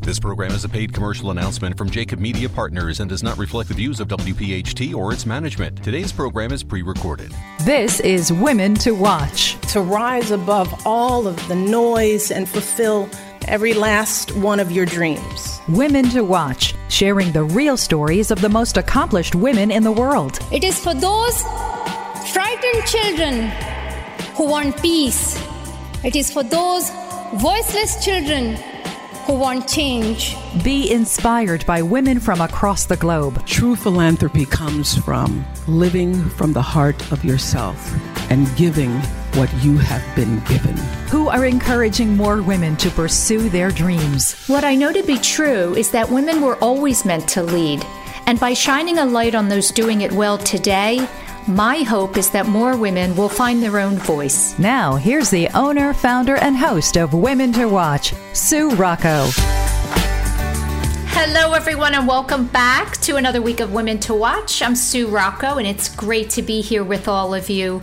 This 0.00 0.20
program 0.20 0.52
is 0.52 0.62
a 0.62 0.68
paid 0.68 0.92
commercial 0.92 1.30
announcement 1.30 1.78
from 1.78 1.88
Jacob 1.88 2.20
Media 2.20 2.50
Partners 2.50 3.00
and 3.00 3.08
does 3.08 3.22
not 3.22 3.38
reflect 3.38 3.68
the 3.68 3.74
views 3.74 3.98
of 3.98 4.08
WPHT 4.08 4.94
or 4.94 5.10
its 5.10 5.24
management. 5.24 5.82
Today's 5.82 6.12
program 6.12 6.52
is 6.52 6.62
pre 6.62 6.82
recorded. 6.82 7.32
This 7.64 7.98
is 8.00 8.30
Women 8.30 8.74
to 8.74 8.92
Watch. 8.92 9.58
To 9.72 9.80
rise 9.80 10.30
above 10.30 10.86
all 10.86 11.26
of 11.26 11.48
the 11.48 11.56
noise 11.56 12.30
and 12.30 12.46
fulfill 12.46 13.08
every 13.48 13.72
last 13.72 14.36
one 14.36 14.60
of 14.60 14.70
your 14.70 14.84
dreams. 14.84 15.60
Women 15.66 16.10
to 16.10 16.22
Watch, 16.22 16.74
sharing 16.90 17.32
the 17.32 17.44
real 17.44 17.78
stories 17.78 18.30
of 18.30 18.42
the 18.42 18.50
most 18.50 18.76
accomplished 18.76 19.34
women 19.34 19.70
in 19.70 19.82
the 19.82 19.92
world. 19.92 20.38
It 20.52 20.62
is 20.62 20.78
for 20.78 20.92
those 20.92 21.42
frightened 22.32 22.84
children 22.86 23.48
who 24.36 24.46
want 24.46 24.80
peace. 24.80 25.42
It 26.04 26.14
is 26.14 26.30
for 26.30 26.42
those 26.42 26.90
voiceless 27.40 28.04
children 28.04 28.56
who 29.26 29.34
want 29.34 29.68
change. 29.68 30.36
Be 30.62 30.92
inspired 30.92 31.66
by 31.66 31.82
women 31.82 32.20
from 32.20 32.40
across 32.40 32.86
the 32.86 32.96
globe. 32.96 33.44
True 33.44 33.74
philanthropy 33.74 34.46
comes 34.46 34.96
from 34.96 35.44
living 35.66 36.14
from 36.30 36.52
the 36.52 36.62
heart 36.62 37.10
of 37.10 37.24
yourself 37.24 37.92
and 38.30 38.46
giving 38.56 38.92
what 39.34 39.52
you 39.64 39.78
have 39.78 40.04
been 40.14 40.38
given. 40.44 40.76
Who 41.10 41.28
are 41.28 41.44
encouraging 41.44 42.16
more 42.16 42.40
women 42.40 42.76
to 42.76 42.90
pursue 42.90 43.48
their 43.48 43.72
dreams. 43.72 44.46
What 44.46 44.62
I 44.62 44.76
know 44.76 44.92
to 44.92 45.02
be 45.02 45.18
true 45.18 45.74
is 45.74 45.90
that 45.90 46.08
women 46.08 46.40
were 46.40 46.56
always 46.56 47.04
meant 47.04 47.28
to 47.30 47.42
lead. 47.42 47.84
And 48.26 48.38
by 48.38 48.54
shining 48.54 48.98
a 48.98 49.06
light 49.06 49.34
on 49.34 49.48
those 49.48 49.70
doing 49.72 50.02
it 50.02 50.12
well 50.12 50.38
today, 50.38 51.08
my 51.48 51.82
hope 51.82 52.16
is 52.16 52.30
that 52.30 52.46
more 52.46 52.76
women 52.76 53.14
will 53.16 53.28
find 53.28 53.62
their 53.62 53.78
own 53.78 53.96
voice. 53.96 54.58
Now, 54.58 54.96
here's 54.96 55.30
the 55.30 55.48
owner, 55.54 55.92
founder, 55.92 56.36
and 56.36 56.56
host 56.56 56.96
of 56.96 57.14
Women 57.14 57.52
to 57.52 57.66
Watch, 57.66 58.14
Sue 58.32 58.70
Rocco. 58.70 59.28
Hello, 61.18 61.54
everyone, 61.54 61.94
and 61.94 62.06
welcome 62.06 62.46
back 62.46 62.98
to 62.98 63.16
another 63.16 63.40
week 63.40 63.60
of 63.60 63.72
Women 63.72 63.98
to 64.00 64.12
Watch. 64.12 64.60
I'm 64.60 64.76
Sue 64.76 65.08
Rocco, 65.08 65.56
and 65.56 65.66
it's 65.66 65.88
great 65.88 66.28
to 66.30 66.42
be 66.42 66.60
here 66.60 66.84
with 66.84 67.08
all 67.08 67.32
of 67.32 67.48
you. 67.48 67.80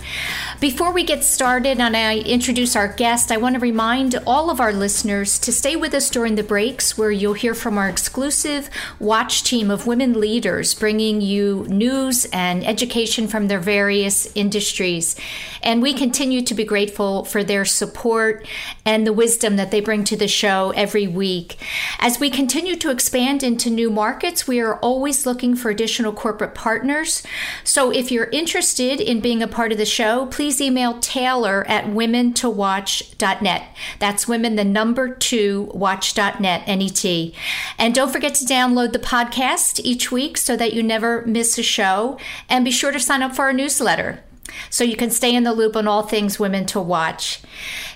Before 0.60 0.94
we 0.94 1.04
get 1.04 1.24
started 1.24 1.80
and 1.80 1.98
I 1.98 2.20
introduce 2.20 2.76
our 2.76 2.88
guest, 2.88 3.32
I 3.32 3.38
want 3.38 3.56
to 3.56 3.60
remind 3.60 4.16
all 4.28 4.52
of 4.52 4.62
our 4.62 4.72
listeners 4.72 5.40
to 5.40 5.52
stay 5.52 5.76
with 5.76 5.96
us 5.96 6.12
during 6.12 6.36
the 6.36 6.44
breaks 6.44 6.96
where 6.96 7.10
you'll 7.10 7.34
hear 7.34 7.56
from 7.56 7.80
our 7.80 7.90
exclusive 7.90 8.70
watch 9.00 9.44
team 9.44 9.72
of 9.72 9.88
women 9.88 10.20
leaders 10.22 10.76
bringing 10.76 11.20
you 11.20 11.66
news 11.68 12.26
and 12.26 12.64
education 12.64 13.28
from 13.28 13.48
their 13.48 13.60
various 13.60 14.32
industries. 14.36 15.16
And 15.64 15.82
we 15.82 15.96
continue 15.96 16.44
to 16.44 16.54
be 16.54 16.64
grateful 16.64 17.26
for 17.26 17.44
their 17.44 17.66
support 17.66 18.48
and 18.86 19.08
the 19.08 19.12
wisdom 19.12 19.56
that 19.56 19.72
they 19.72 19.82
bring 19.82 20.04
to 20.04 20.16
the 20.16 20.28
show 20.28 20.70
every 20.76 21.08
week. 21.08 21.58
As 22.00 22.20
we 22.20 22.30
continue 22.30 22.76
to 22.76 22.92
expand 22.92 23.23
into 23.24 23.70
new 23.70 23.90
markets, 23.90 24.48
we 24.48 24.60
are 24.60 24.76
always 24.80 25.26
looking 25.26 25.56
for 25.56 25.70
additional 25.70 26.12
corporate 26.12 26.54
partners. 26.54 27.24
So 27.64 27.92
if 27.92 28.12
you're 28.12 28.30
interested 28.32 29.00
in 29.00 29.22
being 29.22 29.42
a 29.42 29.48
part 29.48 29.72
of 29.72 29.78
the 29.78 29.86
show, 29.86 30.26
please 30.26 30.60
email 30.60 31.00
Taylor 31.00 31.66
at 31.68 31.86
women2watch.net. 31.86 33.78
That's 34.00 34.28
women, 34.28 34.56
the 34.56 34.66
number 34.66 35.16
two, 35.16 35.72
watch.net, 35.74 36.64
N-E-T. 36.66 37.34
And 37.78 37.96
don't 37.96 38.12
forget 38.12 38.36
to 38.36 38.46
download 38.46 38.92
the 38.92 39.00
podcast 39.00 39.80
each 39.84 40.12
week 40.12 40.38
so 40.38 40.58
that 40.58 40.74
you 40.74 40.84
never 40.84 41.26
miss 41.26 41.58
a 41.58 41.64
show. 41.64 42.20
And 42.50 42.66
be 42.66 42.72
sure 42.72 42.92
to 42.92 43.00
sign 43.00 43.24
up 43.24 43.36
for 43.36 43.44
our 43.44 43.54
newsletter 43.54 44.24
so 44.70 44.84
you 44.84 44.96
can 44.96 45.10
stay 45.10 45.36
in 45.36 45.44
the 45.44 45.54
loop 45.54 45.76
on 45.76 45.88
all 45.88 46.04
things 46.04 46.40
women 46.40 46.66
to 46.68 46.80
watch. 46.80 47.42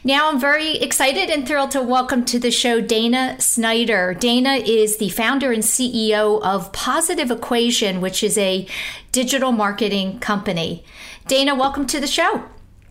Now, 0.03 0.29
I'm 0.29 0.40
very 0.40 0.78
excited 0.78 1.29
and 1.29 1.47
thrilled 1.47 1.72
to 1.72 1.81
welcome 1.81 2.25
to 2.25 2.40
the 2.40 2.51
show 2.51 2.81
Dana 2.81 3.40
Snyder. 3.40 4.13
Dana 4.13 4.56
is 4.56 4.97
the 4.97 5.09
founder 5.09 5.51
and 5.51 5.63
CEO 5.63 6.41
of 6.41 6.72
Positive 6.72 7.31
Equation, 7.31 8.01
which 8.01 8.23
is 8.23 8.38
a 8.38 8.68
digital 9.12 9.51
marketing 9.51 10.19
company. 10.19 10.84
Dana, 11.28 11.56
welcome 11.56 11.85
to 11.88 12.00
the 12.00 12.07
show. 12.07 12.44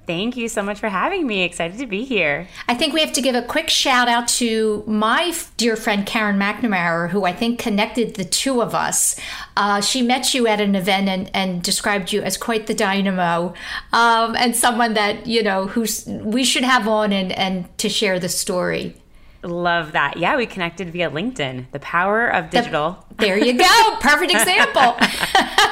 Thank 0.06 0.36
you 0.36 0.48
so 0.48 0.62
much 0.62 0.78
for 0.78 0.88
having 0.88 1.26
me. 1.26 1.42
Excited 1.42 1.78
to 1.78 1.86
be 1.86 2.04
here. 2.04 2.46
I 2.68 2.74
think 2.74 2.94
we 2.94 3.00
have 3.00 3.12
to 3.14 3.20
give 3.20 3.34
a 3.34 3.42
quick 3.42 3.68
shout 3.68 4.06
out 4.06 4.28
to 4.28 4.84
my 4.86 5.34
dear 5.56 5.74
friend 5.74 6.06
Karen 6.06 6.38
McNamara, 6.38 7.10
who 7.10 7.24
I 7.24 7.32
think 7.32 7.58
connected 7.58 8.14
the 8.14 8.24
two 8.24 8.62
of 8.62 8.72
us. 8.72 9.18
Uh, 9.56 9.80
she 9.80 10.02
met 10.02 10.32
you 10.32 10.46
at 10.46 10.60
an 10.60 10.76
event 10.76 11.08
and, 11.08 11.30
and 11.34 11.62
described 11.62 12.12
you 12.12 12.22
as 12.22 12.36
quite 12.36 12.68
the 12.68 12.74
dynamo 12.74 13.52
um, 13.92 14.36
and 14.36 14.54
someone 14.54 14.94
that, 14.94 15.26
you 15.26 15.42
know, 15.42 15.66
who's 15.66 16.06
we 16.06 16.44
should 16.44 16.64
have 16.64 16.86
on 16.86 17.12
and, 17.12 17.32
and 17.32 17.76
to 17.78 17.88
share 17.88 18.20
the 18.20 18.28
story. 18.28 18.94
Love 19.42 19.92
that. 19.92 20.16
Yeah, 20.16 20.36
we 20.36 20.46
connected 20.46 20.90
via 20.90 21.10
LinkedIn. 21.10 21.66
The 21.72 21.80
power 21.80 22.26
of 22.28 22.50
digital. 22.50 23.04
The, 23.10 23.26
there 23.26 23.38
you 23.38 23.58
go. 23.58 23.96
Perfect 24.00 24.32
example. 24.36 24.96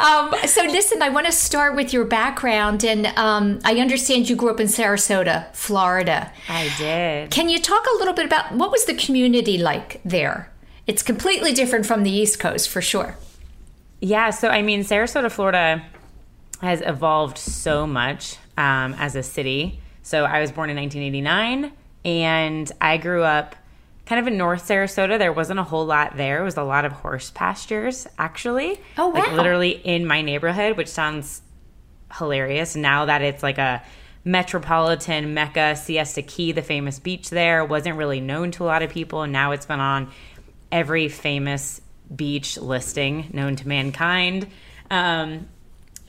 um, 0.00 0.34
so, 0.46 0.62
listen, 0.64 1.02
I 1.02 1.08
want 1.10 1.26
to 1.26 1.32
start 1.32 1.74
with 1.76 1.92
your 1.92 2.04
background. 2.04 2.84
And 2.84 3.06
um, 3.18 3.60
I 3.64 3.76
understand 3.76 4.28
you 4.28 4.36
grew 4.36 4.50
up 4.50 4.60
in 4.60 4.66
Sarasota, 4.66 5.54
Florida. 5.54 6.32
I 6.48 6.72
did. 6.78 7.30
Can 7.30 7.48
you 7.48 7.60
talk 7.60 7.86
a 7.86 7.98
little 7.98 8.14
bit 8.14 8.26
about 8.26 8.52
what 8.52 8.70
was 8.70 8.84
the 8.84 8.94
community 8.94 9.58
like 9.58 10.00
there? 10.04 10.52
It's 10.86 11.02
completely 11.02 11.52
different 11.52 11.86
from 11.86 12.02
the 12.02 12.10
East 12.10 12.40
Coast, 12.40 12.68
for 12.68 12.82
sure. 12.82 13.16
Yeah. 14.00 14.30
So, 14.30 14.48
I 14.48 14.62
mean, 14.62 14.80
Sarasota, 14.80 15.30
Florida 15.30 15.84
has 16.60 16.80
evolved 16.80 17.38
so 17.38 17.86
much 17.86 18.36
um, 18.56 18.94
as 18.94 19.16
a 19.16 19.22
city. 19.22 19.80
So, 20.02 20.24
I 20.24 20.40
was 20.40 20.50
born 20.50 20.70
in 20.70 20.76
1989 20.76 21.72
and 22.04 22.72
I 22.80 22.96
grew 22.96 23.22
up 23.22 23.54
kind 24.06 24.20
of 24.20 24.26
in 24.26 24.36
North 24.36 24.66
Sarasota. 24.66 25.18
There 25.18 25.32
wasn't 25.32 25.60
a 25.60 25.64
whole 25.64 25.86
lot 25.86 26.16
there. 26.16 26.40
It 26.40 26.44
was 26.44 26.56
a 26.56 26.62
lot 26.62 26.84
of 26.84 26.92
horse 26.92 27.30
pastures, 27.30 28.06
actually. 28.18 28.80
Oh, 28.98 29.08
wow. 29.08 29.20
Like 29.20 29.32
literally 29.32 29.70
in 29.70 30.06
my 30.06 30.22
neighborhood, 30.22 30.76
which 30.76 30.88
sounds 30.88 31.42
hilarious 32.14 32.76
now 32.76 33.06
that 33.06 33.22
it's 33.22 33.42
like 33.42 33.58
a 33.58 33.82
metropolitan 34.24 35.34
mecca. 35.34 35.76
Siesta 35.76 36.22
Key, 36.22 36.52
the 36.52 36.62
famous 36.62 36.98
beach 36.98 37.30
there, 37.30 37.64
wasn't 37.64 37.96
really 37.96 38.20
known 38.20 38.50
to 38.52 38.64
a 38.64 38.66
lot 38.66 38.82
of 38.82 38.90
people. 38.90 39.22
And 39.22 39.32
now 39.32 39.52
it's 39.52 39.66
been 39.66 39.80
on 39.80 40.10
every 40.70 41.08
famous 41.08 41.80
beach 42.14 42.58
listing 42.58 43.30
known 43.32 43.56
to 43.56 43.68
mankind. 43.68 44.46
Um, 44.90 45.48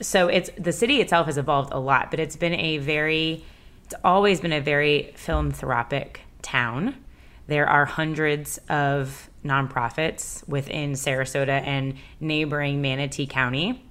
so 0.00 0.28
it's 0.28 0.50
the 0.58 0.72
city 0.72 1.00
itself 1.00 1.26
has 1.26 1.38
evolved 1.38 1.72
a 1.72 1.78
lot, 1.78 2.10
but 2.10 2.20
it's 2.20 2.36
been 2.36 2.54
a 2.54 2.78
very 2.78 3.44
it's 3.84 3.94
always 4.02 4.40
been 4.40 4.52
a 4.52 4.60
very 4.60 5.12
philanthropic 5.14 6.20
town. 6.42 6.96
There 7.46 7.68
are 7.68 7.84
hundreds 7.84 8.58
of 8.68 9.28
nonprofits 9.44 10.46
within 10.48 10.92
Sarasota 10.92 11.64
and 11.66 11.94
neighboring 12.20 12.80
Manatee 12.80 13.26
County. 13.26 13.84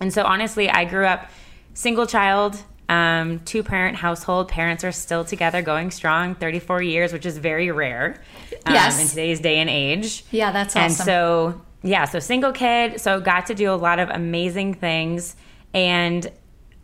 And 0.00 0.12
so, 0.12 0.24
honestly, 0.24 0.70
I 0.70 0.84
grew 0.84 1.06
up 1.06 1.30
single 1.74 2.06
child, 2.06 2.62
um, 2.88 3.40
two 3.40 3.62
parent 3.62 3.96
household. 3.96 4.48
Parents 4.48 4.84
are 4.84 4.92
still 4.92 5.24
together, 5.24 5.62
going 5.62 5.90
strong, 5.90 6.34
34 6.34 6.82
years, 6.82 7.12
which 7.12 7.26
is 7.26 7.38
very 7.38 7.70
rare. 7.70 8.22
um, 8.66 8.74
yes. 8.74 9.00
in 9.00 9.08
today's 9.08 9.40
day 9.40 9.58
and 9.58 9.70
age. 9.70 10.24
Yeah, 10.30 10.50
that's 10.52 10.74
awesome. 10.74 10.82
And 10.82 10.94
so, 10.94 11.60
yeah, 11.82 12.06
so 12.06 12.18
single 12.18 12.52
kid, 12.52 13.00
so 13.00 13.20
got 13.20 13.46
to 13.46 13.54
do 13.54 13.70
a 13.70 13.76
lot 13.76 13.98
of 13.98 14.08
amazing 14.10 14.74
things. 14.74 15.36
And 15.72 16.30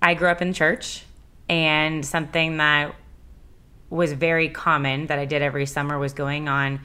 I 0.03 0.15
grew 0.15 0.29
up 0.29 0.43
in 0.43 0.53
church, 0.53 1.05
and 1.49 2.05
something 2.05 2.59
that 2.59 2.95
was 3.91 4.13
very 4.13 4.49
common 4.49 5.07
that 5.07 5.19
I 5.19 5.25
did 5.25 5.43
every 5.43 5.67
summer 5.67 5.99
was 5.99 6.13
going 6.13 6.49
on 6.49 6.81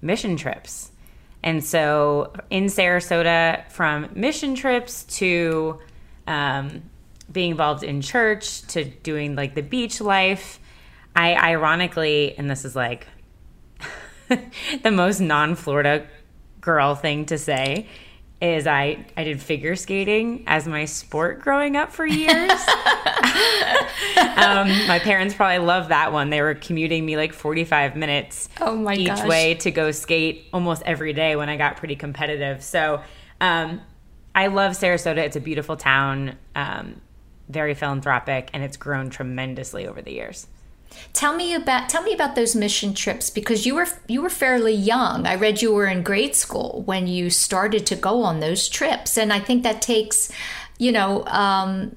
mission 0.00 0.36
trips. 0.36 0.92
And 1.42 1.62
so 1.62 2.32
in 2.48 2.66
Sarasota, 2.66 3.70
from 3.70 4.08
mission 4.14 4.54
trips 4.54 5.04
to 5.18 5.78
um, 6.26 6.82
being 7.30 7.50
involved 7.50 7.82
in 7.82 8.00
church 8.00 8.62
to 8.68 8.84
doing 8.84 9.34
like 9.34 9.54
the 9.54 9.62
beach 9.62 10.00
life, 10.00 10.58
I 11.14 11.34
ironically, 11.34 12.36
and 12.38 12.48
this 12.48 12.64
is 12.64 12.74
like 12.74 13.06
the 14.28 14.90
most 14.90 15.20
non 15.20 15.54
Florida 15.54 16.06
girl 16.60 16.94
thing 16.94 17.26
to 17.26 17.36
say, 17.36 17.88
is 18.40 18.66
I 18.66 19.06
I 19.16 19.24
did 19.24 19.40
figure 19.40 19.76
skating 19.76 20.44
as 20.46 20.66
my 20.66 20.84
sport 20.84 21.40
growing 21.40 21.76
up 21.76 21.92
for 21.92 22.06
years. 22.06 22.50
um, 24.36 24.68
my 24.86 25.00
parents 25.02 25.34
probably 25.34 25.58
loved 25.58 25.90
that 25.90 26.12
one. 26.12 26.30
They 26.30 26.42
were 26.42 26.54
commuting 26.54 27.06
me 27.06 27.16
like 27.16 27.32
45 27.32 27.96
minutes 27.96 28.48
oh 28.60 28.76
my 28.76 28.94
each 28.94 29.08
gosh. 29.08 29.26
way 29.26 29.54
to 29.54 29.70
go 29.70 29.90
skate 29.90 30.46
almost 30.52 30.82
every 30.84 31.12
day 31.12 31.36
when 31.36 31.48
I 31.48 31.56
got 31.56 31.76
pretty 31.76 31.96
competitive. 31.96 32.62
So 32.62 33.02
um, 33.40 33.80
I 34.34 34.48
love 34.48 34.72
Sarasota. 34.72 35.18
It's 35.18 35.36
a 35.36 35.40
beautiful 35.40 35.76
town, 35.76 36.36
um, 36.54 37.00
very 37.48 37.74
philanthropic, 37.74 38.50
and 38.52 38.62
it's 38.62 38.76
grown 38.76 39.10
tremendously 39.10 39.86
over 39.86 40.02
the 40.02 40.12
years. 40.12 40.46
Tell 41.12 41.36
me 41.36 41.54
about 41.54 41.88
tell 41.88 42.02
me 42.02 42.12
about 42.12 42.34
those 42.34 42.56
mission 42.56 42.94
trips 42.94 43.30
because 43.30 43.66
you 43.66 43.76
were 43.76 43.86
you 44.08 44.22
were 44.22 44.30
fairly 44.30 44.74
young. 44.74 45.26
I 45.26 45.34
read 45.36 45.62
you 45.62 45.72
were 45.72 45.86
in 45.86 46.02
grade 46.02 46.34
school 46.34 46.82
when 46.86 47.06
you 47.06 47.30
started 47.30 47.86
to 47.86 47.96
go 47.96 48.22
on 48.22 48.40
those 48.40 48.68
trips, 48.68 49.16
and 49.16 49.32
I 49.32 49.38
think 49.38 49.62
that 49.62 49.80
takes, 49.80 50.30
you 50.78 50.90
know, 50.90 51.24
um, 51.26 51.94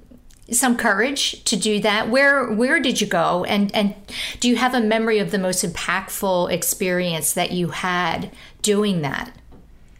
some 0.52 0.78
courage 0.78 1.44
to 1.46 1.56
do 1.56 1.80
that. 1.82 2.10
Where 2.10 2.52
where 2.52 2.80
did 2.80 3.02
you 3.02 3.08
go, 3.08 3.44
and 3.46 3.74
and 3.76 3.96
do 4.40 4.48
you 4.48 4.56
have 4.56 4.74
a 4.74 4.82
memory 4.82 5.20
of 5.20 5.32
the 5.32 5.40
most 5.40 5.66
impactful 5.66 6.52
experience 6.52 7.34
that 7.34 7.52
you 7.52 7.70
had 7.70 8.32
doing 8.62 9.02
that? 9.02 9.32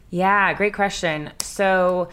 Yeah, 0.10 0.54
great 0.54 0.74
question. 0.74 1.32
So 1.42 2.10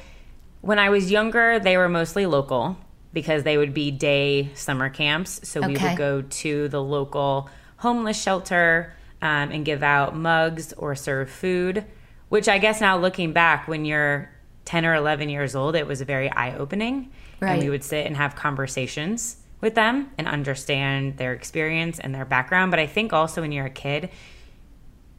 when 0.63 0.79
I 0.79 0.89
was 0.89 1.11
younger, 1.11 1.59
they 1.59 1.77
were 1.77 1.89
mostly 1.89 2.27
local 2.27 2.79
because 3.15 3.45
they 3.45 3.57
would 3.57 3.73
be 3.73 3.91
day 3.91 4.51
summer 4.55 4.91
camps. 4.91 5.41
So 5.49 5.63
we 5.63 5.77
Okay. 5.77 5.89
would 5.89 5.97
go 5.97 6.21
to 6.21 6.69
the 6.69 6.83
local 6.83 7.49
homeless 7.79 8.21
shelter 8.21 8.93
um, 9.23 9.51
and 9.53 9.65
give 9.65 9.83
out 9.83 10.15
mugs 10.15 10.75
or 10.75 10.95
serve 10.95 11.31
food, 11.31 11.85
which 12.29 12.49
I 12.49 12.59
guess 12.59 12.81
now 12.83 12.99
looking 12.99 13.33
back, 13.33 13.67
when 13.69 13.87
you're 13.87 14.31
10 14.67 14.85
or 14.85 14.95
11 14.95 15.29
years 15.31 15.55
old, 15.55 15.77
it 15.77 15.87
was 15.87 16.03
very 16.03 16.31
eye 16.31 16.55
opening. 16.57 17.11
And 17.41 17.61
we 17.63 17.71
would 17.71 17.85
sit 17.85 18.07
and 18.07 18.17
have 18.17 18.35
conversations 18.35 19.37
with 19.61 19.75
them 19.75 20.11
and 20.19 20.27
understand 20.27 21.17
their 21.19 21.33
experience 21.35 21.99
and 21.99 22.15
their 22.15 22.25
background. 22.25 22.71
But 22.71 22.81
I 22.81 22.87
think 22.87 23.13
also 23.13 23.41
when 23.43 23.53
you're 23.53 23.67
a 23.67 23.71
kid, 23.71 24.11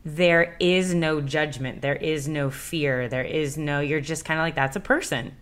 there 0.04 0.56
is 0.60 0.94
no 0.94 1.20
judgment, 1.22 1.82
there 1.82 1.96
is 1.96 2.28
no 2.28 2.50
fear, 2.52 3.08
there 3.08 3.24
is 3.24 3.58
no, 3.58 3.80
you're 3.80 4.02
just 4.02 4.24
kind 4.26 4.40
of 4.40 4.44
like, 4.44 4.56
that's 4.56 4.76
a 4.76 4.80
person. 4.80 5.34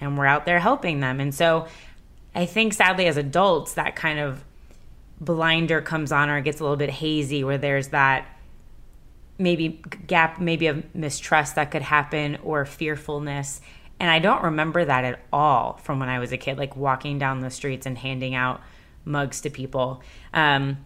And 0.00 0.18
we're 0.18 0.26
out 0.26 0.44
there 0.44 0.58
helping 0.58 1.00
them. 1.00 1.20
And 1.20 1.34
so 1.34 1.66
I 2.34 2.46
think 2.46 2.72
sadly 2.72 3.06
as 3.06 3.16
adults, 3.16 3.74
that 3.74 3.96
kind 3.96 4.18
of 4.18 4.44
blinder 5.20 5.80
comes 5.80 6.12
on 6.12 6.30
or 6.30 6.38
it 6.38 6.44
gets 6.44 6.60
a 6.60 6.62
little 6.62 6.76
bit 6.76 6.90
hazy 6.90 7.44
where 7.44 7.58
there's 7.58 7.88
that 7.88 8.26
maybe 9.38 9.82
gap, 10.06 10.40
maybe 10.40 10.66
of 10.66 10.94
mistrust 10.94 11.56
that 11.56 11.70
could 11.70 11.82
happen 11.82 12.38
or 12.42 12.64
fearfulness. 12.64 13.60
And 14.00 14.10
I 14.10 14.18
don't 14.18 14.42
remember 14.42 14.84
that 14.84 15.04
at 15.04 15.20
all 15.32 15.78
from 15.82 16.00
when 16.00 16.08
I 16.08 16.18
was 16.18 16.32
a 16.32 16.36
kid, 16.36 16.58
like 16.58 16.76
walking 16.76 17.18
down 17.18 17.40
the 17.40 17.50
streets 17.50 17.86
and 17.86 17.96
handing 17.96 18.34
out 18.34 18.60
mugs 19.04 19.42
to 19.42 19.50
people. 19.50 20.02
Um, 20.34 20.78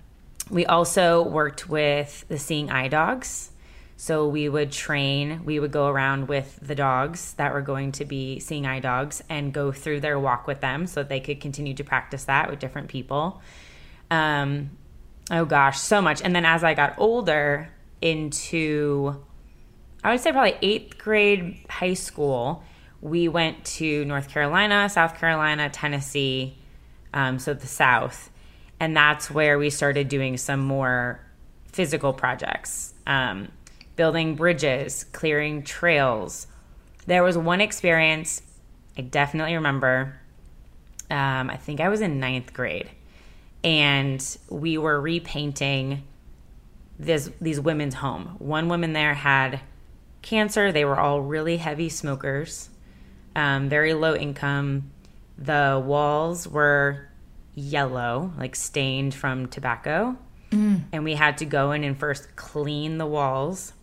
we 0.50 0.66
also 0.66 1.22
worked 1.22 1.68
with 1.68 2.24
the 2.28 2.38
Seeing 2.38 2.70
Eye 2.70 2.88
Dogs. 2.88 3.50
So 3.98 4.28
we 4.28 4.48
would 4.48 4.72
train, 4.72 5.44
we 5.44 5.58
would 5.58 5.72
go 5.72 5.88
around 5.88 6.28
with 6.28 6.58
the 6.60 6.74
dogs 6.74 7.32
that 7.34 7.54
were 7.54 7.62
going 7.62 7.92
to 7.92 8.04
be 8.04 8.40
seeing 8.40 8.66
eye 8.66 8.80
dogs 8.80 9.22
and 9.28 9.52
go 9.52 9.72
through 9.72 10.00
their 10.00 10.18
walk 10.18 10.46
with 10.46 10.60
them 10.60 10.86
so 10.86 11.00
that 11.00 11.08
they 11.08 11.20
could 11.20 11.40
continue 11.40 11.72
to 11.74 11.84
practice 11.84 12.24
that 12.24 12.50
with 12.50 12.58
different 12.58 12.88
people. 12.88 13.40
Um, 14.10 14.70
oh 15.30 15.46
gosh, 15.46 15.80
so 15.80 16.02
much. 16.02 16.20
And 16.20 16.36
then 16.36 16.44
as 16.44 16.62
I 16.62 16.74
got 16.74 16.98
older 16.98 17.70
into, 18.02 19.24
I 20.04 20.12
would 20.12 20.20
say 20.20 20.30
probably 20.30 20.56
eighth 20.60 20.98
grade 20.98 21.64
high 21.70 21.94
school, 21.94 22.62
we 23.00 23.28
went 23.28 23.64
to 23.64 24.04
North 24.04 24.28
Carolina, 24.28 24.88
South 24.88 25.18
Carolina, 25.18 25.70
Tennessee, 25.70 26.56
um, 27.14 27.38
so 27.38 27.54
the 27.54 27.66
South. 27.66 28.30
And 28.78 28.94
that's 28.94 29.30
where 29.30 29.58
we 29.58 29.70
started 29.70 30.08
doing 30.08 30.36
some 30.36 30.60
more 30.60 31.20
physical 31.72 32.12
projects, 32.12 32.92
um, 33.06 33.48
building 33.96 34.36
bridges, 34.36 35.04
clearing 35.12 35.62
trails. 35.62 36.46
There 37.06 37.22
was 37.22 37.36
one 37.36 37.60
experience 37.60 38.42
I 38.96 39.02
definitely 39.02 39.54
remember. 39.54 40.18
Um, 41.10 41.50
I 41.50 41.56
think 41.56 41.80
I 41.80 41.88
was 41.88 42.00
in 42.00 42.18
ninth 42.18 42.52
grade, 42.52 42.90
and 43.62 44.24
we 44.48 44.78
were 44.78 45.00
repainting 45.00 46.02
this 46.98 47.30
these 47.40 47.60
women's 47.60 47.94
home. 47.94 48.36
One 48.38 48.68
woman 48.68 48.92
there 48.92 49.14
had 49.14 49.60
cancer. 50.22 50.72
They 50.72 50.84
were 50.84 50.98
all 50.98 51.20
really 51.20 51.58
heavy 51.58 51.88
smokers, 51.88 52.70
um, 53.34 53.68
very 53.68 53.94
low 53.94 54.14
income. 54.14 54.90
The 55.38 55.82
walls 55.84 56.48
were 56.48 57.08
yellow, 57.54 58.32
like 58.38 58.56
stained 58.56 59.14
from 59.14 59.46
tobacco. 59.46 60.16
And 60.92 61.04
we 61.04 61.14
had 61.14 61.38
to 61.38 61.44
go 61.44 61.72
in 61.72 61.84
and 61.84 61.98
first 61.98 62.34
clean 62.36 62.98
the 62.98 63.06
walls 63.06 63.74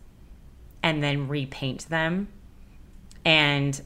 and 0.84 1.02
then 1.02 1.26
repaint 1.28 1.88
them. 1.88 2.28
And 3.24 3.80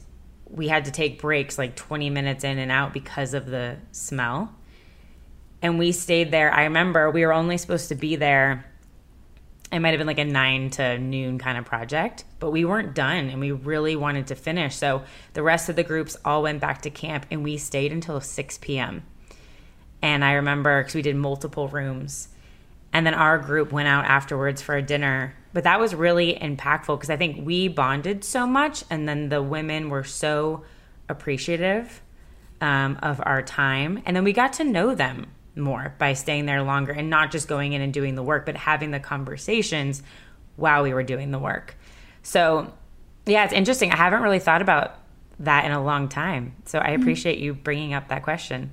we 0.49 0.67
had 0.67 0.85
to 0.85 0.91
take 0.91 1.21
breaks 1.21 1.57
like 1.57 1.77
20 1.77 2.09
minutes 2.09 2.43
in 2.43 2.59
and 2.59 2.69
out 2.71 2.91
because 2.91 3.33
of 3.33 3.45
the 3.45 3.77
smell. 3.93 4.53
And 5.61 5.79
we 5.79 5.93
stayed 5.93 6.29
there. 6.29 6.53
I 6.53 6.65
remember 6.65 7.09
we 7.09 7.25
were 7.25 7.31
only 7.31 7.57
supposed 7.57 7.87
to 7.89 7.95
be 7.95 8.17
there. 8.17 8.65
It 9.71 9.79
might 9.79 9.91
have 9.91 9.97
been 9.97 10.07
like 10.07 10.19
a 10.19 10.25
nine 10.25 10.71
to 10.71 10.97
noon 10.97 11.39
kind 11.39 11.57
of 11.57 11.63
project, 11.63 12.25
but 12.39 12.51
we 12.51 12.65
weren't 12.65 12.95
done 12.95 13.29
and 13.29 13.39
we 13.39 13.53
really 13.53 13.95
wanted 13.95 14.27
to 14.27 14.35
finish. 14.35 14.75
So 14.75 15.03
the 15.33 15.43
rest 15.43 15.69
of 15.69 15.77
the 15.77 15.83
groups 15.83 16.17
all 16.25 16.43
went 16.43 16.59
back 16.59 16.81
to 16.81 16.89
camp 16.89 17.27
and 17.31 17.45
we 17.45 17.55
stayed 17.57 17.93
until 17.93 18.19
6 18.19 18.57
p.m. 18.57 19.03
And 20.01 20.25
I 20.25 20.33
remember 20.33 20.81
because 20.81 20.95
we 20.95 21.01
did 21.01 21.15
multiple 21.15 21.69
rooms. 21.69 22.27
And 22.91 23.05
then 23.05 23.13
our 23.13 23.37
group 23.37 23.71
went 23.71 23.87
out 23.87 24.03
afterwards 24.03 24.61
for 24.61 24.75
a 24.75 24.81
dinner. 24.81 25.35
But 25.53 25.63
that 25.63 25.79
was 25.79 25.95
really 25.95 26.35
impactful 26.35 26.97
because 26.97 27.09
I 27.09 27.17
think 27.17 27.45
we 27.45 27.67
bonded 27.67 28.23
so 28.23 28.45
much. 28.45 28.83
And 28.89 29.07
then 29.07 29.29
the 29.29 29.41
women 29.41 29.89
were 29.89 30.03
so 30.03 30.63
appreciative 31.07 32.01
um, 32.61 32.99
of 33.01 33.21
our 33.25 33.41
time. 33.41 34.01
And 34.05 34.15
then 34.15 34.23
we 34.23 34.33
got 34.33 34.53
to 34.53 34.63
know 34.63 34.93
them 34.93 35.31
more 35.55 35.95
by 35.97 36.13
staying 36.13 36.45
there 36.45 36.61
longer 36.61 36.91
and 36.91 37.09
not 37.09 37.31
just 37.31 37.47
going 37.47 37.73
in 37.73 37.81
and 37.81 37.93
doing 37.93 38.15
the 38.15 38.23
work, 38.23 38.45
but 38.45 38.55
having 38.55 38.91
the 38.91 38.99
conversations 38.99 40.03
while 40.55 40.83
we 40.83 40.93
were 40.93 41.03
doing 41.03 41.31
the 41.31 41.39
work. 41.39 41.75
So, 42.21 42.71
yeah, 43.25 43.43
it's 43.43 43.53
interesting. 43.53 43.91
I 43.91 43.95
haven't 43.95 44.21
really 44.21 44.39
thought 44.39 44.61
about 44.61 44.95
that 45.39 45.65
in 45.65 45.71
a 45.71 45.83
long 45.83 46.09
time. 46.09 46.55
So 46.65 46.79
I 46.79 46.89
appreciate 46.89 47.39
you 47.39 47.53
bringing 47.53 47.93
up 47.93 48.09
that 48.09 48.23
question. 48.23 48.71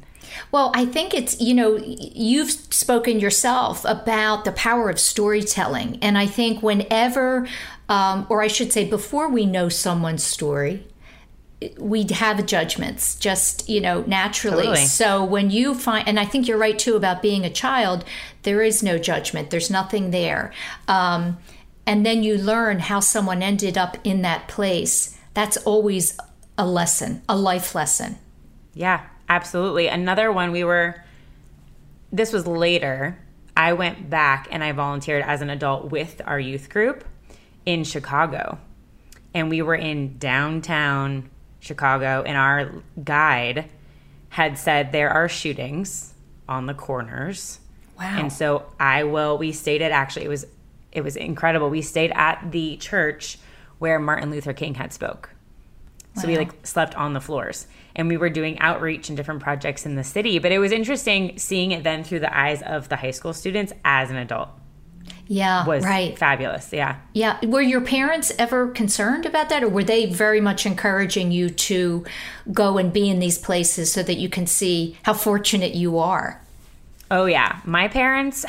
Well, 0.53 0.73
I 0.75 0.85
think 0.87 1.15
it's, 1.15 1.41
you 1.41 1.55
know, 1.55 1.77
you've 1.77 2.51
spoken 2.51 3.21
yourself 3.21 3.85
about 3.85 4.45
the 4.45 4.53
power 4.53 4.91
of 4.91 4.99
storytelling. 4.99 5.99
And 6.03 6.17
I 6.19 6.27
think 6.27 6.63
whenever, 6.63 7.49
um, 7.89 8.27
or 8.29 8.43
I 8.43 8.49
should 8.49 8.73
say, 8.73 8.85
before 8.89 9.29
we 9.29 9.47
know 9.47 9.69
someone's 9.69 10.25
story, 10.25 10.87
we 11.79 12.07
have 12.13 12.45
judgments 12.47 13.19
just, 13.19 13.69
you 13.69 13.81
know, 13.81 14.05
naturally. 14.07 14.65
Totally. 14.65 14.85
So 14.85 15.25
when 15.25 15.51
you 15.51 15.75
find, 15.75 16.07
and 16.07 16.21
I 16.21 16.27
think 16.27 16.47
you're 16.47 16.59
right 16.59 16.79
too 16.79 16.97
about 16.97 17.23
being 17.23 17.45
a 17.45 17.51
child, 17.51 18.05
there 18.43 18.63
is 18.63 18.83
no 18.83 18.99
judgment, 18.99 19.51
there's 19.51 19.71
nothing 19.71 20.11
there. 20.11 20.53
Um, 20.87 21.39
and 21.87 22.05
then 22.05 22.23
you 22.23 22.37
learn 22.37 22.81
how 22.81 23.01
someone 23.01 23.43
ended 23.43 23.79
up 23.79 23.97
in 24.05 24.23
that 24.23 24.49
place. 24.49 25.17
That's 25.35 25.57
always 25.59 26.19
a 26.59 26.67
lesson, 26.67 27.23
a 27.29 27.37
life 27.37 27.75
lesson. 27.75 28.19
Yeah, 28.75 29.07
absolutely. 29.29 29.89
Another 29.89 30.33
one 30.33 30.53
we 30.53 30.65
were 30.65 31.03
this 32.13 32.33
was 32.33 32.47
later. 32.47 33.19
I 33.57 33.73
went 33.73 34.09
back 34.11 34.49
and 34.51 34.63
I 34.63 34.73
volunteered 34.73 35.23
as 35.23 35.41
an 35.43 35.51
adult 35.51 35.91
with 35.91 36.21
our 36.25 36.39
youth 36.39 36.69
group 36.69 37.05
in 37.65 37.85
Chicago. 37.85 38.59
And 39.35 39.51
we 39.51 39.63
were 39.63 39.75
in 39.75 40.19
downtown 40.19 41.31
Chicago 41.61 42.23
and 42.27 42.37
our 42.37 42.83
guide 43.03 43.71
had 44.29 44.59
said 44.59 44.93
there 44.93 45.11
are 45.11 45.29
shootings 45.29 46.15
on 46.49 46.67
the 46.67 46.75
corners. 46.75 47.61
Wow. 47.99 48.19
And 48.19 48.33
so 48.33 48.67
I 48.79 49.05
will 49.05 49.39
we 49.39 49.53
stayed 49.53 49.83
at 49.83 49.93
actually 49.93 50.27
it 50.27 50.29
was 50.29 50.47
it 50.93 51.03
was 51.03 51.17
incredible. 51.17 51.69
We 51.69 51.83
stayed 51.83 52.13
at 52.15 52.53
the 52.53 52.77
church 52.79 53.39
where 53.79 53.99
Martin 53.99 54.31
Luther 54.31 54.55
King 54.55 54.75
had 54.75 54.93
spoke. 54.93 55.31
So 56.21 56.27
we 56.27 56.37
like 56.39 56.67
slept 56.67 56.95
on 56.95 57.13
the 57.13 57.21
floors 57.21 57.67
and 57.95 58.09
we 58.09 58.17
were 58.17 58.31
doing 58.31 58.59
outreach 58.59 59.09
and 59.09 59.17
different 59.17 59.43
projects 59.43 59.85
in 59.85 59.97
the 59.97 60.05
city. 60.05 60.39
But 60.39 60.53
it 60.53 60.59
was 60.59 60.73
interesting 60.73 61.39
seeing 61.39 61.73
it 61.73 61.85
then 61.85 62.05
through 62.05 62.21
the 62.21 62.37
eyes 62.37 62.63
of 62.63 62.89
the 62.89 62.97
high 62.97 63.11
school 63.11 63.33
students 63.33 63.73
as 63.85 64.11
an 64.11 64.17
adult. 64.17 64.49
Yeah, 65.29 65.67
Was 65.67 65.85
right. 65.85 66.17
fabulous. 66.17 66.73
Yeah. 66.73 66.99
Yeah. 67.13 67.45
Were 67.45 67.61
your 67.61 67.81
parents 67.81 68.33
ever 68.39 68.69
concerned 68.69 69.27
about 69.27 69.49
that, 69.49 69.65
or 69.65 69.69
were 69.69 69.85
they 69.85 70.07
very 70.07 70.41
much 70.41 70.67
encouraging 70.67 71.33
you 71.33 71.51
to 71.51 72.05
go 72.53 72.79
and 72.79 72.93
be 72.93 73.09
in 73.09 73.19
these 73.19 73.39
places 73.39 73.93
so 73.93 74.03
that 74.05 74.19
you 74.19 74.29
can 74.29 74.47
see 74.47 74.97
how 75.03 75.15
fortunate 75.15 75.75
you 75.75 75.99
are? 75.99 76.43
Oh 77.09 77.27
yeah, 77.27 77.61
my 77.65 77.87
parents 77.87 78.45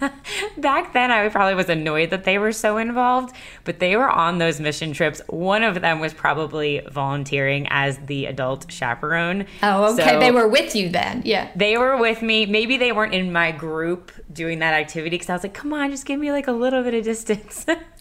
back 0.58 0.92
then 0.92 1.10
I 1.10 1.28
probably 1.28 1.56
was 1.56 1.68
annoyed 1.68 2.10
that 2.10 2.22
they 2.22 2.38
were 2.38 2.52
so 2.52 2.76
involved, 2.76 3.34
but 3.64 3.80
they 3.80 3.96
were 3.96 4.08
on 4.08 4.38
those 4.38 4.60
mission 4.60 4.92
trips. 4.92 5.20
One 5.26 5.64
of 5.64 5.80
them 5.80 5.98
was 5.98 6.14
probably 6.14 6.86
volunteering 6.88 7.66
as 7.68 7.98
the 7.98 8.26
adult 8.26 8.70
chaperone. 8.70 9.46
Oh, 9.60 9.92
okay. 9.94 10.04
So 10.04 10.20
they 10.20 10.30
were 10.30 10.46
with 10.46 10.76
you 10.76 10.88
then. 10.88 11.22
Yeah. 11.24 11.50
They 11.56 11.76
were 11.76 11.96
with 11.96 12.22
me. 12.22 12.46
Maybe 12.46 12.76
they 12.76 12.92
weren't 12.92 13.14
in 13.14 13.32
my 13.32 13.50
group 13.50 14.12
doing 14.32 14.60
that 14.60 14.74
activity 14.74 15.10
because 15.10 15.28
I 15.28 15.32
was 15.32 15.42
like, 15.42 15.54
"Come 15.54 15.72
on, 15.72 15.90
just 15.90 16.06
give 16.06 16.20
me 16.20 16.30
like 16.30 16.46
a 16.46 16.52
little 16.52 16.84
bit 16.84 16.94
of 16.94 17.02
distance." 17.02 17.64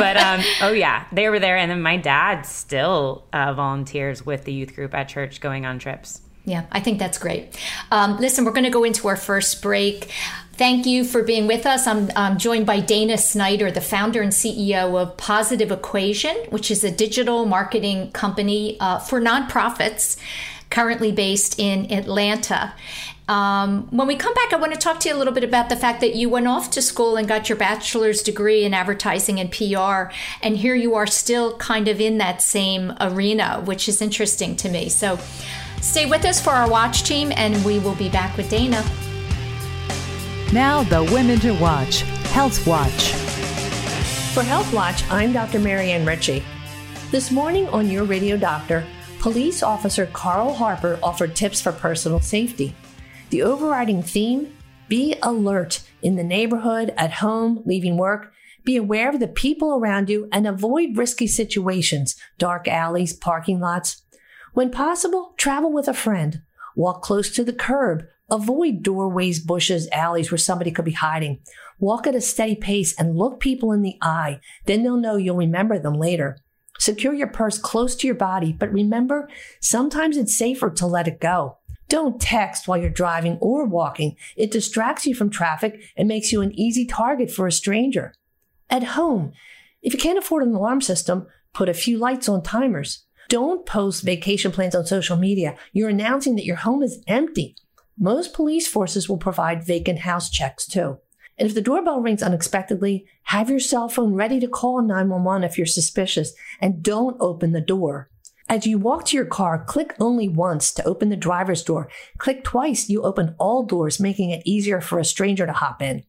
but 0.00 0.16
um, 0.16 0.40
oh 0.62 0.72
yeah, 0.72 1.04
they 1.12 1.28
were 1.28 1.38
there, 1.38 1.58
and 1.58 1.70
then 1.70 1.82
my 1.82 1.98
dad 1.98 2.46
still 2.46 3.26
uh, 3.34 3.52
volunteers 3.52 4.24
with 4.24 4.44
the 4.44 4.52
youth 4.52 4.74
group 4.74 4.94
at 4.94 5.08
church, 5.08 5.42
going 5.42 5.66
on 5.66 5.78
trips. 5.78 6.22
Yeah, 6.44 6.64
I 6.72 6.80
think 6.80 6.98
that's 6.98 7.18
great. 7.18 7.56
Um, 7.90 8.18
listen, 8.18 8.44
we're 8.44 8.52
going 8.52 8.64
to 8.64 8.70
go 8.70 8.84
into 8.84 9.08
our 9.08 9.16
first 9.16 9.62
break. 9.62 10.10
Thank 10.54 10.86
you 10.86 11.04
for 11.04 11.22
being 11.22 11.46
with 11.46 11.64
us. 11.64 11.86
I'm, 11.86 12.10
I'm 12.16 12.38
joined 12.38 12.66
by 12.66 12.80
Dana 12.80 13.18
Snyder, 13.18 13.70
the 13.70 13.80
founder 13.80 14.20
and 14.20 14.32
CEO 14.32 15.00
of 15.00 15.16
Positive 15.16 15.70
Equation, 15.70 16.36
which 16.50 16.70
is 16.70 16.84
a 16.84 16.90
digital 16.90 17.46
marketing 17.46 18.10
company 18.12 18.78
uh, 18.80 18.98
for 18.98 19.20
nonprofits 19.20 20.18
currently 20.70 21.12
based 21.12 21.58
in 21.58 21.90
Atlanta. 21.92 22.74
Um, 23.28 23.86
when 23.90 24.08
we 24.08 24.16
come 24.16 24.34
back, 24.34 24.52
I 24.52 24.56
want 24.56 24.72
to 24.72 24.78
talk 24.78 24.98
to 25.00 25.08
you 25.08 25.14
a 25.14 25.18
little 25.18 25.32
bit 25.32 25.44
about 25.44 25.68
the 25.68 25.76
fact 25.76 26.00
that 26.00 26.16
you 26.16 26.28
went 26.28 26.48
off 26.48 26.70
to 26.72 26.82
school 26.82 27.16
and 27.16 27.28
got 27.28 27.48
your 27.48 27.56
bachelor's 27.56 28.22
degree 28.22 28.64
in 28.64 28.74
advertising 28.74 29.38
and 29.38 29.52
PR, 29.52 30.12
and 30.42 30.56
here 30.56 30.74
you 30.74 30.96
are 30.96 31.06
still 31.06 31.56
kind 31.58 31.86
of 31.86 32.00
in 32.00 32.18
that 32.18 32.42
same 32.42 32.92
arena, 33.00 33.62
which 33.64 33.88
is 33.88 34.02
interesting 34.02 34.56
to 34.56 34.68
me. 34.68 34.88
So 34.88 35.18
stay 35.80 36.06
with 36.06 36.24
us 36.24 36.40
for 36.40 36.50
our 36.50 36.68
watch 36.68 37.02
team, 37.02 37.32
and 37.36 37.62
we 37.64 37.78
will 37.78 37.94
be 37.94 38.08
back 38.08 38.36
with 38.36 38.48
Dana. 38.48 38.84
Now, 40.52 40.82
the 40.84 41.02
Women 41.12 41.38
to 41.40 41.52
Watch 41.52 42.00
Health 42.32 42.66
Watch. 42.66 43.12
For 44.34 44.42
Health 44.42 44.72
Watch, 44.72 45.08
I'm 45.10 45.32
Dr. 45.32 45.58
Marianne 45.58 46.06
Ritchie. 46.06 46.44
This 47.10 47.30
morning 47.30 47.68
on 47.68 47.90
Your 47.90 48.04
Radio 48.04 48.36
Doctor, 48.36 48.84
police 49.18 49.62
officer 49.62 50.06
Carl 50.06 50.54
Harper 50.54 50.98
offered 51.02 51.34
tips 51.34 51.60
for 51.60 51.72
personal 51.72 52.20
safety. 52.20 52.74
The 53.30 53.42
overriding 53.42 54.02
theme 54.02 54.52
be 54.90 55.14
alert 55.22 55.82
in 56.02 56.16
the 56.16 56.24
neighborhood, 56.24 56.92
at 56.96 57.12
home, 57.12 57.62
leaving 57.64 57.96
work. 57.96 58.32
Be 58.64 58.74
aware 58.74 59.08
of 59.08 59.20
the 59.20 59.28
people 59.28 59.76
around 59.76 60.10
you 60.10 60.28
and 60.32 60.48
avoid 60.48 60.96
risky 60.96 61.28
situations, 61.28 62.16
dark 62.38 62.66
alleys, 62.66 63.12
parking 63.12 63.60
lots. 63.60 64.02
When 64.52 64.70
possible, 64.70 65.34
travel 65.36 65.72
with 65.72 65.88
a 65.88 65.94
friend. 65.94 66.42
Walk 66.76 67.02
close 67.02 67.30
to 67.30 67.44
the 67.44 67.52
curb. 67.52 68.04
Avoid 68.30 68.82
doorways, 68.82 69.40
bushes, 69.40 69.88
alleys 69.92 70.30
where 70.30 70.38
somebody 70.38 70.70
could 70.70 70.84
be 70.84 70.92
hiding. 70.92 71.40
Walk 71.78 72.06
at 72.06 72.14
a 72.14 72.20
steady 72.20 72.54
pace 72.54 72.94
and 72.98 73.16
look 73.16 73.40
people 73.40 73.72
in 73.72 73.82
the 73.82 73.96
eye. 74.00 74.40
Then 74.66 74.82
they'll 74.82 74.96
know 74.96 75.16
you'll 75.16 75.36
remember 75.36 75.78
them 75.78 75.94
later. 75.94 76.38
Secure 76.78 77.12
your 77.12 77.26
purse 77.26 77.58
close 77.58 77.94
to 77.96 78.06
your 78.06 78.16
body, 78.16 78.52
but 78.52 78.72
remember, 78.72 79.28
sometimes 79.60 80.16
it's 80.16 80.36
safer 80.36 80.70
to 80.70 80.86
let 80.86 81.08
it 81.08 81.20
go. 81.20 81.58
Don't 81.88 82.20
text 82.20 82.68
while 82.68 82.78
you're 82.78 82.88
driving 82.88 83.36
or 83.40 83.66
walking. 83.66 84.16
It 84.36 84.52
distracts 84.52 85.06
you 85.06 85.14
from 85.14 85.28
traffic 85.28 85.82
and 85.96 86.06
makes 86.06 86.32
you 86.32 86.40
an 86.40 86.58
easy 86.58 86.86
target 86.86 87.30
for 87.30 87.46
a 87.46 87.52
stranger. 87.52 88.14
At 88.70 88.84
home, 88.84 89.32
if 89.82 89.92
you 89.92 89.98
can't 89.98 90.18
afford 90.18 90.44
an 90.44 90.54
alarm 90.54 90.80
system, 90.80 91.26
put 91.52 91.68
a 91.68 91.74
few 91.74 91.98
lights 91.98 92.28
on 92.28 92.42
timers. 92.42 93.04
Don't 93.30 93.64
post 93.64 94.02
vacation 94.02 94.50
plans 94.50 94.74
on 94.74 94.84
social 94.84 95.16
media. 95.16 95.54
You're 95.72 95.88
announcing 95.88 96.34
that 96.34 96.44
your 96.44 96.56
home 96.56 96.82
is 96.82 97.00
empty. 97.06 97.54
Most 97.96 98.34
police 98.34 98.66
forces 98.66 99.08
will 99.08 99.18
provide 99.18 99.64
vacant 99.64 100.00
house 100.00 100.28
checks 100.28 100.66
too. 100.66 100.98
And 101.38 101.48
if 101.48 101.54
the 101.54 101.60
doorbell 101.60 102.00
rings 102.00 102.24
unexpectedly, 102.24 103.06
have 103.24 103.48
your 103.48 103.60
cell 103.60 103.88
phone 103.88 104.14
ready 104.14 104.40
to 104.40 104.48
call 104.48 104.82
911 104.82 105.44
if 105.44 105.56
you're 105.56 105.64
suspicious 105.64 106.32
and 106.60 106.82
don't 106.82 107.16
open 107.20 107.52
the 107.52 107.60
door. 107.60 108.10
As 108.48 108.66
you 108.66 108.78
walk 108.78 109.04
to 109.06 109.16
your 109.16 109.26
car, 109.26 109.64
click 109.64 109.94
only 110.00 110.28
once 110.28 110.72
to 110.72 110.84
open 110.84 111.08
the 111.08 111.16
driver's 111.16 111.62
door. 111.62 111.88
Click 112.18 112.42
twice, 112.42 112.88
you 112.88 113.02
open 113.02 113.36
all 113.38 113.62
doors, 113.62 114.00
making 114.00 114.30
it 114.30 114.42
easier 114.44 114.80
for 114.80 114.98
a 114.98 115.04
stranger 115.04 115.46
to 115.46 115.52
hop 115.52 115.80
in. 115.80 116.02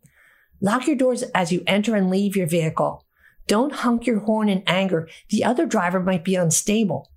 Lock 0.59 0.87
your 0.87 0.95
doors 0.95 1.21
as 1.35 1.51
you 1.51 1.61
enter 1.67 1.95
and 1.95 2.09
leave 2.09 2.35
your 2.35 2.47
vehicle. 2.47 3.05
Don't 3.45 3.73
honk 3.73 4.07
your 4.07 4.21
horn 4.21 4.49
in 4.49 4.63
anger. 4.65 5.07
The 5.29 5.43
other 5.43 5.67
driver 5.67 5.99
might 5.99 6.23
be 6.23 6.33
unstable. 6.33 7.10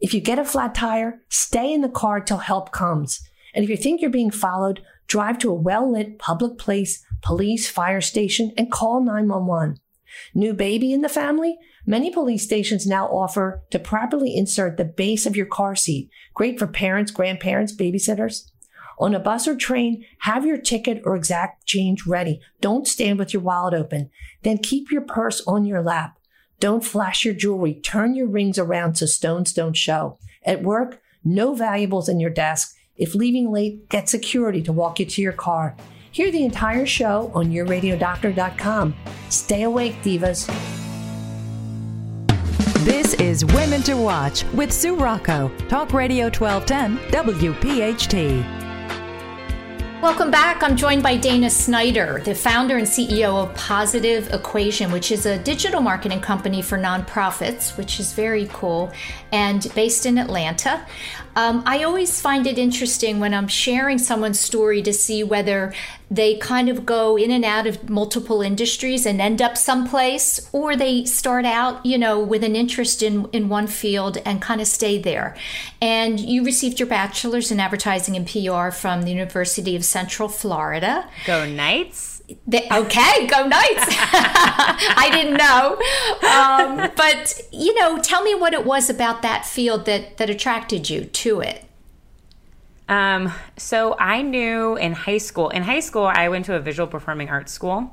If 0.00 0.12
you 0.12 0.20
get 0.20 0.38
a 0.38 0.44
flat 0.44 0.74
tire, 0.74 1.22
stay 1.28 1.72
in 1.72 1.80
the 1.80 1.88
car 1.88 2.20
till 2.20 2.38
help 2.38 2.72
comes. 2.72 3.20
And 3.54 3.64
if 3.64 3.70
you 3.70 3.76
think 3.76 4.00
you're 4.00 4.10
being 4.10 4.30
followed, 4.30 4.82
drive 5.06 5.38
to 5.38 5.50
a 5.50 5.54
well 5.54 5.90
lit 5.90 6.18
public 6.18 6.58
place, 6.58 7.04
police, 7.22 7.68
fire 7.68 8.00
station, 8.00 8.52
and 8.58 8.70
call 8.70 9.02
911. 9.02 9.78
New 10.34 10.52
baby 10.52 10.92
in 10.92 11.00
the 11.00 11.08
family? 11.08 11.58
Many 11.86 12.10
police 12.10 12.42
stations 12.42 12.86
now 12.86 13.06
offer 13.06 13.62
to 13.70 13.78
properly 13.78 14.36
insert 14.36 14.76
the 14.76 14.84
base 14.84 15.24
of 15.24 15.36
your 15.36 15.46
car 15.46 15.76
seat. 15.76 16.10
Great 16.34 16.58
for 16.58 16.66
parents, 16.66 17.12
grandparents, 17.12 17.74
babysitters. 17.74 18.50
On 18.98 19.14
a 19.14 19.20
bus 19.20 19.46
or 19.46 19.54
train, 19.54 20.04
have 20.20 20.46
your 20.46 20.56
ticket 20.56 21.02
or 21.04 21.16
exact 21.16 21.66
change 21.66 22.06
ready. 22.06 22.40
Don't 22.60 22.88
stand 22.88 23.18
with 23.18 23.32
your 23.32 23.42
wallet 23.42 23.74
open. 23.74 24.10
Then 24.42 24.58
keep 24.58 24.90
your 24.90 25.02
purse 25.02 25.42
on 25.46 25.64
your 25.64 25.82
lap. 25.82 26.15
Don't 26.58 26.84
flash 26.84 27.24
your 27.24 27.34
jewelry. 27.34 27.74
Turn 27.74 28.14
your 28.14 28.26
rings 28.26 28.58
around 28.58 28.94
so 28.96 29.06
stones 29.06 29.52
don't 29.52 29.76
show. 29.76 30.18
At 30.44 30.62
work, 30.62 31.00
no 31.24 31.54
valuables 31.54 32.08
in 32.08 32.20
your 32.20 32.30
desk. 32.30 32.74
If 32.96 33.14
leaving 33.14 33.52
late, 33.52 33.88
get 33.88 34.08
security 34.08 34.62
to 34.62 34.72
walk 34.72 35.00
you 35.00 35.06
to 35.06 35.22
your 35.22 35.32
car. 35.32 35.76
Hear 36.12 36.30
the 36.30 36.44
entire 36.44 36.86
show 36.86 37.30
on 37.34 37.50
yourradiodoctor.com. 37.50 38.94
Stay 39.28 39.64
awake, 39.64 39.96
divas. 40.02 40.46
This 42.84 43.14
is 43.14 43.44
Women 43.44 43.82
to 43.82 43.94
Watch 43.94 44.44
with 44.54 44.72
Sue 44.72 44.96
Rocco, 44.96 45.50
Talk 45.68 45.92
Radio 45.92 46.26
1210, 46.30 46.98
WPHT. 47.10 48.65
Welcome 50.02 50.30
back. 50.30 50.62
I'm 50.62 50.76
joined 50.76 51.02
by 51.02 51.16
Dana 51.16 51.48
Snyder, 51.48 52.20
the 52.22 52.34
founder 52.34 52.76
and 52.76 52.86
CEO 52.86 53.42
of 53.42 53.54
Positive 53.54 54.30
Equation, 54.32 54.92
which 54.92 55.10
is 55.10 55.24
a 55.24 55.38
digital 55.38 55.80
marketing 55.80 56.20
company 56.20 56.60
for 56.60 56.76
nonprofits, 56.76 57.78
which 57.78 57.98
is 57.98 58.12
very 58.12 58.46
cool 58.52 58.92
and 59.32 59.66
based 59.74 60.04
in 60.04 60.18
Atlanta. 60.18 60.86
Um, 61.34 61.62
I 61.64 61.84
always 61.84 62.20
find 62.20 62.46
it 62.46 62.58
interesting 62.58 63.20
when 63.20 63.32
I'm 63.32 63.48
sharing 63.48 63.96
someone's 63.96 64.38
story 64.38 64.82
to 64.82 64.92
see 64.92 65.24
whether 65.24 65.72
they 66.10 66.36
kind 66.36 66.68
of 66.68 66.86
go 66.86 67.16
in 67.16 67.30
and 67.30 67.44
out 67.44 67.66
of 67.66 67.90
multiple 67.90 68.40
industries 68.40 69.04
and 69.04 69.20
end 69.20 69.42
up 69.42 69.56
someplace, 69.56 70.48
or 70.52 70.76
they 70.76 71.04
start 71.04 71.44
out, 71.44 71.84
you 71.84 71.98
know, 71.98 72.20
with 72.20 72.44
an 72.44 72.54
interest 72.54 73.02
in, 73.02 73.28
in 73.32 73.48
one 73.48 73.66
field 73.66 74.18
and 74.24 74.40
kind 74.40 74.60
of 74.60 74.68
stay 74.68 74.98
there. 74.98 75.36
And 75.80 76.20
you 76.20 76.44
received 76.44 76.78
your 76.78 76.88
bachelor's 76.88 77.50
in 77.50 77.58
advertising 77.58 78.14
and 78.14 78.26
PR 78.26 78.70
from 78.70 79.02
the 79.02 79.10
University 79.10 79.74
of 79.74 79.84
Central 79.84 80.28
Florida. 80.28 81.08
Go 81.26 81.44
Knights. 81.44 82.22
They, 82.46 82.68
okay, 82.70 83.26
go 83.26 83.46
Knights. 83.46 83.84
I 83.88 85.08
didn't 85.12 85.36
know. 85.36 85.76
Um, 86.28 86.90
but, 86.96 87.40
you 87.52 87.74
know, 87.80 87.98
tell 87.98 88.22
me 88.22 88.34
what 88.34 88.52
it 88.52 88.64
was 88.64 88.88
about 88.88 89.22
that 89.22 89.44
field 89.44 89.86
that, 89.86 90.18
that 90.18 90.30
attracted 90.30 90.88
you 90.88 91.04
to 91.04 91.40
it. 91.40 91.65
Um, 92.88 93.32
so 93.56 93.96
I 93.98 94.22
knew 94.22 94.76
in 94.76 94.92
high 94.92 95.18
school, 95.18 95.48
in 95.50 95.62
high 95.62 95.80
school, 95.80 96.04
I 96.06 96.28
went 96.28 96.44
to 96.46 96.54
a 96.54 96.60
visual 96.60 96.86
performing 96.86 97.28
arts 97.28 97.52
school 97.52 97.92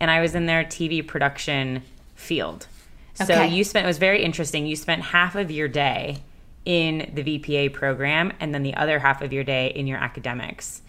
and 0.00 0.10
I 0.10 0.20
was 0.20 0.34
in 0.34 0.46
their 0.46 0.64
TV 0.64 1.06
production 1.06 1.82
field. 2.16 2.66
So 3.14 3.24
Okay. 3.24 3.48
you 3.48 3.62
spent, 3.62 3.84
it 3.84 3.86
was 3.86 3.98
very 3.98 4.22
interesting. 4.24 4.66
You 4.66 4.74
spent 4.74 5.02
half 5.02 5.36
of 5.36 5.50
your 5.50 5.68
day 5.68 6.18
in 6.64 7.10
the 7.14 7.22
VPA 7.22 7.72
program 7.72 8.32
and 8.40 8.54
then 8.54 8.62
the 8.62 8.74
other 8.74 8.98
half 8.98 9.22
of 9.22 9.32
your 9.32 9.44
day 9.44 9.68
in 9.68 9.86
your 9.86 9.98
academics. 9.98 10.82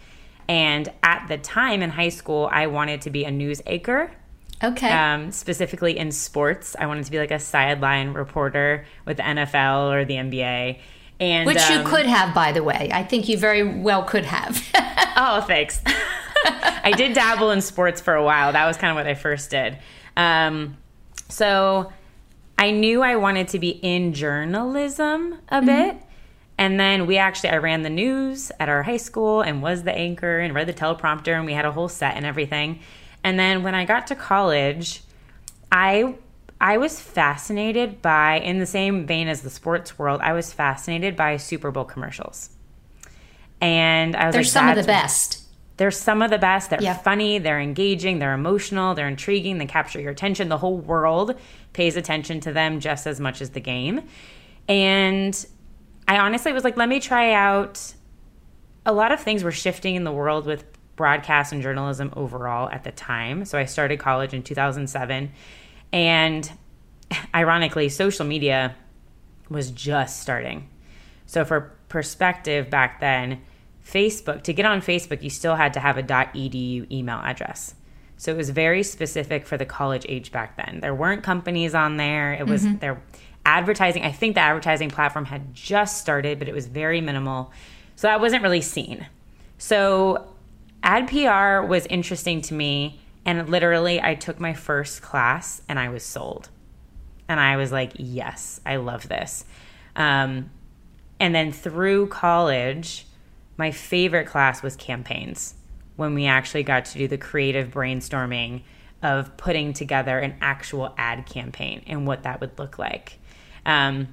And 0.48 0.92
at 1.04 1.28
the 1.28 1.38
time 1.38 1.82
in 1.82 1.90
high 1.92 2.10
school, 2.10 2.50
I 2.52 2.68
wanted 2.68 3.02
to 3.02 3.10
be 3.10 3.24
a 3.24 3.32
news 3.32 3.62
anchor. 3.68 4.12
Okay. 4.64 4.90
Um, 4.90 5.32
specifically 5.32 5.98
in 5.98 6.12
sports, 6.12 6.76
I 6.80 6.86
wanted 6.86 7.06
to 7.06 7.12
be 7.12 7.20
like 7.20 7.32
a 7.32 7.40
sideline 7.40 8.14
reporter 8.14 8.86
with 9.06 9.18
the 9.18 9.24
NFL 9.24 9.92
or 9.92 10.06
the 10.06 10.16
NBA. 10.16 10.80
And 11.20 11.46
Which 11.46 11.70
you 11.70 11.78
um, 11.78 11.86
could 11.86 12.06
have, 12.06 12.34
by 12.34 12.52
the 12.52 12.64
way. 12.64 12.90
I 12.92 13.04
think 13.04 13.30
you 13.30 13.38
very 13.38 13.64
well 13.64 14.04
could 14.04 14.26
have. 14.26 14.62
Oh, 15.16 15.42
thanks. 15.42 15.80
I 16.46 16.92
did 16.98 17.14
dabble 17.14 17.52
in 17.52 17.62
sports 17.62 18.02
for 18.02 18.16
a 18.16 18.24
while. 18.24 18.52
That 18.52 18.66
was 18.66 18.78
kind 18.78 18.90
of 18.90 18.96
what 18.96 19.06
I 19.06 19.14
first 19.14 19.52
did. 19.52 19.78
Um, 20.18 20.76
so 21.30 21.94
I 22.58 22.72
knew 22.72 23.04
I 23.04 23.16
wanted 23.18 23.50
to 23.50 23.60
be 23.60 23.70
in 23.70 24.14
journalism 24.14 25.36
a 25.50 25.58
Mm-hmm. 25.62 25.66
bit. 25.68 25.98
And 26.58 26.80
then 26.80 27.06
we 27.06 27.18
actually, 27.18 27.52
I 27.52 27.58
ran 27.58 27.84
the 27.84 27.92
news 27.92 28.52
at 28.60 28.70
our 28.70 28.82
high 28.82 28.98
school 28.98 29.42
and 29.42 29.62
was 29.62 29.84
the 29.84 29.92
anchor 29.96 30.40
and 30.40 30.54
read 30.56 30.68
the 30.68 30.74
teleprompter, 30.74 31.36
and 31.38 31.46
we 31.46 31.54
had 31.54 31.66
a 31.66 31.72
whole 31.72 31.90
set 31.90 32.16
and 32.16 32.26
everything. 32.26 32.80
And 33.24 33.38
then 33.40 33.62
when 33.62 33.76
I 33.76 33.86
got 33.86 34.08
to 34.08 34.16
college, 34.16 35.04
I 35.72 36.16
I 36.64 36.78
was 36.78 36.98
fascinated 36.98 38.02
by, 38.02 38.40
in 38.40 38.58
the 38.58 38.66
same 38.66 39.06
vein 39.06 39.28
as 39.28 39.42
the 39.42 39.50
sports 39.50 40.00
world, 40.00 40.22
I 40.24 40.32
was 40.32 40.54
fascinated 40.54 41.18
by 41.18 41.36
Super 41.36 41.72
Bowl 41.72 41.84
commercials. 41.84 42.52
And 43.60 44.16
I 44.16 44.28
was 44.28 44.34
They're 44.34 44.44
like, 44.44 44.50
some 44.50 44.70
of 44.70 44.78
the 44.78 44.84
best. 44.84 45.42
they're 45.76 45.92
some 45.92 46.22
of 46.22 46.30
the 46.32 46.38
best. 46.38 46.70
They're 46.70 46.82
Yeah. 46.82 46.94
funny, 46.98 47.38
they're 47.38 47.60
engaging, 47.60 48.20
they're 48.20 48.34
emotional, 48.34 48.96
they're 48.96 49.10
intriguing, 49.10 49.58
they 49.58 49.66
capture 49.66 50.00
your 50.00 50.12
attention. 50.12 50.48
The 50.48 50.58
whole 50.58 50.78
world 50.78 51.36
pays 51.74 51.98
attention 51.98 52.40
to 52.42 52.54
them 52.54 52.80
just 52.80 53.08
as 53.08 53.20
much 53.20 53.42
as 53.42 53.50
the 53.50 53.60
game. 53.60 54.02
And 54.70 55.46
I 56.08 56.18
honestly 56.18 56.54
was 56.54 56.64
like, 56.64 56.78
let 56.78 56.88
me 56.88 57.02
try 57.02 57.34
out. 57.34 57.94
A 58.86 58.94
lot 58.94 59.12
of 59.12 59.20
things 59.20 59.44
were 59.44 59.52
shifting 59.52 59.96
in 59.96 60.06
the 60.06 60.12
world 60.14 60.46
with 60.46 60.64
broadcast 60.96 61.52
and 61.52 61.62
journalism 61.62 62.14
overall 62.16 62.70
at 62.70 62.86
the 62.86 62.92
time. 62.92 63.44
So 63.44 63.58
I 63.58 63.66
started 63.66 64.00
college 64.00 64.34
in 64.34 64.44
2007. 64.44 65.32
And 65.94 66.52
ironically, 67.34 67.88
social 67.88 68.26
media 68.26 68.76
was 69.48 69.72
just 69.72 70.20
starting. 70.20 70.68
So, 71.26 71.46
for 71.46 71.78
perspective, 71.88 72.70
back 72.70 73.00
then, 73.00 73.42
Facebook, 73.86 74.44
to 74.44 74.54
get 74.54 74.66
on 74.66 74.82
Facebook, 74.82 75.22
you 75.22 75.30
still 75.30 75.56
had 75.56 75.74
to 75.74 75.80
have 75.80 75.98
a 75.98 76.04
.edu 76.04 76.92
email 76.92 77.20
address. 77.20 77.76
So 78.18 78.32
it 78.32 78.38
was 78.38 78.52
very 78.52 78.84
specific 78.84 79.46
for 79.46 79.58
the 79.58 79.66
college 79.66 80.06
age 80.08 80.32
back 80.32 80.56
then. 80.56 80.80
There 80.82 80.96
weren't 80.96 81.24
companies 81.24 81.76
on 81.76 81.98
there. 81.98 82.34
It 82.34 82.48
was 82.48 82.64
mm-hmm. 82.64 82.78
their 82.78 83.02
advertising. 83.46 84.04
I 84.04 84.12
think 84.12 84.36
the 84.36 84.42
advertising 84.42 84.90
platform 84.90 85.26
had 85.26 85.54
just 85.54 86.00
started, 86.00 86.40
but 86.40 86.48
it 86.48 86.54
was 86.54 86.68
very 86.68 87.02
minimal. 87.02 87.52
So 87.96 88.08
that 88.08 88.22
wasn't 88.22 88.42
really 88.44 88.62
seen. 88.62 89.06
So 89.58 90.34
ad 90.84 91.10
PR 91.10 91.68
was 91.68 91.86
interesting 91.88 92.42
to 92.44 92.54
me. 92.54 93.02
And 93.26 93.50
literally, 93.50 94.02
I 94.02 94.16
took 94.16 94.40
my 94.40 94.54
first 94.54 95.02
class 95.02 95.62
and 95.70 95.80
I 95.80 95.90
was 95.90 96.04
sold. 96.04 96.50
And 97.28 97.40
I 97.40 97.56
was 97.56 97.72
like, 97.72 97.94
yes, 97.96 98.60
I 98.66 98.76
love 98.76 99.08
this. 99.08 99.46
Um, 99.96 100.50
and 101.20 101.34
then 101.34 101.52
through 101.52 102.08
college, 102.08 103.06
my 103.56 103.72
favorite 103.72 104.28
class 104.28 104.62
was 104.62 104.76
campaigns 104.76 105.56
when 105.96 106.16
we 106.16 106.26
actually 106.26 106.64
got 106.64 106.86
to 106.86 106.98
do 106.98 107.08
the 107.08 107.18
creative 107.18 107.70
brainstorming 107.70 108.64
of 109.02 109.38
putting 109.38 109.74
together 109.74 110.18
an 110.20 110.36
actual 110.42 110.94
ad 110.98 111.26
campaign 111.26 111.84
and 111.88 112.08
what 112.08 112.24
that 112.24 112.42
would 112.42 112.58
look 112.58 112.78
like. 112.80 113.20
Um, 113.66 114.08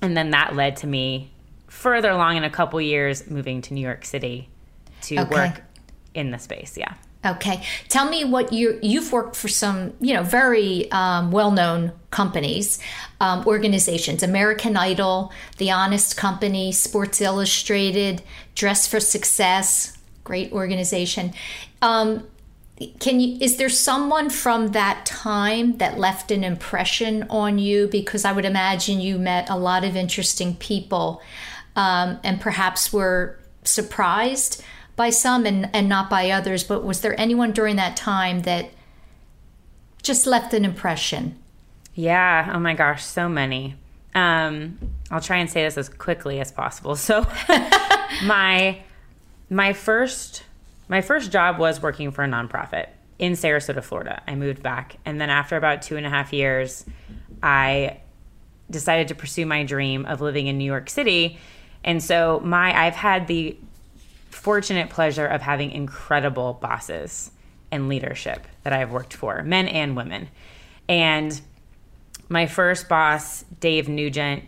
and 0.00 0.16
then 0.16 0.30
that 0.30 0.54
led 0.54 0.76
to 0.78 0.86
me 0.86 1.32
further 1.66 2.10
along 2.10 2.36
in 2.36 2.44
a 2.44 2.50
couple 2.50 2.80
years 2.80 3.28
moving 3.28 3.60
to 3.62 3.74
New 3.74 3.80
York 3.80 4.04
City 4.04 4.48
to 5.02 5.18
Okay. 5.20 5.30
work 5.30 5.62
in 6.14 6.30
the 6.30 6.38
space. 6.38 6.78
Yeah. 6.78 6.94
Okay, 7.26 7.64
tell 7.88 8.08
me 8.08 8.24
what 8.24 8.52
you 8.52 8.78
you've 8.82 9.12
worked 9.12 9.34
for 9.34 9.48
some 9.48 9.94
you 10.00 10.14
know 10.14 10.22
very 10.22 10.90
um, 10.92 11.32
well 11.32 11.50
known 11.50 11.92
companies, 12.10 12.78
um, 13.20 13.44
organizations: 13.46 14.22
American 14.22 14.76
Idol, 14.76 15.32
The 15.58 15.70
Honest 15.72 16.16
Company, 16.16 16.70
Sports 16.72 17.20
Illustrated, 17.20 18.22
Dress 18.54 18.86
for 18.86 19.00
Success, 19.00 19.98
great 20.24 20.52
organization. 20.52 21.34
Um, 21.82 22.26
can 23.00 23.20
you 23.20 23.38
is 23.40 23.56
there 23.56 23.68
someone 23.68 24.30
from 24.30 24.68
that 24.68 25.04
time 25.06 25.78
that 25.78 25.98
left 25.98 26.30
an 26.30 26.44
impression 26.44 27.24
on 27.30 27.58
you? 27.58 27.88
Because 27.88 28.24
i 28.24 28.32
would 28.32 28.44
imagine 28.44 29.00
you 29.00 29.18
met 29.18 29.48
a 29.48 29.56
lot 29.56 29.82
of 29.82 29.96
interesting 29.96 30.54
people 30.56 31.22
um, 31.74 32.18
and 32.22 32.40
perhaps 32.40 32.92
were 32.92 33.38
surprised 33.64 34.62
by 34.96 35.10
some 35.10 35.46
and, 35.46 35.70
and 35.72 35.88
not 35.88 36.10
by 36.10 36.30
others 36.30 36.64
but 36.64 36.82
was 36.84 37.00
there 37.02 37.18
anyone 37.20 37.52
during 37.52 37.76
that 37.76 37.96
time 37.96 38.42
that 38.42 38.70
just 40.02 40.26
left 40.26 40.52
an 40.54 40.64
impression 40.64 41.36
Yeah. 41.96 42.52
Oh 42.54 42.60
my 42.60 42.74
gosh, 42.74 43.02
so 43.02 43.28
many. 43.28 43.74
Um, 44.14 44.78
I'll 45.10 45.20
try 45.20 45.38
and 45.38 45.50
say 45.50 45.64
this 45.64 45.76
as 45.76 45.88
quickly 45.88 46.40
as 46.40 46.52
possible. 46.52 46.94
So 46.94 47.26
my 48.24 48.82
my 49.50 49.72
first 49.72 50.44
my 50.88 51.00
first 51.00 51.32
job 51.32 51.58
was 51.58 51.82
working 51.82 52.10
for 52.12 52.22
a 52.22 52.28
nonprofit 52.28 52.88
in 53.18 53.32
Sarasota, 53.32 53.82
Florida. 53.82 54.22
I 54.28 54.34
moved 54.34 54.62
back, 54.62 54.98
and 55.04 55.20
then 55.20 55.30
after 55.30 55.56
about 55.56 55.82
two 55.82 55.96
and 55.96 56.06
a 56.06 56.10
half 56.10 56.32
years, 56.32 56.84
I 57.42 57.98
decided 58.70 59.08
to 59.08 59.14
pursue 59.14 59.46
my 59.46 59.64
dream 59.64 60.04
of 60.04 60.20
living 60.20 60.48
in 60.48 60.58
New 60.58 60.64
York 60.64 60.90
City. 60.90 61.38
And 61.82 62.02
so 62.02 62.40
my 62.44 62.78
I've 62.78 62.94
had 62.94 63.26
the 63.26 63.56
fortunate 64.36 64.90
pleasure 64.90 65.26
of 65.26 65.42
having 65.42 65.70
incredible 65.70 66.54
bosses 66.54 67.30
and 67.70 67.88
leadership 67.88 68.46
that 68.62 68.72
I've 68.72 68.90
worked 68.90 69.14
for, 69.14 69.42
men 69.42 69.66
and 69.66 69.96
women. 69.96 70.28
And 70.88 71.40
my 72.28 72.46
first 72.46 72.88
boss, 72.88 73.44
Dave 73.60 73.88
Nugent, 73.88 74.44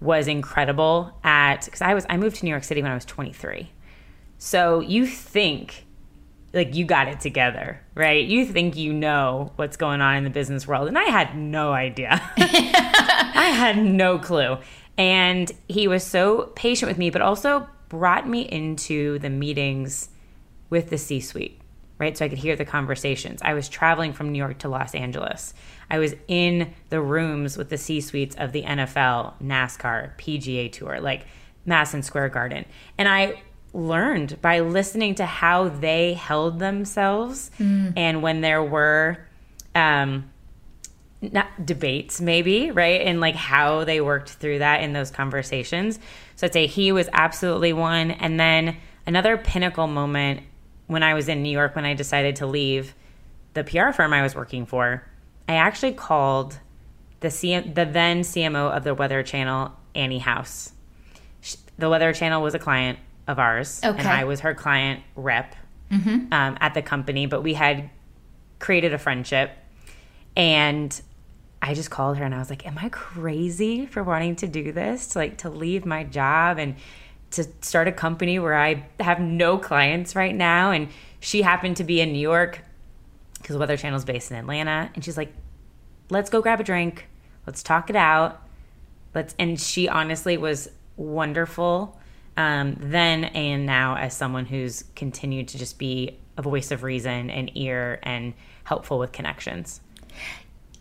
was 0.00 0.26
incredible 0.26 1.16
at 1.22 1.64
because 1.64 1.80
I 1.80 1.94
was 1.94 2.04
I 2.08 2.16
moved 2.16 2.36
to 2.36 2.44
New 2.44 2.50
York 2.50 2.64
City 2.64 2.82
when 2.82 2.90
I 2.90 2.94
was 2.94 3.04
23. 3.04 3.70
So 4.38 4.80
you 4.80 5.06
think 5.06 5.86
like 6.52 6.74
you 6.74 6.84
got 6.84 7.08
it 7.08 7.20
together, 7.20 7.80
right? 7.94 8.24
You 8.26 8.44
think 8.44 8.76
you 8.76 8.92
know 8.92 9.52
what's 9.56 9.76
going 9.76 10.00
on 10.00 10.16
in 10.16 10.24
the 10.24 10.30
business 10.30 10.66
world, 10.66 10.88
and 10.88 10.98
I 10.98 11.04
had 11.04 11.36
no 11.36 11.72
idea. 11.72 12.20
I 12.36 13.52
had 13.54 13.78
no 13.78 14.18
clue. 14.18 14.58
And 14.98 15.50
he 15.68 15.88
was 15.88 16.04
so 16.04 16.52
patient 16.54 16.90
with 16.90 16.98
me, 16.98 17.08
but 17.08 17.22
also 17.22 17.66
brought 17.92 18.26
me 18.26 18.40
into 18.40 19.18
the 19.18 19.28
meetings 19.28 20.08
with 20.70 20.88
the 20.88 20.96
C 20.96 21.20
suite, 21.20 21.60
right? 21.98 22.16
So 22.16 22.24
I 22.24 22.30
could 22.30 22.38
hear 22.38 22.56
the 22.56 22.64
conversations. 22.64 23.42
I 23.44 23.52
was 23.52 23.68
traveling 23.68 24.14
from 24.14 24.32
New 24.32 24.38
York 24.38 24.60
to 24.60 24.68
Los 24.70 24.94
Angeles. 24.94 25.52
I 25.90 25.98
was 25.98 26.14
in 26.26 26.72
the 26.88 27.02
rooms 27.02 27.58
with 27.58 27.68
the 27.68 27.76
C 27.76 28.00
suites 28.00 28.34
of 28.36 28.52
the 28.52 28.62
NFL, 28.62 29.34
NASCAR, 29.42 30.16
PGA 30.16 30.72
Tour, 30.72 31.02
like 31.02 31.26
Madison 31.66 32.02
Square 32.02 32.30
Garden. 32.30 32.64
And 32.96 33.06
I 33.06 33.42
learned 33.74 34.40
by 34.40 34.60
listening 34.60 35.16
to 35.16 35.26
how 35.26 35.68
they 35.68 36.14
held 36.14 36.60
themselves 36.60 37.50
and 37.94 38.22
when 38.22 38.40
there 38.40 38.62
were 38.62 39.18
um, 39.74 40.30
not 41.20 41.64
debates 41.64 42.20
maybe 42.20 42.70
right 42.70 43.02
and 43.02 43.20
like 43.20 43.34
how 43.34 43.84
they 43.84 44.00
worked 44.00 44.30
through 44.30 44.58
that 44.58 44.82
in 44.82 44.92
those 44.92 45.10
conversations 45.10 45.98
so 46.42 46.46
i'd 46.46 46.52
say 46.52 46.66
he 46.66 46.90
was 46.90 47.08
absolutely 47.12 47.72
one. 47.72 48.10
And 48.10 48.38
then 48.40 48.76
another 49.06 49.36
pinnacle 49.36 49.86
moment 49.86 50.40
when 50.88 51.04
i 51.04 51.14
was 51.14 51.28
in 51.28 51.42
new 51.42 51.50
york 51.50 51.76
when 51.76 51.84
i 51.84 51.94
decided 51.94 52.36
to 52.36 52.46
leave 52.46 52.94
the 53.54 53.62
pr 53.62 53.92
firm 53.92 54.12
i 54.12 54.22
was 54.22 54.34
working 54.34 54.66
for 54.66 55.04
i 55.48 55.54
actually 55.54 55.92
called 55.92 56.58
the 57.20 57.28
CM, 57.28 57.72
the 57.76 57.84
then 57.84 58.22
cmo 58.22 58.76
of 58.76 58.82
the 58.82 58.92
weather 58.92 59.22
channel 59.22 59.70
annie 59.94 60.18
house. 60.18 60.72
Sh- 61.40 61.54
the 61.78 61.88
weather 61.88 62.12
channel 62.12 62.42
was 62.42 62.54
a 62.54 62.58
client 62.58 62.98
of 63.28 63.38
ours. 63.38 63.80
And 64.00 64.08
i 64.08 64.24
was 64.24 64.40
her 64.40 64.52
client 64.52 65.04
rep 65.14 65.54
um, 66.32 66.58
at 66.60 66.74
the 66.74 66.82
company 66.82 67.26
but 67.26 67.42
we 67.42 67.54
had 67.54 67.88
created 68.58 68.92
a 68.92 68.98
friendship. 68.98 69.52
And 70.36 71.00
I 71.62 71.74
just 71.74 71.90
called 71.90 72.18
her 72.18 72.24
and 72.24 72.34
I 72.34 72.38
was 72.38 72.50
like, 72.50 72.66
"Am 72.66 72.76
I 72.76 72.88
crazy 72.88 73.86
for 73.86 74.02
wanting 74.02 74.36
to 74.36 74.48
do 74.48 74.72
this? 74.72 75.14
Like 75.14 75.38
to 75.38 75.50
leave 75.50 75.86
my 75.86 76.02
job 76.02 76.58
and 76.58 76.74
to 77.30 77.44
start 77.60 77.88
a 77.88 77.92
company 77.92 78.38
where 78.38 78.56
I 78.56 78.84
have 79.00 79.20
no 79.20 79.58
clients 79.58 80.16
right 80.16 80.34
now?" 80.34 80.72
And 80.72 80.88
she 81.20 81.42
happened 81.42 81.76
to 81.76 81.84
be 81.84 82.00
in 82.00 82.12
New 82.12 82.18
York 82.18 82.60
because 83.34 83.56
Weather 83.56 83.76
Channel's 83.76 84.04
based 84.04 84.30
in 84.30 84.36
Atlanta, 84.36 84.90
and 84.94 85.04
she's 85.04 85.16
like, 85.16 85.32
"Let's 86.10 86.30
go 86.30 86.42
grab 86.42 86.60
a 86.60 86.64
drink. 86.64 87.06
Let's 87.46 87.62
talk 87.62 87.88
it 87.88 87.96
out. 87.96 88.42
Let's." 89.14 89.34
And 89.38 89.60
she 89.60 89.88
honestly 89.88 90.36
was 90.36 90.68
wonderful 90.96 91.98
um, 92.36 92.76
then 92.80 93.24
and 93.24 93.66
now 93.66 93.96
as 93.96 94.16
someone 94.16 94.46
who's 94.46 94.84
continued 94.96 95.48
to 95.48 95.58
just 95.58 95.78
be 95.78 96.18
a 96.36 96.42
voice 96.42 96.70
of 96.70 96.82
reason 96.82 97.30
and 97.30 97.50
ear 97.56 98.00
and 98.02 98.34
helpful 98.64 98.98
with 98.98 99.12
connections. 99.12 99.80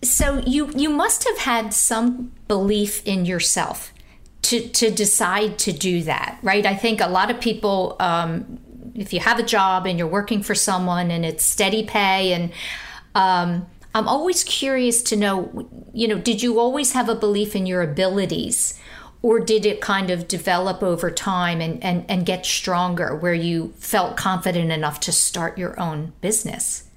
So 0.04 0.40
you 0.46 0.70
you 0.72 0.90
must 0.90 1.28
have 1.28 1.38
had 1.40 1.74
some 1.74 2.32
belief 2.48 3.06
in 3.06 3.26
yourself 3.26 3.94
to 4.42 4.68
to 4.70 4.90
decide 4.90 5.58
to 5.60 5.72
do 5.72 6.02
that 6.04 6.40
right 6.42 6.66
i 6.66 6.76
think 6.76 7.00
a 7.02 7.08
lot 7.08 7.30
of 7.30 7.40
people 7.40 7.96
um, 8.00 8.60
if 8.96 9.14
you 9.14 9.20
have 9.20 9.40
a 9.40 9.44
job 9.44 9.86
and 9.86 9.98
you're 9.98 10.08
working 10.08 10.42
for 10.42 10.56
someone 10.56 11.12
and 11.12 11.26
it's 11.26 11.46
steady 11.46 11.84
pay 11.84 12.34
and 12.34 12.52
um, 13.16 13.66
i'm 13.94 14.08
always 14.08 14.44
curious 14.44 15.02
to 15.04 15.16
know 15.16 15.70
you 15.94 16.08
know 16.08 16.18
did 16.18 16.42
you 16.42 16.60
always 16.60 16.94
have 16.94 17.08
a 17.08 17.16
belief 17.16 17.56
in 17.56 17.66
your 17.66 17.82
abilities 17.82 18.80
or 19.24 19.40
did 19.40 19.66
it 19.66 19.82
kind 19.82 20.10
of 20.10 20.28
develop 20.28 20.82
over 20.82 21.12
time 21.12 21.62
and, 21.62 21.84
and, 21.84 22.06
and 22.10 22.26
get 22.26 22.46
stronger 22.46 23.16
where 23.16 23.34
you 23.34 23.74
felt 23.78 24.18
confident 24.18 24.72
enough 24.72 25.00
to 25.02 25.12
start 25.12 25.58
your 25.58 25.80
own 25.80 26.14
business? 26.22 26.90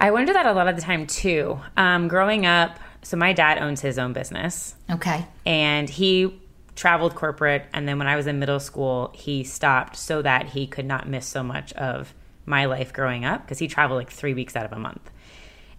I 0.00 0.10
wonder 0.10 0.32
that 0.32 0.46
a 0.46 0.52
lot 0.52 0.66
of 0.66 0.76
the 0.76 0.82
time 0.82 1.06
too. 1.06 1.60
Um, 1.76 2.08
growing 2.08 2.46
up, 2.46 2.80
so 3.02 3.16
my 3.16 3.32
dad 3.32 3.58
owns 3.58 3.80
his 3.80 3.98
own 3.98 4.12
business. 4.12 4.74
Okay. 4.90 5.26
And 5.44 5.88
he 5.88 6.40
traveled 6.74 7.14
corporate. 7.14 7.66
And 7.74 7.86
then 7.86 7.98
when 7.98 8.06
I 8.08 8.16
was 8.16 8.26
in 8.26 8.38
middle 8.38 8.60
school, 8.60 9.12
he 9.14 9.44
stopped 9.44 9.96
so 9.96 10.22
that 10.22 10.46
he 10.48 10.66
could 10.66 10.86
not 10.86 11.06
miss 11.06 11.26
so 11.26 11.42
much 11.42 11.74
of 11.74 12.14
my 12.46 12.64
life 12.64 12.92
growing 12.92 13.24
up 13.24 13.42
because 13.42 13.58
he 13.58 13.68
traveled 13.68 13.98
like 13.98 14.10
three 14.10 14.32
weeks 14.32 14.56
out 14.56 14.64
of 14.64 14.72
a 14.72 14.78
month. 14.78 15.10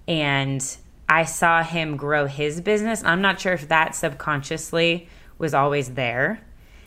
And 0.07 0.63
I 1.09 1.25
saw 1.25 1.63
him 1.63 1.97
grow 1.97 2.27
his 2.27 2.61
business. 2.61 3.03
I'm 3.03 3.21
not 3.21 3.41
sure 3.41 3.53
if 3.53 3.67
that 3.69 3.95
subconsciously 3.95 5.09
was 5.39 5.55
always 5.55 5.89
there. 5.95 6.41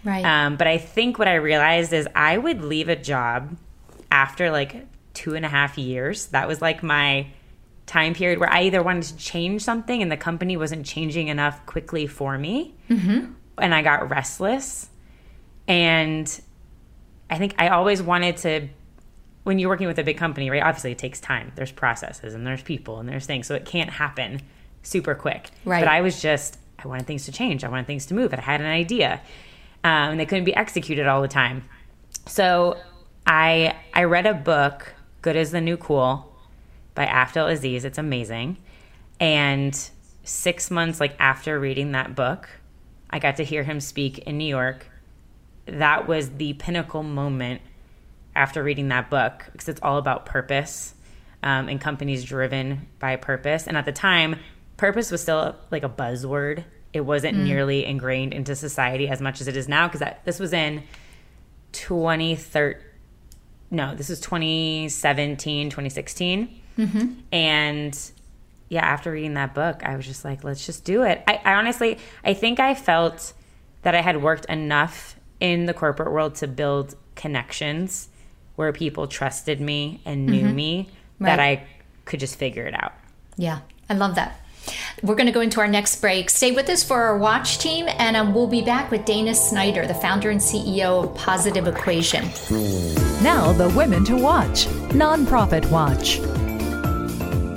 Right. 0.05 0.25
Um, 0.25 0.57
but 0.57 0.67
I 0.67 0.79
think 0.79 1.19
what 1.19 1.29
I 1.29 1.35
realized 1.35 1.93
is 1.93 2.07
I 2.15 2.39
would 2.39 2.63
leave 2.63 2.89
a 2.89 2.97
job 2.97 3.57
after 4.11 4.51
like 4.51 4.87
two 5.15 5.35
and 5.35 5.45
a 5.45 5.49
half 5.49 5.79
years. 5.79 6.27
That 6.27 6.47
was 6.47 6.61
like 6.61 6.83
my 6.83 7.29
time 7.87 8.15
period 8.15 8.39
where 8.39 8.51
I 8.51 8.63
either 8.63 8.83
wanted 8.83 9.05
to 9.05 9.17
change 9.17 9.63
something 9.63 10.03
and 10.03 10.11
the 10.11 10.17
company 10.17 10.57
wasn't 10.57 10.85
changing 10.85 11.29
enough 11.29 11.65
quickly 11.67 12.07
for 12.07 12.37
me. 12.37 12.75
Mm-hmm. 12.91 13.33
And 13.59 13.75
I 13.75 13.83
got 13.83 14.11
restless. 14.11 14.89
And 15.69 16.41
I 17.31 17.39
think 17.39 17.55
I 17.59 17.69
always 17.69 18.03
wanted 18.03 18.37
to 18.39 18.69
when 19.45 19.59
you're 19.59 19.69
working 19.69 19.87
with 19.87 19.99
a 19.99 20.05
big 20.05 20.17
company, 20.17 20.51
right? 20.51 20.63
Obviously, 20.63 20.93
it 20.93 20.99
takes 20.99 21.21
time. 21.21 21.53
There's 21.55 21.71
processes 21.71 22.35
and 22.35 22.47
there's 22.47 22.63
people 22.63 22.99
and 22.99 23.09
there's 23.09 23.27
things, 23.27 23.47
so 23.47 23.55
it 23.55 23.67
can't 23.67 23.91
happen 23.91 24.41
super 24.83 25.15
quick. 25.15 25.51
Right. 25.65 25.81
But 25.81 25.89
I 25.89 26.01
was 26.01 26.21
just, 26.21 26.59
I 26.79 26.89
wanted 26.89 27.07
things 27.07 27.27
to 27.27 27.33
change. 27.33 27.63
I 27.63 27.69
wanted 27.69 27.87
things 27.87 28.07
to 28.07 28.15
move. 28.15 28.33
I 28.33 28.41
had 28.41 28.61
an 28.61 28.67
idea, 28.67 29.21
um, 29.85 30.13
and 30.13 30.21
they 30.21 30.27
couldn't 30.27 30.45
be 30.45 30.57
executed 30.57 31.07
all 31.07 31.21
the 31.21 31.29
time. 31.29 31.65
So 32.27 32.79
I 33.27 33.77
I 33.93 34.05
read 34.05 34.27
a 34.27 34.35
book, 34.35 34.95
"Good 35.25 35.37
Is 35.37 35.53
the 35.53 35.61
New 35.63 35.79
Cool," 35.79 36.31
by 36.95 37.07
Afdhel 37.07 37.51
Aziz. 37.51 37.87
It's 37.87 37.97
amazing. 37.97 38.59
And 39.19 39.75
six 40.23 40.71
months 40.71 41.01
like 41.01 41.17
after 41.19 41.59
reading 41.59 41.93
that 41.93 42.15
book, 42.15 42.51
I 43.09 43.21
got 43.21 43.37
to 43.37 43.43
hear 43.45 43.63
him 43.63 43.81
speak 43.81 44.19
in 44.19 44.37
New 44.37 44.45
York. 44.45 44.87
That 45.65 46.07
was 46.07 46.29
the 46.37 46.53
pinnacle 46.53 47.03
moment 47.03 47.63
after 48.37 48.63
reading 48.63 48.89
that 48.89 49.09
book 49.09 49.47
because 49.51 49.67
it's 49.71 49.81
all 49.83 49.97
about 49.97 50.27
purpose 50.27 50.95
um, 51.43 51.71
and 51.71 51.81
companies 51.81 52.23
driven 52.23 52.87
by 52.99 53.17
purpose. 53.17 53.67
And 53.67 53.79
at 53.79 53.87
the 53.87 53.93
time, 53.93 54.37
purpose 54.77 55.11
was 55.11 55.23
still 55.23 55.57
like 55.71 55.85
a 55.85 55.89
buzzword. 55.89 56.65
It 56.93 57.01
wasn't 57.01 57.39
Mm. 57.39 57.45
nearly 57.45 57.87
ingrained 57.87 58.35
into 58.35 58.55
society 58.55 59.09
as 59.09 59.23
much 59.23 59.41
as 59.41 59.49
it 59.49 59.57
is 59.57 59.69
now 59.69 59.89
because 59.89 60.07
this 60.27 60.39
was 60.39 60.53
in 60.53 60.83
2013. 61.73 62.91
No, 63.75 63.95
this 63.95 64.09
was 64.09 64.21
2017, 64.21 65.69
2016. 65.71 66.61
Mm-hmm. 66.79 67.13
And 67.33 68.11
yeah, 68.69 68.85
after 68.85 69.11
reading 69.11 69.35
that 69.35 69.53
book, 69.53 69.83
I 69.85 69.97
was 69.97 70.07
just 70.07 70.25
like, 70.25 70.45
let's 70.45 70.65
just 70.65 70.85
do 70.85 71.03
it. 71.03 71.23
I, 71.27 71.41
I 71.45 71.55
honestly, 71.55 71.99
I 72.25 72.35
think 72.35 72.61
I 72.61 72.75
felt 72.75 73.33
that 73.83 73.95
I 73.95 74.01
had 74.01 74.23
worked 74.23 74.45
enough 74.47 75.17
in 75.41 75.67
the 75.67 75.75
corporate 75.75 76.13
world 76.13 76.37
to 76.37 76.47
build 76.47 76.95
connections 77.17 78.09
where 78.55 78.73
people 78.73 79.09
trusted 79.09 79.61
me 79.61 80.01
and 80.05 80.27
knew 80.27 80.47
Mhm. 80.47 80.55
me 80.55 80.89
that 81.21 81.41
I 81.41 81.65
could 82.05 82.21
just 82.21 82.37
figure 82.39 82.65
it 82.67 82.75
out. 82.75 82.93
Yeah, 83.37 83.61
I 83.91 83.95
love 83.95 84.15
that. 84.15 84.41
We're 85.03 85.17
going 85.17 85.27
to 85.27 85.33
go 85.33 85.41
into 85.41 85.61
our 85.61 85.69
next 85.69 86.01
break. 86.01 86.31
Stay 86.31 86.53
with 86.53 86.69
us 86.69 86.85
for 86.85 87.03
our 87.03 87.19
watch 87.19 87.59
team, 87.59 87.87
and 87.99 88.17
um, 88.17 88.33
we'll 88.33 88.47
be 88.47 88.63
back 88.63 88.91
with 88.91 89.05
Dana 89.05 89.35
Snyder, 89.35 89.87
the 89.87 89.95
founder 89.95 90.31
and 90.31 90.41
CEO 90.41 91.05
of 91.05 91.15
Positive 91.17 91.67
Equation. 91.67 92.25
Now, 93.23 93.53
the 93.53 93.73
Women 93.77 94.05
to 94.05 94.17
Watch 94.17 94.67
Nonprofit 94.95 95.69
Watch. 95.71 96.21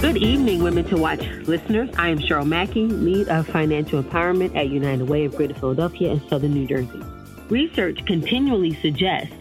Good 0.01 0.17
evening, 0.17 0.63
Women 0.63 0.85
to 0.85 0.97
Watch 0.97 1.21
listeners. 1.47 1.89
I 1.97 2.09
am 2.09 2.17
Cheryl 2.17 2.47
Mackey, 2.47 2.87
lead 2.87 3.29
of 3.29 3.47
financial 3.47 4.01
empowerment 4.01 4.55
at 4.55 4.69
United 4.69 5.07
Way 5.07 5.25
of 5.25 5.35
Greater 5.35 5.53
Philadelphia 5.53 6.11
and 6.11 6.21
Southern 6.29 6.53
New 6.53 6.67
Jersey. 6.67 7.03
Research 7.49 8.03
continually 8.05 8.73
suggests 8.81 9.33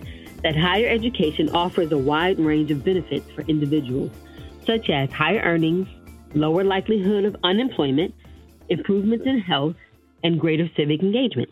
that 0.42 0.54
higher 0.54 0.88
education 0.88 1.48
offers 1.50 1.90
a 1.92 1.98
wide 1.98 2.38
range 2.38 2.70
of 2.70 2.84
benefits 2.84 3.30
for 3.32 3.40
individuals, 3.42 4.12
such 4.66 4.90
as 4.90 5.10
higher 5.10 5.40
earnings, 5.40 5.88
lower 6.36 6.62
likelihood 6.62 7.24
of 7.24 7.34
unemployment, 7.42 8.14
improvements 8.68 9.24
in 9.26 9.40
health, 9.40 9.74
and 10.22 10.38
greater 10.38 10.68
civic 10.76 11.02
engagement. 11.02 11.48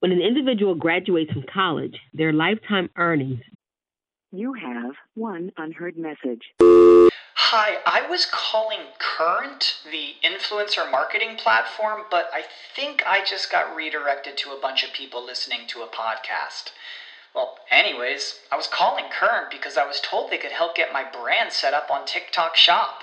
When 0.00 0.12
an 0.12 0.20
individual 0.20 0.76
graduates 0.76 1.32
from 1.32 1.44
college, 1.52 1.98
their 2.14 2.32
lifetime 2.32 2.90
earnings 2.96 3.42
You 4.30 4.52
have 4.52 4.94
one 5.14 5.50
unheard 5.56 5.96
message. 5.96 6.52
Hi, 6.60 7.78
I 7.86 8.06
was 8.08 8.26
calling 8.30 8.80
Current, 8.98 9.78
the 9.90 10.14
influencer 10.22 10.88
marketing 10.90 11.36
platform, 11.36 12.02
but 12.10 12.28
I 12.32 12.42
think 12.76 13.02
I 13.06 13.24
just 13.24 13.50
got 13.50 13.74
redirected 13.74 14.36
to 14.38 14.50
a 14.50 14.60
bunch 14.60 14.84
of 14.84 14.92
people 14.92 15.24
listening 15.24 15.60
to 15.68 15.80
a 15.80 15.88
podcast. 15.88 16.70
Well, 17.34 17.56
anyways, 17.70 18.40
I 18.52 18.56
was 18.56 18.66
calling 18.66 19.06
Current 19.10 19.50
because 19.50 19.76
I 19.76 19.86
was 19.86 20.00
told 20.00 20.30
they 20.30 20.38
could 20.38 20.52
help 20.52 20.76
get 20.76 20.92
my 20.92 21.04
brand 21.04 21.52
set 21.52 21.74
up 21.74 21.90
on 21.90 22.06
TikTok 22.06 22.54
Shop 22.54 23.02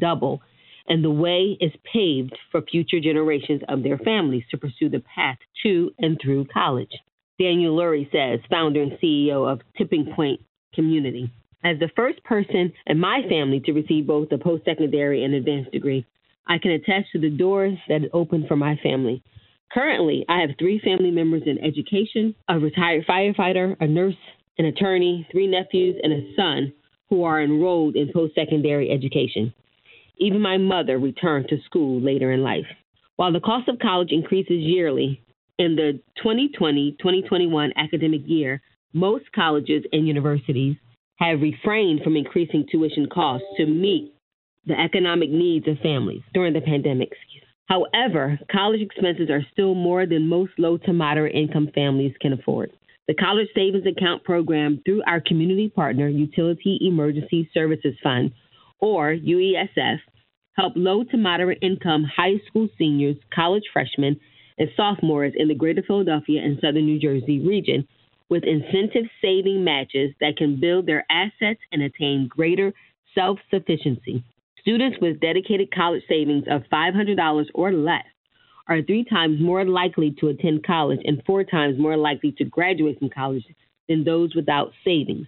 Double, 0.00 0.42
and 0.88 1.02
the 1.02 1.10
way 1.10 1.56
is 1.60 1.72
paved 1.92 2.36
for 2.50 2.62
future 2.62 3.00
generations 3.00 3.62
of 3.68 3.82
their 3.82 3.98
families 3.98 4.44
to 4.50 4.58
pursue 4.58 4.88
the 4.88 5.02
path 5.14 5.38
to 5.64 5.90
and 5.98 6.18
through 6.22 6.46
college. 6.46 6.92
Daniel 7.38 7.76
Lurie 7.76 8.10
says, 8.10 8.40
founder 8.50 8.82
and 8.82 8.92
CEO 8.92 9.50
of 9.50 9.60
Tipping 9.76 10.12
Point 10.14 10.40
Community. 10.74 11.30
As 11.64 11.78
the 11.78 11.90
first 11.96 12.22
person 12.24 12.72
in 12.86 12.98
my 12.98 13.22
family 13.28 13.60
to 13.60 13.72
receive 13.72 14.06
both 14.06 14.30
a 14.32 14.38
post 14.38 14.64
secondary 14.64 15.24
and 15.24 15.34
advanced 15.34 15.72
degree, 15.72 16.06
I 16.46 16.58
can 16.58 16.70
attest 16.70 17.10
to 17.12 17.20
the 17.20 17.30
doors 17.30 17.76
that 17.88 18.08
opened 18.12 18.46
for 18.46 18.56
my 18.56 18.76
family. 18.82 19.22
Currently, 19.72 20.24
I 20.28 20.40
have 20.40 20.50
three 20.58 20.78
family 20.78 21.10
members 21.10 21.42
in 21.44 21.58
education 21.58 22.34
a 22.48 22.58
retired 22.58 23.04
firefighter, 23.06 23.76
a 23.80 23.86
nurse, 23.86 24.14
an 24.58 24.66
attorney, 24.66 25.26
three 25.32 25.48
nephews, 25.48 25.96
and 26.02 26.12
a 26.12 26.34
son 26.36 26.72
who 27.10 27.24
are 27.24 27.42
enrolled 27.42 27.96
in 27.96 28.12
post 28.12 28.34
secondary 28.34 28.90
education. 28.90 29.52
Even 30.18 30.40
my 30.40 30.56
mother 30.56 30.98
returned 30.98 31.48
to 31.48 31.60
school 31.64 32.00
later 32.00 32.32
in 32.32 32.42
life. 32.42 32.66
While 33.16 33.32
the 33.32 33.40
cost 33.40 33.68
of 33.68 33.78
college 33.78 34.12
increases 34.12 34.60
yearly, 34.60 35.22
in 35.58 35.76
the 35.76 36.00
2020 36.16 36.96
2021 36.98 37.72
academic 37.76 38.22
year, 38.26 38.62
most 38.92 39.24
colleges 39.34 39.84
and 39.92 40.06
universities 40.06 40.76
have 41.16 41.40
refrained 41.40 42.02
from 42.02 42.16
increasing 42.16 42.66
tuition 42.70 43.08
costs 43.08 43.46
to 43.56 43.66
meet 43.66 44.12
the 44.66 44.78
economic 44.78 45.30
needs 45.30 45.66
of 45.68 45.78
families 45.78 46.22
during 46.34 46.52
the 46.52 46.60
pandemic. 46.60 47.10
However, 47.66 48.38
college 48.50 48.80
expenses 48.80 49.30
are 49.30 49.44
still 49.52 49.74
more 49.74 50.06
than 50.06 50.28
most 50.28 50.52
low 50.58 50.76
to 50.78 50.92
moderate 50.92 51.34
income 51.34 51.70
families 51.74 52.14
can 52.20 52.32
afford. 52.32 52.70
The 53.08 53.14
College 53.14 53.48
Savings 53.54 53.86
Account 53.86 54.24
program 54.24 54.82
through 54.84 55.02
our 55.06 55.20
community 55.20 55.68
partner, 55.68 56.08
Utility 56.08 56.78
Emergency 56.82 57.48
Services 57.54 57.94
Fund, 58.02 58.32
or 58.80 59.14
UESF, 59.14 59.98
help 60.56 60.72
low 60.76 61.04
to 61.04 61.16
moderate 61.16 61.58
income 61.62 62.04
high 62.04 62.40
school 62.46 62.68
seniors, 62.78 63.16
college 63.34 63.64
freshmen, 63.72 64.18
and 64.58 64.68
sophomores 64.76 65.32
in 65.36 65.48
the 65.48 65.54
greater 65.54 65.82
Philadelphia 65.82 66.40
and 66.42 66.58
southern 66.60 66.86
New 66.86 66.98
Jersey 66.98 67.40
region 67.40 67.86
with 68.28 68.44
incentive 68.44 69.04
saving 69.22 69.62
matches 69.64 70.12
that 70.20 70.36
can 70.36 70.58
build 70.60 70.86
their 70.86 71.04
assets 71.10 71.60
and 71.72 71.82
attain 71.82 72.28
greater 72.28 72.72
self 73.14 73.38
sufficiency. 73.50 74.24
Students 74.60 74.98
with 75.00 75.20
dedicated 75.20 75.72
college 75.72 76.02
savings 76.08 76.44
of 76.50 76.62
$500 76.72 77.46
or 77.54 77.72
less 77.72 78.04
are 78.68 78.82
three 78.82 79.04
times 79.04 79.40
more 79.40 79.64
likely 79.64 80.14
to 80.18 80.28
attend 80.28 80.66
college 80.66 81.00
and 81.04 81.22
four 81.24 81.44
times 81.44 81.78
more 81.78 81.96
likely 81.96 82.32
to 82.38 82.44
graduate 82.44 82.98
from 82.98 83.10
college 83.10 83.44
than 83.88 84.02
those 84.02 84.34
without 84.34 84.72
savings. 84.84 85.26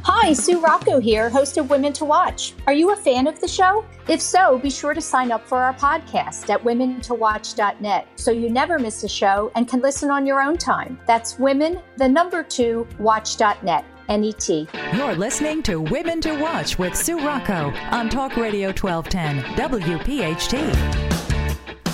Hi, 0.07 0.33
Sue 0.33 0.59
Rocco 0.59 0.99
here, 0.99 1.31
host 1.31 1.57
of 1.57 1.71
Women 1.71 1.91
to 1.93 2.05
Watch. 2.05 2.53
Are 2.67 2.73
you 2.73 2.91
a 2.93 2.95
fan 2.95 3.25
of 3.25 3.41
the 3.41 3.47
show? 3.47 3.83
If 4.07 4.21
so, 4.21 4.59
be 4.59 4.69
sure 4.69 4.93
to 4.93 5.01
sign 5.01 5.31
up 5.31 5.47
for 5.47 5.57
our 5.57 5.73
podcast 5.73 6.47
at 6.51 6.63
womentowatch.net 6.63 8.07
so 8.15 8.29
you 8.29 8.51
never 8.51 8.77
miss 8.77 9.03
a 9.03 9.09
show 9.09 9.51
and 9.55 9.67
can 9.67 9.81
listen 9.81 10.11
on 10.11 10.27
your 10.27 10.43
own 10.43 10.57
time. 10.57 10.99
That's 11.07 11.39
women, 11.39 11.79
the 11.97 12.07
number 12.07 12.43
two, 12.43 12.87
watch.net. 12.99 13.83
NET. 14.07 14.47
You're 14.93 15.15
listening 15.15 15.63
to 15.63 15.81
Women 15.81 16.21
to 16.21 16.39
Watch 16.39 16.77
with 16.77 16.95
Sue 16.95 17.17
Rocco 17.25 17.73
on 17.89 18.07
Talk 18.07 18.37
Radio 18.37 18.67
1210, 18.67 19.41
WPHT. 19.55 21.04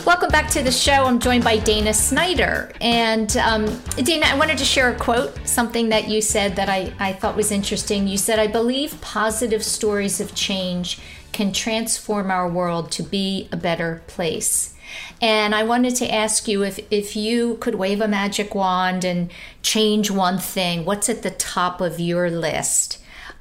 Welcome 0.03 0.29
back 0.29 0.49
to 0.51 0.63
the 0.63 0.71
show. 0.71 1.05
I'm 1.05 1.19
joined 1.19 1.43
by 1.43 1.57
Dana 1.57 1.93
Snyder. 1.93 2.71
And 2.81 3.37
um, 3.37 3.65
Dana, 3.97 4.25
I 4.25 4.35
wanted 4.35 4.57
to 4.57 4.65
share 4.65 4.91
a 4.91 4.97
quote, 4.97 5.47
something 5.47 5.89
that 5.89 6.07
you 6.09 6.21
said 6.21 6.55
that 6.55 6.69
I, 6.69 6.91
I 6.97 7.13
thought 7.13 7.35
was 7.35 7.51
interesting. 7.51 8.07
You 8.07 8.17
said, 8.17 8.39
I 8.39 8.47
believe 8.47 8.99
positive 8.99 9.63
stories 9.63 10.19
of 10.19 10.33
change 10.33 10.99
can 11.33 11.53
transform 11.53 12.31
our 12.31 12.49
world 12.49 12.91
to 12.93 13.03
be 13.03 13.47
a 13.51 13.57
better 13.57 14.01
place. 14.07 14.73
And 15.21 15.53
I 15.53 15.63
wanted 15.63 15.95
to 15.97 16.11
ask 16.11 16.47
you 16.47 16.63
if, 16.63 16.79
if 16.89 17.15
you 17.15 17.57
could 17.57 17.75
wave 17.75 18.01
a 18.01 18.07
magic 18.07 18.55
wand 18.55 19.05
and 19.05 19.31
change 19.61 20.09
one 20.09 20.39
thing, 20.39 20.83
what's 20.83 21.09
at 21.09 21.21
the 21.21 21.29
top 21.29 21.79
of 21.79 21.99
your 21.99 22.31
list 22.31 22.97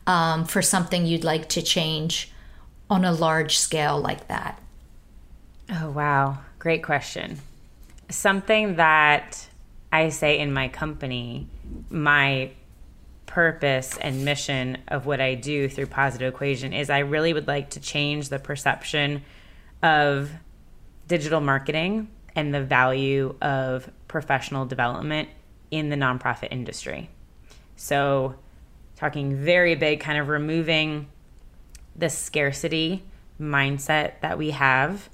um, 0.07 0.45
for 0.45 0.61
something 0.61 1.07
you'd 1.07 1.25
like 1.25 1.49
to 1.51 1.63
change 1.63 2.31
on 2.91 3.03
a 3.07 3.13
large 3.13 3.57
scale 3.57 3.99
like 3.99 4.29
that? 4.29 4.61
Oh, 5.71 5.91
wow. 5.91 6.39
Great 6.61 6.83
question. 6.83 7.39
Something 8.11 8.77
that 8.77 9.49
I 9.91 10.11
say 10.11 10.39
in 10.39 10.53
my 10.53 10.69
company, 10.69 11.49
my 11.89 12.51
purpose 13.25 13.97
and 13.99 14.27
mission 14.27 14.77
of 14.89 15.07
what 15.07 15.23
I 15.23 15.37
do 15.37 15.71
through 15.71 15.87
Positive 15.87 16.35
Equation 16.35 16.75
is 16.75 16.91
I 16.91 16.99
really 16.99 17.33
would 17.33 17.49
like 17.49 17.71
to 17.71 17.81
change 17.81 18.29
the 18.29 18.39
perception 18.39 19.23
of 19.83 20.31
digital 21.09 21.41
marketing 21.41 22.09
and 22.37 22.53
the 22.53 22.63
value 22.63 23.35
of 23.41 23.91
professional 24.07 24.67
development 24.67 25.31
in 25.71 25.89
the 25.89 25.97
nonprofit 25.97 26.49
industry. 26.51 27.09
So, 27.77 28.35
talking 28.97 29.35
very 29.35 29.77
big, 29.77 30.01
kind 30.01 30.19
of 30.19 30.29
removing 30.29 31.09
the 31.97 32.11
scarcity 32.11 33.03
mindset 33.41 34.21
that 34.21 34.37
we 34.37 34.51
have 34.51 35.09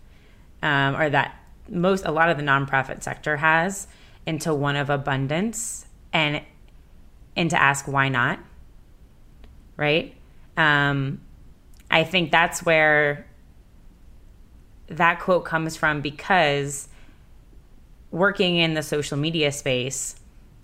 um, 0.63 0.97
or 0.97 1.11
that 1.11 1.39
most 1.69 2.05
a 2.05 2.13
lot 2.13 2.29
of 2.29 2.37
the 2.37 2.43
nonprofit 2.43 3.03
sector 3.03 3.37
has 3.37 3.87
into 4.25 4.55
one 4.55 4.77
of 4.77 4.91
abundance 4.91 5.87
and 6.13 6.43
and 7.37 7.51
to 7.51 7.61
ask 7.61 7.87
why 7.87 8.09
not 8.09 8.39
right? 9.77 10.15
Um, 10.57 11.21
i 11.91 12.03
think 12.03 12.33
that's 12.33 12.65
where 12.65 13.27
that 14.89 15.21
quote 15.21 15.45
comes 15.45 15.77
from 15.77 16.01
because 16.01 16.89
working 18.11 18.57
in 18.57 18.75
the 18.75 18.83
social 18.83 19.17
media 19.17 19.53
space 19.53 20.17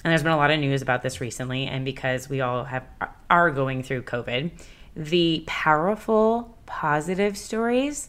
and 0.03 0.11
there's 0.11 0.23
been 0.23 0.33
a 0.33 0.37
lot 0.37 0.51
of 0.51 0.59
news 0.59 0.83
about 0.83 1.03
this 1.03 1.21
recently 1.21 1.67
and 1.67 1.85
because 1.85 2.29
we 2.29 2.41
all 2.41 2.65
have 2.65 2.85
are 3.31 3.51
going 3.51 3.83
through 3.83 4.03
covid 4.03 4.51
the 4.97 5.45
powerful 5.47 6.57
positive 6.67 7.37
stories 7.37 8.09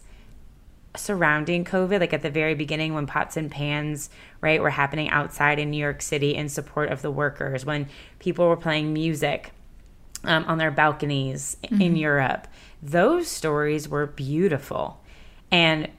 surrounding 0.95 1.65
COVID, 1.65 1.99
like 1.99 2.13
at 2.13 2.21
the 2.21 2.29
very 2.29 2.55
beginning 2.55 2.93
when 2.93 3.07
pots 3.07 3.35
and 3.37 3.49
pans, 3.49 4.09
right, 4.41 4.61
were 4.61 4.69
happening 4.69 5.09
outside 5.09 5.59
in 5.59 5.71
New 5.71 5.77
York 5.77 6.01
City 6.01 6.35
in 6.35 6.49
support 6.49 6.89
of 6.89 7.01
the 7.01 7.11
workers, 7.11 7.65
when 7.65 7.87
people 8.19 8.47
were 8.47 8.57
playing 8.57 8.93
music 8.93 9.51
um, 10.23 10.45
on 10.45 10.57
their 10.57 10.71
balconies 10.71 11.57
mm-hmm. 11.63 11.81
in 11.81 11.95
Europe, 11.95 12.47
those 12.81 13.27
stories 13.27 13.87
were 13.87 14.05
beautiful 14.05 15.01
and 15.51 15.89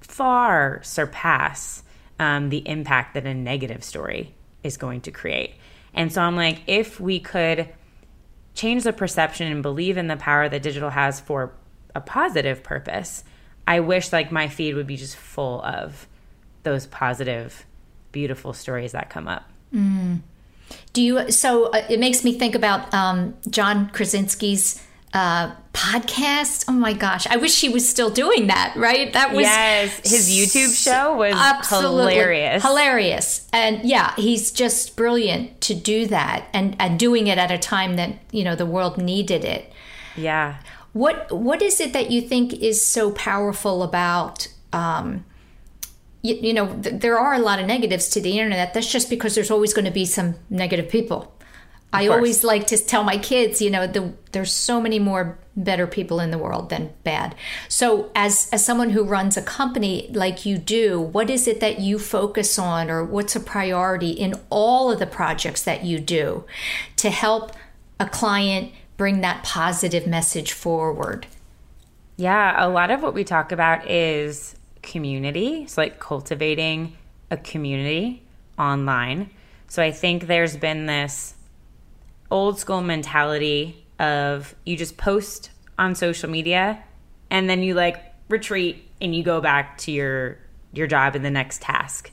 far 0.00 0.80
surpass 0.82 1.82
um, 2.18 2.50
the 2.50 2.66
impact 2.68 3.14
that 3.14 3.26
a 3.26 3.34
negative 3.34 3.82
story 3.84 4.34
is 4.62 4.76
going 4.76 5.00
to 5.02 5.10
create. 5.10 5.54
And 5.94 6.12
so 6.12 6.22
I'm 6.22 6.36
like, 6.36 6.62
if 6.66 7.00
we 7.00 7.20
could 7.20 7.68
change 8.54 8.84
the 8.84 8.92
perception 8.92 9.50
and 9.50 9.62
believe 9.62 9.96
in 9.96 10.06
the 10.06 10.16
power 10.16 10.48
that 10.48 10.62
digital 10.62 10.90
has 10.90 11.20
for 11.20 11.52
a 11.94 12.00
positive 12.00 12.62
purpose, 12.62 13.24
I 13.70 13.78
wish 13.78 14.12
like 14.12 14.32
my 14.32 14.48
feed 14.48 14.74
would 14.74 14.88
be 14.88 14.96
just 14.96 15.14
full 15.14 15.62
of 15.62 16.08
those 16.64 16.88
positive, 16.88 17.64
beautiful 18.10 18.52
stories 18.52 18.90
that 18.90 19.10
come 19.10 19.28
up. 19.28 19.44
Mm. 19.72 20.22
Do 20.92 21.00
you? 21.00 21.30
So 21.30 21.66
uh, 21.66 21.86
it 21.88 22.00
makes 22.00 22.24
me 22.24 22.36
think 22.36 22.56
about 22.56 22.92
um, 22.92 23.36
John 23.48 23.88
Krasinski's 23.90 24.84
uh, 25.14 25.54
podcast. 25.72 26.64
Oh 26.66 26.72
my 26.72 26.92
gosh, 26.94 27.28
I 27.28 27.36
wish 27.36 27.60
he 27.60 27.68
was 27.68 27.88
still 27.88 28.10
doing 28.10 28.48
that. 28.48 28.74
Right? 28.76 29.12
That 29.12 29.32
was 29.32 29.44
yes. 29.44 30.00
His 30.00 30.28
YouTube 30.28 30.74
show 30.74 31.16
was 31.16 31.36
hilarious, 31.68 32.64
hilarious, 32.64 33.48
and 33.52 33.88
yeah, 33.88 34.14
he's 34.16 34.50
just 34.50 34.96
brilliant 34.96 35.60
to 35.60 35.76
do 35.76 36.08
that 36.08 36.48
and 36.52 36.74
and 36.80 36.98
doing 36.98 37.28
it 37.28 37.38
at 37.38 37.52
a 37.52 37.58
time 37.58 37.94
that 37.94 38.18
you 38.32 38.42
know 38.42 38.56
the 38.56 38.66
world 38.66 38.98
needed 38.98 39.44
it. 39.44 39.72
Yeah. 40.16 40.56
What 40.92 41.30
what 41.32 41.62
is 41.62 41.80
it 41.80 41.92
that 41.92 42.10
you 42.10 42.20
think 42.20 42.52
is 42.54 42.84
so 42.84 43.10
powerful 43.12 43.82
about? 43.82 44.48
Um, 44.72 45.24
you, 46.22 46.34
you 46.34 46.52
know, 46.52 46.80
th- 46.80 47.00
there 47.00 47.18
are 47.18 47.34
a 47.34 47.38
lot 47.38 47.58
of 47.60 47.66
negatives 47.66 48.08
to 48.10 48.20
the 48.20 48.38
internet. 48.38 48.74
That's 48.74 48.90
just 48.90 49.08
because 49.08 49.34
there's 49.34 49.50
always 49.50 49.72
going 49.72 49.86
to 49.86 49.90
be 49.90 50.04
some 50.04 50.34
negative 50.50 50.88
people. 50.90 51.34
I 51.92 52.06
always 52.06 52.44
like 52.44 52.68
to 52.68 52.78
tell 52.78 53.02
my 53.02 53.18
kids, 53.18 53.60
you 53.60 53.68
know, 53.68 53.86
the, 53.86 54.12
there's 54.30 54.52
so 54.52 54.80
many 54.80 55.00
more 55.00 55.38
better 55.56 55.86
people 55.86 56.20
in 56.20 56.30
the 56.30 56.38
world 56.38 56.70
than 56.70 56.92
bad. 57.02 57.34
So, 57.68 58.10
as 58.14 58.48
as 58.52 58.64
someone 58.64 58.90
who 58.90 59.02
runs 59.02 59.36
a 59.36 59.42
company 59.42 60.08
like 60.12 60.46
you 60.46 60.56
do, 60.56 61.00
what 61.00 61.28
is 61.28 61.48
it 61.48 61.58
that 61.60 61.80
you 61.80 61.98
focus 61.98 62.58
on, 62.58 62.90
or 62.90 63.04
what's 63.04 63.34
a 63.34 63.40
priority 63.40 64.10
in 64.10 64.34
all 64.50 64.92
of 64.92 65.00
the 65.00 65.06
projects 65.06 65.62
that 65.64 65.84
you 65.84 65.98
do 65.98 66.44
to 66.96 67.10
help 67.10 67.52
a 67.98 68.08
client 68.08 68.72
bring 69.00 69.22
that 69.22 69.42
positive 69.42 70.06
message 70.06 70.52
forward? 70.52 71.26
Yeah, 72.18 72.62
a 72.62 72.68
lot 72.68 72.90
of 72.90 73.02
what 73.02 73.14
we 73.14 73.24
talk 73.24 73.50
about 73.50 73.90
is 73.90 74.54
community. 74.82 75.66
So, 75.68 75.80
like 75.80 75.98
cultivating 75.98 76.98
a 77.30 77.38
community 77.38 78.22
online. 78.58 79.30
So, 79.68 79.82
I 79.82 79.90
think 79.90 80.26
there's 80.26 80.54
been 80.54 80.84
this 80.84 81.32
old 82.30 82.58
school 82.58 82.82
mentality 82.82 83.86
of 83.98 84.54
you 84.66 84.76
just 84.76 84.98
post 84.98 85.48
on 85.78 85.94
social 85.94 86.28
media 86.28 86.84
and 87.30 87.48
then 87.48 87.62
you 87.62 87.72
like 87.72 88.04
retreat 88.28 88.86
and 89.00 89.14
you 89.14 89.22
go 89.22 89.40
back 89.40 89.78
to 89.78 89.92
your 89.92 90.36
your 90.74 90.86
job 90.86 91.16
in 91.16 91.22
the 91.22 91.30
next 91.30 91.62
task 91.62 92.10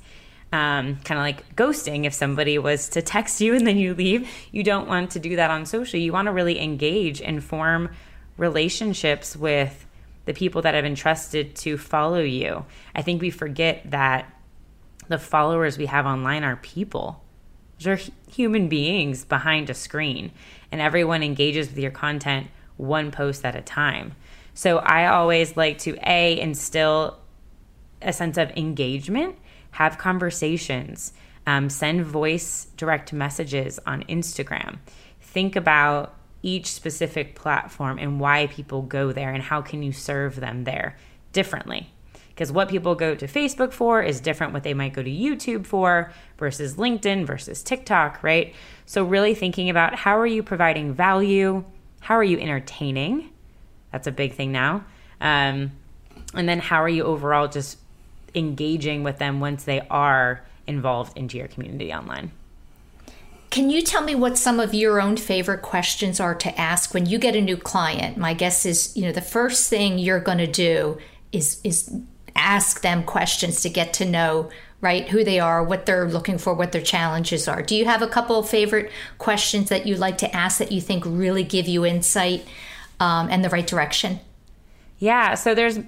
um, 0.51 0.97
kind 0.97 1.19
of 1.19 1.23
like 1.23 1.55
ghosting. 1.55 2.05
If 2.05 2.13
somebody 2.13 2.57
was 2.57 2.89
to 2.89 3.01
text 3.01 3.41
you 3.41 3.55
and 3.55 3.65
then 3.67 3.77
you 3.77 3.93
leave, 3.93 4.29
you 4.51 4.63
don't 4.63 4.87
want 4.87 5.11
to 5.11 5.19
do 5.19 5.35
that 5.35 5.51
on 5.51 5.65
social. 5.65 5.99
You 5.99 6.13
want 6.13 6.27
to 6.27 6.31
really 6.31 6.59
engage 6.59 7.21
and 7.21 7.43
form 7.43 7.89
relationships 8.37 9.35
with 9.35 9.85
the 10.25 10.33
people 10.33 10.61
that 10.61 10.73
have 10.73 10.85
entrusted 10.85 11.55
to 11.55 11.77
follow 11.77 12.19
you. 12.19 12.65
I 12.93 13.01
think 13.01 13.21
we 13.21 13.29
forget 13.29 13.89
that 13.91 14.31
the 15.07 15.17
followers 15.17 15.77
we 15.77 15.85
have 15.85 16.05
online 16.05 16.43
are 16.43 16.57
people. 16.57 17.23
They're 17.79 17.99
human 18.29 18.67
beings 18.67 19.23
behind 19.23 19.69
a 19.69 19.73
screen, 19.73 20.31
and 20.71 20.81
everyone 20.81 21.23
engages 21.23 21.69
with 21.69 21.77
your 21.77 21.91
content 21.91 22.47
one 22.75 23.11
post 23.11 23.45
at 23.45 23.55
a 23.55 23.61
time. 23.61 24.15
So 24.53 24.77
I 24.79 25.07
always 25.07 25.55
like 25.55 25.77
to 25.79 25.97
A, 26.05 26.39
instill 26.39 27.19
a 28.01 28.11
sense 28.11 28.37
of 28.37 28.51
engagement 28.57 29.35
have 29.79 29.97
conversations, 29.97 31.13
Um, 31.45 31.69
send 31.69 32.05
voice 32.05 32.67
direct 32.75 33.13
messages 33.13 33.79
on 33.85 34.03
Instagram. 34.09 34.79
Think 35.21 35.55
about 35.55 36.13
each 36.41 36.67
specific 36.67 37.35
platform 37.35 37.97
and 37.97 38.19
why 38.19 38.47
people 38.47 38.81
go 38.81 39.13
there 39.13 39.31
and 39.33 39.41
how 39.41 39.61
can 39.61 39.81
you 39.81 39.93
serve 39.93 40.41
them 40.41 40.65
there 40.65 40.97
differently 41.31 41.89
because 42.37 42.51
what 42.51 42.69
people 42.69 42.93
go 42.93 43.15
to 43.15 43.25
Facebook 43.25 43.73
for 43.73 43.99
is 43.99 44.19
different 44.19 44.53
what 44.53 44.61
they 44.61 44.75
might 44.75 44.93
go 44.93 45.01
to 45.01 45.09
YouTube 45.09 45.65
for 45.65 46.13
versus 46.37 46.75
LinkedIn 46.75 47.25
versus 47.25 47.63
TikTok, 47.63 48.21
right? 48.21 48.53
So 48.85 49.03
really 49.03 49.33
thinking 49.33 49.71
about 49.71 49.95
how 49.95 50.19
are 50.19 50.27
you 50.27 50.43
providing 50.43 50.93
value? 50.93 51.65
How 51.99 52.13
are 52.13 52.23
you 52.23 52.37
entertaining? 52.37 53.31
That's 53.91 54.05
a 54.05 54.11
big 54.11 54.35
thing 54.35 54.51
now. 54.51 54.85
Um, 55.19 55.71
and 56.35 56.47
then 56.47 56.59
how 56.59 56.83
are 56.83 56.89
you 56.89 57.05
overall 57.05 57.47
just 57.47 57.79
engaging 58.35 59.03
with 59.03 59.17
them 59.17 59.39
once 59.39 59.63
they 59.63 59.81
are 59.89 60.45
involved 60.67 61.17
into 61.17 61.37
your 61.37 61.47
community 61.47 61.93
online? 61.93 62.31
Can 63.49 63.69
you 63.69 63.81
tell 63.81 64.03
me 64.03 64.13
what 64.13 64.37
some 64.37 64.59
of 64.59 64.73
your 64.73 65.01
own 65.01 65.15
favorite 65.17 65.61
questions 65.61 66.19
are 66.19 66.35
to 66.35 66.59
ask 66.59 66.93
when 66.93 67.05
you 67.05 67.17
get 67.17 67.35
a 67.35 67.41
new 67.41 67.57
client? 67.57 68.17
My 68.17 68.33
guess 68.33 68.65
is, 68.65 68.95
you 68.95 69.03
know, 69.03 69.11
the 69.11 69.21
first 69.21 69.69
thing 69.69 69.97
you're 69.97 70.19
going 70.19 70.37
to 70.39 70.47
do 70.47 70.97
is 71.31 71.59
is 71.63 71.93
ask 72.35 72.81
them 72.81 73.03
questions 73.03 73.61
to 73.61 73.69
get 73.69 73.93
to 73.93 74.05
know 74.05 74.49
right 74.79 75.09
who 75.09 75.23
they 75.23 75.39
are 75.39 75.63
what 75.63 75.85
they're 75.87 76.07
looking 76.07 76.37
for 76.37 76.53
what 76.53 76.71
their 76.71 76.81
challenges 76.81 77.47
are 77.47 77.63
do 77.63 77.75
you 77.75 77.85
have 77.85 78.03
a 78.03 78.07
couple 78.07 78.37
of 78.37 78.47
favorite 78.47 78.91
questions 79.17 79.69
that 79.69 79.87
you 79.87 79.95
like 79.95 80.19
to 80.19 80.35
ask 80.35 80.59
that 80.59 80.71
you 80.71 80.79
think 80.79 81.03
really 81.05 81.43
give 81.43 81.67
you 81.67 81.83
insight 81.83 82.45
um, 82.99 83.27
and 83.31 83.43
the 83.43 83.49
right 83.49 83.65
direction 83.65 84.19
yeah 84.99 85.33
so 85.33 85.55
there's 85.55 85.79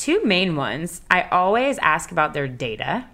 two 0.00 0.24
main 0.24 0.56
ones 0.56 1.00
i 1.10 1.22
always 1.22 1.78
ask 1.78 2.10
about 2.12 2.34
their 2.34 2.48
data 2.48 3.04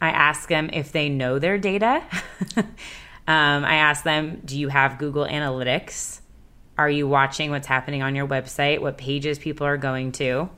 i 0.00 0.10
ask 0.10 0.48
them 0.48 0.70
if 0.72 0.92
they 0.92 1.08
know 1.08 1.38
their 1.38 1.58
data 1.58 2.02
um, 2.56 3.64
i 3.64 3.74
ask 3.74 4.04
them 4.04 4.40
do 4.44 4.58
you 4.58 4.68
have 4.68 4.98
google 4.98 5.26
analytics 5.26 6.20
are 6.76 6.90
you 6.90 7.08
watching 7.08 7.50
what's 7.50 7.66
happening 7.66 8.02
on 8.02 8.14
your 8.14 8.26
website 8.26 8.80
what 8.80 8.96
pages 8.98 9.38
people 9.38 9.66
are 9.66 9.76
going 9.76 10.12
to 10.12 10.48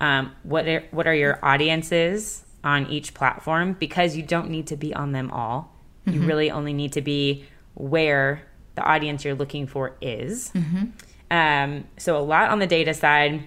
um, 0.00 0.32
what 0.42 0.66
are, 0.66 0.84
what 0.90 1.06
are 1.06 1.14
your 1.14 1.38
audiences 1.44 2.42
on 2.64 2.86
each 2.86 3.14
platform 3.14 3.74
because 3.74 4.16
you 4.16 4.22
don't 4.22 4.50
need 4.50 4.66
to 4.68 4.76
be 4.76 4.94
on 4.94 5.12
them 5.12 5.30
all. 5.30 5.74
Mm-hmm. 6.06 6.20
You 6.20 6.26
really 6.26 6.50
only 6.50 6.72
need 6.72 6.92
to 6.94 7.02
be 7.02 7.44
where 7.74 8.42
the 8.74 8.82
audience 8.82 9.24
you're 9.24 9.34
looking 9.34 9.66
for 9.66 9.96
is. 10.00 10.50
Mm-hmm. 10.50 10.86
Um, 11.30 11.84
so 11.96 12.16
a 12.16 12.20
lot 12.20 12.50
on 12.50 12.58
the 12.58 12.66
data 12.66 12.94
side, 12.94 13.44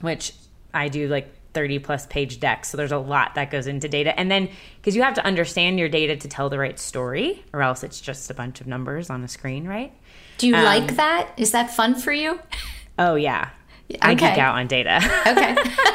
which 0.00 0.32
I 0.74 0.88
do 0.88 1.08
like 1.08 1.32
30 1.54 1.80
plus 1.80 2.06
page 2.06 2.40
decks. 2.40 2.70
So 2.70 2.76
there's 2.76 2.92
a 2.92 2.98
lot 2.98 3.34
that 3.34 3.50
goes 3.50 3.66
into 3.66 3.88
data. 3.88 4.18
And 4.18 4.30
then 4.30 4.48
because 4.76 4.96
you 4.96 5.02
have 5.02 5.14
to 5.14 5.24
understand 5.24 5.78
your 5.78 5.88
data 5.88 6.16
to 6.16 6.28
tell 6.28 6.48
the 6.48 6.58
right 6.58 6.78
story, 6.78 7.44
or 7.52 7.62
else 7.62 7.82
it's 7.82 8.00
just 8.00 8.30
a 8.30 8.34
bunch 8.34 8.60
of 8.60 8.66
numbers 8.66 9.10
on 9.10 9.22
a 9.22 9.28
screen, 9.28 9.66
right? 9.66 9.92
Do 10.38 10.48
you 10.48 10.56
um, 10.56 10.64
like 10.64 10.96
that? 10.96 11.30
Is 11.36 11.52
that 11.52 11.70
fun 11.70 11.94
for 11.94 12.12
you? 12.12 12.40
Oh, 12.98 13.14
yeah. 13.14 13.50
I 14.00 14.14
geek 14.14 14.38
out 14.38 14.54
on 14.54 14.66
data. 14.66 14.96
Okay. 15.26 15.56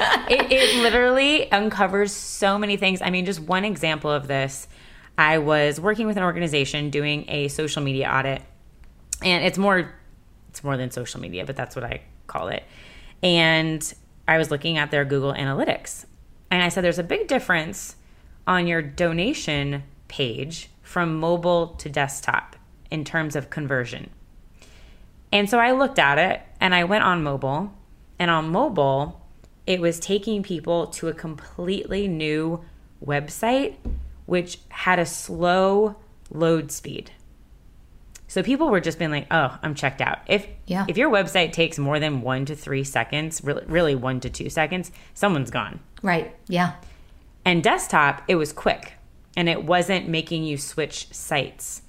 it, 0.28 0.52
it 0.52 0.82
literally 0.82 1.50
uncovers 1.50 2.12
so 2.12 2.58
many 2.58 2.76
things. 2.76 3.00
I 3.00 3.10
mean, 3.10 3.24
just 3.24 3.40
one 3.40 3.64
example 3.64 4.10
of 4.10 4.28
this 4.28 4.68
I 5.20 5.36
was 5.36 5.78
working 5.78 6.06
with 6.06 6.16
an 6.16 6.22
organization 6.22 6.88
doing 6.88 7.26
a 7.28 7.48
social 7.48 7.82
media 7.82 8.08
audit, 8.08 8.42
and 9.22 9.44
it's 9.44 9.58
more 9.58 9.92
it's 10.48 10.64
more 10.64 10.78
than 10.78 10.90
social 10.90 11.20
media, 11.20 11.44
but 11.44 11.56
that's 11.56 11.76
what 11.76 11.84
I 11.84 12.00
call 12.26 12.48
it. 12.48 12.64
And 13.22 13.94
I 14.30 14.38
was 14.38 14.52
looking 14.52 14.78
at 14.78 14.92
their 14.92 15.04
Google 15.04 15.34
Analytics, 15.34 16.04
and 16.52 16.62
I 16.62 16.68
said 16.68 16.84
there's 16.84 17.00
a 17.00 17.02
big 17.02 17.26
difference 17.26 17.96
on 18.46 18.68
your 18.68 18.80
donation 18.80 19.82
page 20.06 20.70
from 20.82 21.18
mobile 21.18 21.68
to 21.78 21.88
desktop 21.88 22.54
in 22.92 23.04
terms 23.04 23.34
of 23.34 23.50
conversion. 23.50 24.08
And 25.32 25.50
so 25.50 25.58
I 25.58 25.72
looked 25.72 25.98
at 25.98 26.18
it 26.18 26.42
and 26.60 26.76
I 26.76 26.84
went 26.84 27.02
on 27.02 27.24
mobile. 27.24 27.72
And 28.20 28.30
on 28.30 28.50
mobile, 28.50 29.20
it 29.66 29.80
was 29.80 29.98
taking 29.98 30.44
people 30.44 30.86
to 30.88 31.08
a 31.08 31.12
completely 31.12 32.06
new 32.06 32.64
website, 33.04 33.76
which 34.26 34.58
had 34.68 35.00
a 35.00 35.06
slow 35.06 35.96
load 36.30 36.70
speed. 36.70 37.10
So 38.30 38.44
people 38.44 38.68
were 38.68 38.80
just 38.80 38.96
being 38.96 39.10
like, 39.10 39.26
"Oh, 39.32 39.58
I'm 39.60 39.74
checked 39.74 40.00
out." 40.00 40.20
If 40.28 40.46
yeah. 40.66 40.84
if 40.86 40.96
your 40.96 41.10
website 41.10 41.50
takes 41.52 41.80
more 41.80 41.98
than 41.98 42.22
1 42.22 42.44
to 42.44 42.54
3 42.54 42.84
seconds, 42.84 43.42
really, 43.42 43.64
really 43.66 43.96
1 43.96 44.20
to 44.20 44.30
2 44.30 44.48
seconds, 44.48 44.92
someone's 45.14 45.50
gone. 45.50 45.80
Right. 46.00 46.32
Yeah. 46.46 46.74
And 47.44 47.60
desktop, 47.60 48.22
it 48.28 48.36
was 48.36 48.52
quick 48.52 48.92
and 49.36 49.48
it 49.48 49.64
wasn't 49.64 50.08
making 50.08 50.44
you 50.44 50.58
switch 50.58 51.12
sites. 51.12 51.82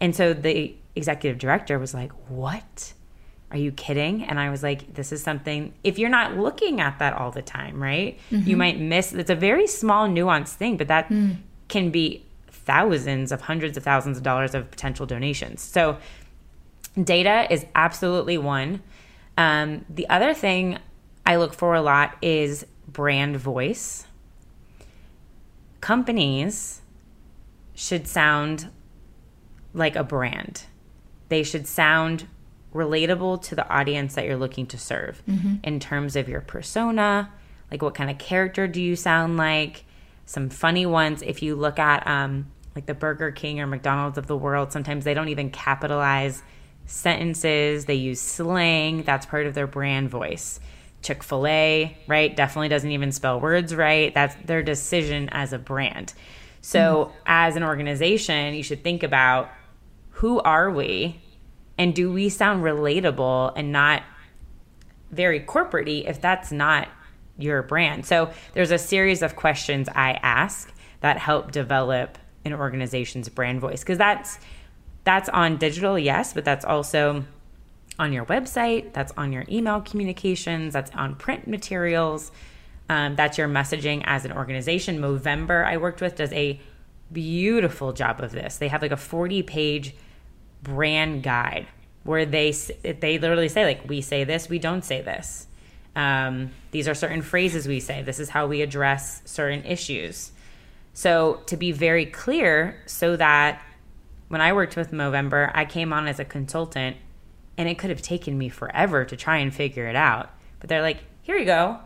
And 0.00 0.16
so 0.16 0.34
the 0.34 0.74
executive 0.96 1.38
director 1.38 1.78
was 1.78 1.94
like, 1.94 2.10
What? 2.28 2.92
Are 3.52 3.58
you 3.58 3.70
kidding? 3.70 4.24
And 4.24 4.40
I 4.40 4.50
was 4.50 4.64
like, 4.64 4.94
This 4.94 5.12
is 5.12 5.22
something, 5.22 5.74
if 5.84 5.96
you're 5.96 6.10
not 6.10 6.36
looking 6.36 6.80
at 6.80 6.98
that 6.98 7.12
all 7.12 7.30
the 7.30 7.40
time, 7.40 7.80
right? 7.80 8.18
Mm-hmm. 8.32 8.50
You 8.50 8.56
might 8.56 8.80
miss, 8.80 9.12
it's 9.12 9.30
a 9.30 9.36
very 9.36 9.68
small, 9.68 10.08
nuanced 10.08 10.54
thing, 10.54 10.76
but 10.76 10.88
that 10.88 11.08
mm. 11.08 11.36
can 11.68 11.90
be 11.90 12.23
thousands 12.64 13.32
of 13.32 13.42
hundreds 13.42 13.76
of 13.76 13.82
thousands 13.82 14.16
of 14.16 14.22
dollars 14.22 14.54
of 14.54 14.70
potential 14.70 15.06
donations. 15.06 15.62
So, 15.62 15.98
data 17.02 17.46
is 17.52 17.66
absolutely 17.74 18.38
one. 18.38 18.82
Um, 19.36 19.84
the 19.88 20.08
other 20.08 20.34
thing 20.34 20.78
I 21.26 21.36
look 21.36 21.54
for 21.54 21.74
a 21.74 21.82
lot 21.82 22.16
is 22.22 22.66
brand 22.86 23.36
voice. 23.36 24.06
Companies 25.80 26.80
should 27.74 28.06
sound 28.06 28.70
like 29.72 29.96
a 29.96 30.04
brand 30.04 30.64
they 31.28 31.42
should 31.42 31.66
sound 31.66 32.28
relatable 32.74 33.42
to 33.42 33.54
the 33.54 33.68
audience 33.68 34.14
that 34.14 34.24
you're 34.24 34.36
looking 34.36 34.66
to 34.66 34.78
serve 34.78 35.22
mm-hmm. 35.28 35.56
in 35.62 35.80
terms 35.80 36.16
of 36.16 36.28
your 36.28 36.40
persona 36.40 37.30
like 37.70 37.82
what 37.82 37.94
kind 37.94 38.10
of 38.10 38.18
character 38.18 38.66
do 38.66 38.80
you 38.80 38.96
sound 38.96 39.36
like 39.36 39.84
some 40.26 40.48
funny 40.48 40.86
ones 40.86 41.22
if 41.22 41.42
you 41.42 41.54
look 41.54 41.78
at 41.78 42.06
um, 42.06 42.46
like 42.74 42.86
the 42.86 42.94
burger 42.94 43.30
king 43.30 43.60
or 43.60 43.66
mcdonald's 43.66 44.18
of 44.18 44.26
the 44.26 44.36
world 44.36 44.72
sometimes 44.72 45.04
they 45.04 45.14
don't 45.14 45.28
even 45.28 45.50
capitalize 45.50 46.42
sentences 46.86 47.86
they 47.86 47.94
use 47.94 48.20
slang 48.20 49.02
that's 49.02 49.26
part 49.26 49.46
of 49.46 49.54
their 49.54 49.66
brand 49.66 50.10
voice 50.10 50.60
chick-fil-a 51.02 51.96
right 52.06 52.36
definitely 52.36 52.68
doesn't 52.68 52.90
even 52.90 53.12
spell 53.12 53.40
words 53.40 53.74
right 53.74 54.14
that's 54.14 54.34
their 54.44 54.62
decision 54.62 55.28
as 55.30 55.52
a 55.52 55.58
brand 55.58 56.14
so 56.60 57.06
mm-hmm. 57.06 57.16
as 57.26 57.56
an 57.56 57.62
organization 57.62 58.54
you 58.54 58.62
should 58.62 58.82
think 58.82 59.02
about 59.02 59.50
who 60.14 60.40
are 60.40 60.70
we? 60.70 61.20
And 61.76 61.94
do 61.94 62.12
we 62.12 62.28
sound 62.28 62.62
relatable 62.62 63.52
and 63.56 63.72
not 63.72 64.02
very 65.10 65.40
corporatey 65.40 66.08
if 66.08 66.20
that's 66.20 66.52
not 66.52 66.88
your 67.36 67.62
brand? 67.62 68.06
So 68.06 68.30
there's 68.52 68.70
a 68.70 68.78
series 68.78 69.22
of 69.22 69.34
questions 69.34 69.88
I 69.88 70.12
ask 70.22 70.72
that 71.00 71.18
help 71.18 71.50
develop 71.50 72.16
an 72.44 72.52
organization's 72.52 73.28
brand 73.28 73.60
voice 73.60 73.80
because 73.80 73.98
that's 73.98 74.38
that's 75.04 75.28
on 75.28 75.58
digital, 75.58 75.98
yes, 75.98 76.32
but 76.32 76.44
that's 76.44 76.64
also 76.64 77.24
on 77.98 78.12
your 78.12 78.24
website, 78.24 78.92
that's 78.92 79.12
on 79.16 79.32
your 79.32 79.44
email 79.48 79.80
communications, 79.80 80.72
that's 80.72 80.90
on 80.92 81.14
print 81.14 81.46
materials. 81.46 82.32
Um, 82.88 83.16
that's 83.16 83.38
your 83.38 83.48
messaging 83.48 84.02
as 84.04 84.24
an 84.26 84.32
organization. 84.32 84.98
Movember, 84.98 85.64
I 85.64 85.78
worked 85.78 86.02
with, 86.02 86.16
does 86.16 86.32
a 86.32 86.60
beautiful 87.12 87.92
job 87.92 88.20
of 88.20 88.32
this. 88.32 88.58
They 88.58 88.68
have 88.68 88.82
like 88.82 88.92
a 88.92 88.96
40 88.96 89.42
page 89.42 89.94
brand 90.62 91.22
guide 91.22 91.66
where 92.02 92.26
they 92.26 92.50
they 92.50 93.18
literally 93.18 93.48
say 93.48 93.64
like 93.64 93.88
we 93.88 94.00
say 94.00 94.24
this, 94.24 94.48
we 94.48 94.58
don't 94.58 94.84
say 94.84 95.00
this. 95.00 95.46
Um, 95.96 96.50
these 96.72 96.88
are 96.88 96.94
certain 96.94 97.22
phrases 97.22 97.68
we 97.68 97.80
say. 97.80 98.02
This 98.02 98.18
is 98.18 98.28
how 98.28 98.46
we 98.46 98.62
address 98.62 99.22
certain 99.24 99.64
issues. 99.64 100.32
So 100.94 101.42
to 101.46 101.56
be 101.56 101.72
very 101.72 102.06
clear, 102.06 102.80
so 102.86 103.16
that 103.16 103.62
when 104.28 104.40
I 104.40 104.52
worked 104.52 104.76
with 104.76 104.92
Movember, 104.92 105.50
I 105.54 105.64
came 105.64 105.92
on 105.92 106.08
as 106.08 106.18
a 106.18 106.24
consultant, 106.24 106.96
and 107.58 107.68
it 107.68 107.78
could 107.78 107.90
have 107.90 108.02
taken 108.02 108.38
me 108.38 108.48
forever 108.48 109.04
to 109.04 109.16
try 109.16 109.38
and 109.38 109.52
figure 109.52 109.86
it 109.86 109.96
out. 109.96 110.30
But 110.60 110.68
they're 110.68 110.82
like, 110.82 110.98
here 111.22 111.36
you 111.36 111.44
go, 111.44 111.80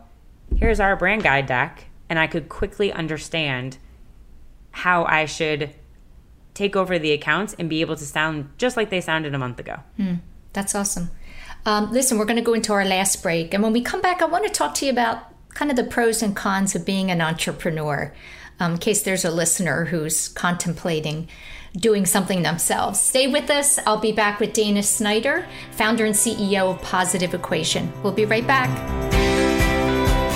here's 0.55 0.79
our 0.79 0.95
brand 0.95 1.23
guide 1.23 1.47
deck, 1.47 1.85
and 2.07 2.17
I 2.17 2.27
could 2.27 2.49
quickly 2.49 2.93
understand 2.93 3.77
how 4.71 5.05
I 5.05 5.25
should 5.25 5.71
take 6.53 6.75
over 6.75 6.99
the 6.99 7.11
accounts 7.11 7.55
and 7.57 7.69
be 7.69 7.81
able 7.81 7.95
to 7.95 8.05
sound 8.05 8.49
just 8.57 8.77
like 8.77 8.89
they 8.89 9.01
sounded 9.01 9.33
a 9.33 9.39
month 9.39 9.59
ago. 9.59 9.79
Mm, 9.97 10.19
that's 10.53 10.75
awesome. 10.75 11.09
Um, 11.65 11.91
listen, 11.91 12.17
we're 12.17 12.25
going 12.25 12.37
to 12.37 12.43
go 12.43 12.53
into 12.53 12.73
our 12.73 12.85
last 12.85 13.21
break. 13.23 13.53
And 13.53 13.63
when 13.63 13.73
we 13.73 13.81
come 13.81 14.01
back, 14.01 14.21
I 14.21 14.25
want 14.25 14.45
to 14.45 14.51
talk 14.51 14.73
to 14.75 14.85
you 14.85 14.91
about 14.91 15.23
kind 15.53 15.71
of 15.71 15.77
the 15.77 15.83
pros 15.83 16.21
and 16.21 16.35
cons 16.35 16.75
of 16.75 16.85
being 16.85 17.11
an 17.11 17.21
entrepreneur, 17.21 18.13
um, 18.59 18.73
in 18.73 18.77
case 18.77 19.03
there's 19.03 19.25
a 19.25 19.31
listener 19.31 19.85
who's 19.85 20.27
contemplating 20.29 21.27
doing 21.75 22.05
something 22.05 22.41
themselves. 22.41 22.99
Stay 22.99 23.27
with 23.27 23.49
us. 23.49 23.79
I'll 23.85 23.99
be 23.99 24.11
back 24.11 24.39
with 24.39 24.53
Dana 24.53 24.83
Snyder, 24.83 25.45
founder 25.71 26.05
and 26.05 26.15
CEO 26.15 26.75
of 26.75 26.81
Positive 26.81 27.33
Equation. 27.33 27.91
We'll 28.01 28.13
be 28.13 28.25
right 28.25 28.45
back. 28.45 28.69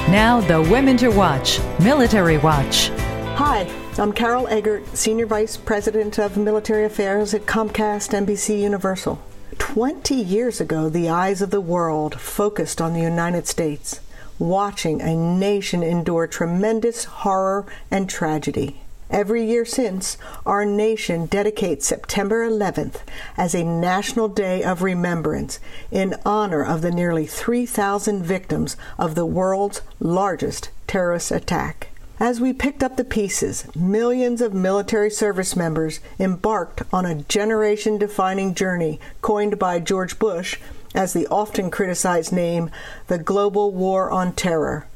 Now, 0.09 0.41
the 0.41 0.61
Women 0.61 0.97
to 0.97 1.09
Watch 1.09 1.59
Military 1.79 2.37
Watch. 2.37 2.89
Hi. 3.35 3.67
I'm 3.95 4.11
Carol 4.11 4.47
Eggert, 4.47 4.87
Senior 4.97 5.27
Vice 5.27 5.55
President 5.55 6.17
of 6.17 6.35
Military 6.35 6.83
Affairs 6.83 7.35
at 7.35 7.45
Comcast 7.45 8.11
NBC 8.11 8.59
Universal. 8.59 9.21
Twenty 9.59 10.15
years 10.15 10.59
ago, 10.59 10.89
the 10.89 11.09
eyes 11.09 11.43
of 11.43 11.51
the 11.51 11.61
world 11.61 12.19
focused 12.19 12.81
on 12.81 12.93
the 12.93 13.01
United 13.01 13.45
States, 13.45 13.99
watching 14.39 15.01
a 15.01 15.15
nation 15.15 15.83
endure 15.83 16.27
tremendous 16.27 17.05
horror 17.05 17.65
and 17.91 18.09
tragedy. 18.09 18.81
Every 19.09 19.45
year 19.45 19.63
since, 19.63 20.17
our 20.43 20.65
nation 20.65 21.27
dedicates 21.27 21.85
September 21.85 22.49
11th 22.49 23.01
as 23.37 23.53
a 23.53 23.63
national 23.63 24.27
day 24.27 24.63
of 24.63 24.81
remembrance 24.81 25.59
in 25.91 26.15
honor 26.25 26.65
of 26.65 26.81
the 26.81 26.89
nearly 26.89 27.27
3,000 27.27 28.23
victims 28.23 28.75
of 28.97 29.13
the 29.13 29.25
world's 29.25 29.81
largest 29.99 30.71
terrorist 30.87 31.29
attack. 31.29 31.89
As 32.19 32.39
we 32.39 32.53
picked 32.53 32.81
up 32.81 32.95
the 32.95 33.03
pieces, 33.03 33.67
millions 33.75 34.39
of 34.41 34.53
military 34.53 35.11
service 35.11 35.55
members 35.55 35.99
embarked 36.19 36.81
on 36.91 37.05
a 37.05 37.15
generation 37.23 37.97
defining 37.97 38.55
journey 38.55 38.99
coined 39.21 39.59
by 39.59 39.79
George 39.79 40.17
Bush 40.17 40.57
as 40.93 41.13
the 41.13 41.27
often 41.27 41.71
criticized 41.71 42.31
name, 42.31 42.69
the 43.07 43.17
Global 43.17 43.71
War 43.71 44.11
on 44.11 44.33
Terror. 44.33 44.87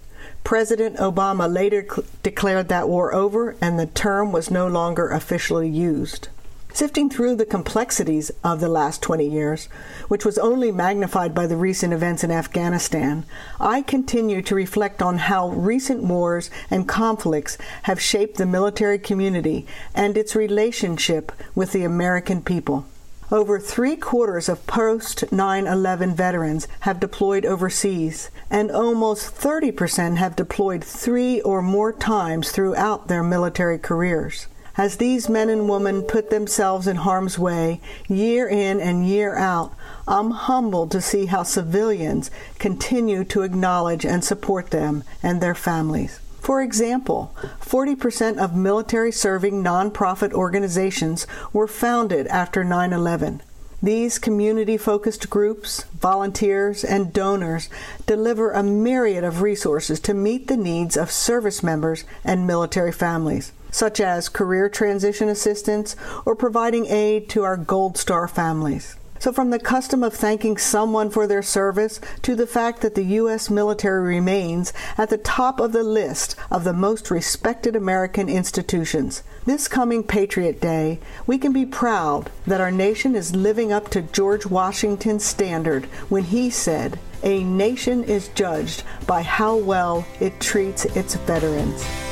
President 0.43 0.95
Obama 0.97 1.51
later 1.51 1.83
cl- 1.83 2.07
declared 2.23 2.69
that 2.69 2.87
war 2.87 3.13
over 3.13 3.55
and 3.59 3.77
the 3.77 3.85
term 3.85 4.31
was 4.31 4.49
no 4.49 4.67
longer 4.67 5.09
officially 5.09 5.67
used. 5.67 6.29
Sifting 6.73 7.09
through 7.09 7.35
the 7.35 7.45
complexities 7.45 8.31
of 8.43 8.59
the 8.59 8.69
last 8.69 9.01
20 9.01 9.27
years, 9.27 9.65
which 10.09 10.23
was 10.23 10.37
only 10.37 10.71
magnified 10.71 11.33
by 11.33 11.47
the 11.47 11.57
recent 11.57 11.91
events 11.91 12.23
in 12.23 12.29
Afghanistan, 12.29 13.25
I 13.59 13.81
continue 13.81 14.43
to 14.43 14.53
reflect 14.53 15.01
on 15.01 15.17
how 15.17 15.49
recent 15.49 16.03
wars 16.03 16.51
and 16.69 16.87
conflicts 16.87 17.57
have 17.83 17.99
shaped 17.99 18.37
the 18.37 18.45
military 18.45 18.99
community 18.99 19.65
and 19.95 20.15
its 20.15 20.35
relationship 20.35 21.31
with 21.55 21.71
the 21.71 21.83
American 21.83 22.43
people. 22.43 22.85
Over 23.29 23.59
three 23.59 23.97
quarters 23.97 24.47
of 24.47 24.65
post 24.67 25.33
9 25.33 25.67
11 25.67 26.15
veterans 26.15 26.65
have 26.81 27.01
deployed 27.01 27.45
overseas, 27.45 28.31
and 28.49 28.71
almost 28.71 29.35
30% 29.35 30.15
have 30.15 30.37
deployed 30.37 30.81
three 30.81 31.41
or 31.41 31.61
more 31.61 31.91
times 31.91 32.51
throughout 32.51 33.09
their 33.09 33.23
military 33.23 33.79
careers. 33.79 34.47
As 34.77 34.95
these 34.95 35.27
men 35.27 35.49
and 35.49 35.67
women 35.67 36.03
put 36.03 36.29
themselves 36.29 36.87
in 36.87 36.95
harm's 36.97 37.37
way 37.37 37.81
year 38.07 38.47
in 38.47 38.79
and 38.79 39.05
year 39.05 39.35
out, 39.35 39.73
I'm 40.07 40.31
humbled 40.31 40.91
to 40.91 41.01
see 41.01 41.25
how 41.25 41.43
civilians 41.43 42.31
continue 42.59 43.25
to 43.25 43.41
acknowledge 43.41 44.05
and 44.05 44.23
support 44.23 44.69
them 44.69 45.03
and 45.21 45.41
their 45.41 45.55
families. 45.55 46.21
For 46.47 46.61
example, 46.61 47.35
40% 47.59 48.37
of 48.37 48.55
military 48.55 49.11
serving 49.11 49.61
nonprofit 49.61 50.31
organizations 50.31 51.27
were 51.51 51.67
founded 51.67 52.25
after 52.27 52.63
9 52.63 52.93
11. 52.93 53.41
These 53.83 54.17
community 54.17 54.77
focused 54.77 55.29
groups, 55.29 55.83
volunteers, 55.99 56.85
and 56.85 57.11
donors 57.11 57.67
deliver 58.05 58.51
a 58.51 58.63
myriad 58.63 59.25
of 59.25 59.41
resources 59.41 59.99
to 59.99 60.13
meet 60.13 60.47
the 60.47 60.55
needs 60.55 60.95
of 60.95 61.11
service 61.11 61.61
members 61.61 62.05
and 62.23 62.47
military 62.47 62.93
families, 62.93 63.51
such 63.69 63.99
as 63.99 64.29
career 64.29 64.69
transition 64.69 65.27
assistance 65.27 65.97
or 66.25 66.33
providing 66.33 66.85
aid 66.85 67.27
to 67.31 67.43
our 67.43 67.57
Gold 67.57 67.97
Star 67.97 68.25
families. 68.25 68.95
So, 69.19 69.31
from 69.31 69.49
the 69.49 69.59
custom 69.59 70.03
of 70.03 70.13
thanking 70.13 70.57
someone 70.57 71.09
for 71.09 71.27
their 71.27 71.41
service 71.41 71.99
to 72.21 72.35
the 72.35 72.47
fact 72.47 72.81
that 72.81 72.95
the 72.95 73.05
U.S. 73.05 73.49
military 73.49 74.01
remains 74.01 74.73
at 74.97 75.09
the 75.09 75.17
top 75.17 75.59
of 75.59 75.71
the 75.71 75.83
list 75.83 76.35
of 76.51 76.63
the 76.63 76.73
most 76.73 77.09
respected 77.09 77.75
American 77.75 78.29
institutions, 78.29 79.23
this 79.45 79.67
coming 79.67 80.03
Patriot 80.03 80.61
Day, 80.61 80.99
we 81.25 81.37
can 81.37 81.53
be 81.53 81.65
proud 81.65 82.29
that 82.45 82.61
our 82.61 82.71
nation 82.71 83.15
is 83.15 83.35
living 83.35 83.71
up 83.71 83.89
to 83.89 84.01
George 84.01 84.45
Washington's 84.45 85.25
standard 85.25 85.85
when 86.09 86.25
he 86.25 86.49
said, 86.49 86.99
A 87.23 87.43
nation 87.43 88.03
is 88.03 88.27
judged 88.29 88.83
by 89.07 89.23
how 89.23 89.57
well 89.57 90.05
it 90.19 90.39
treats 90.39 90.85
its 90.85 91.15
veterans. 91.15 92.06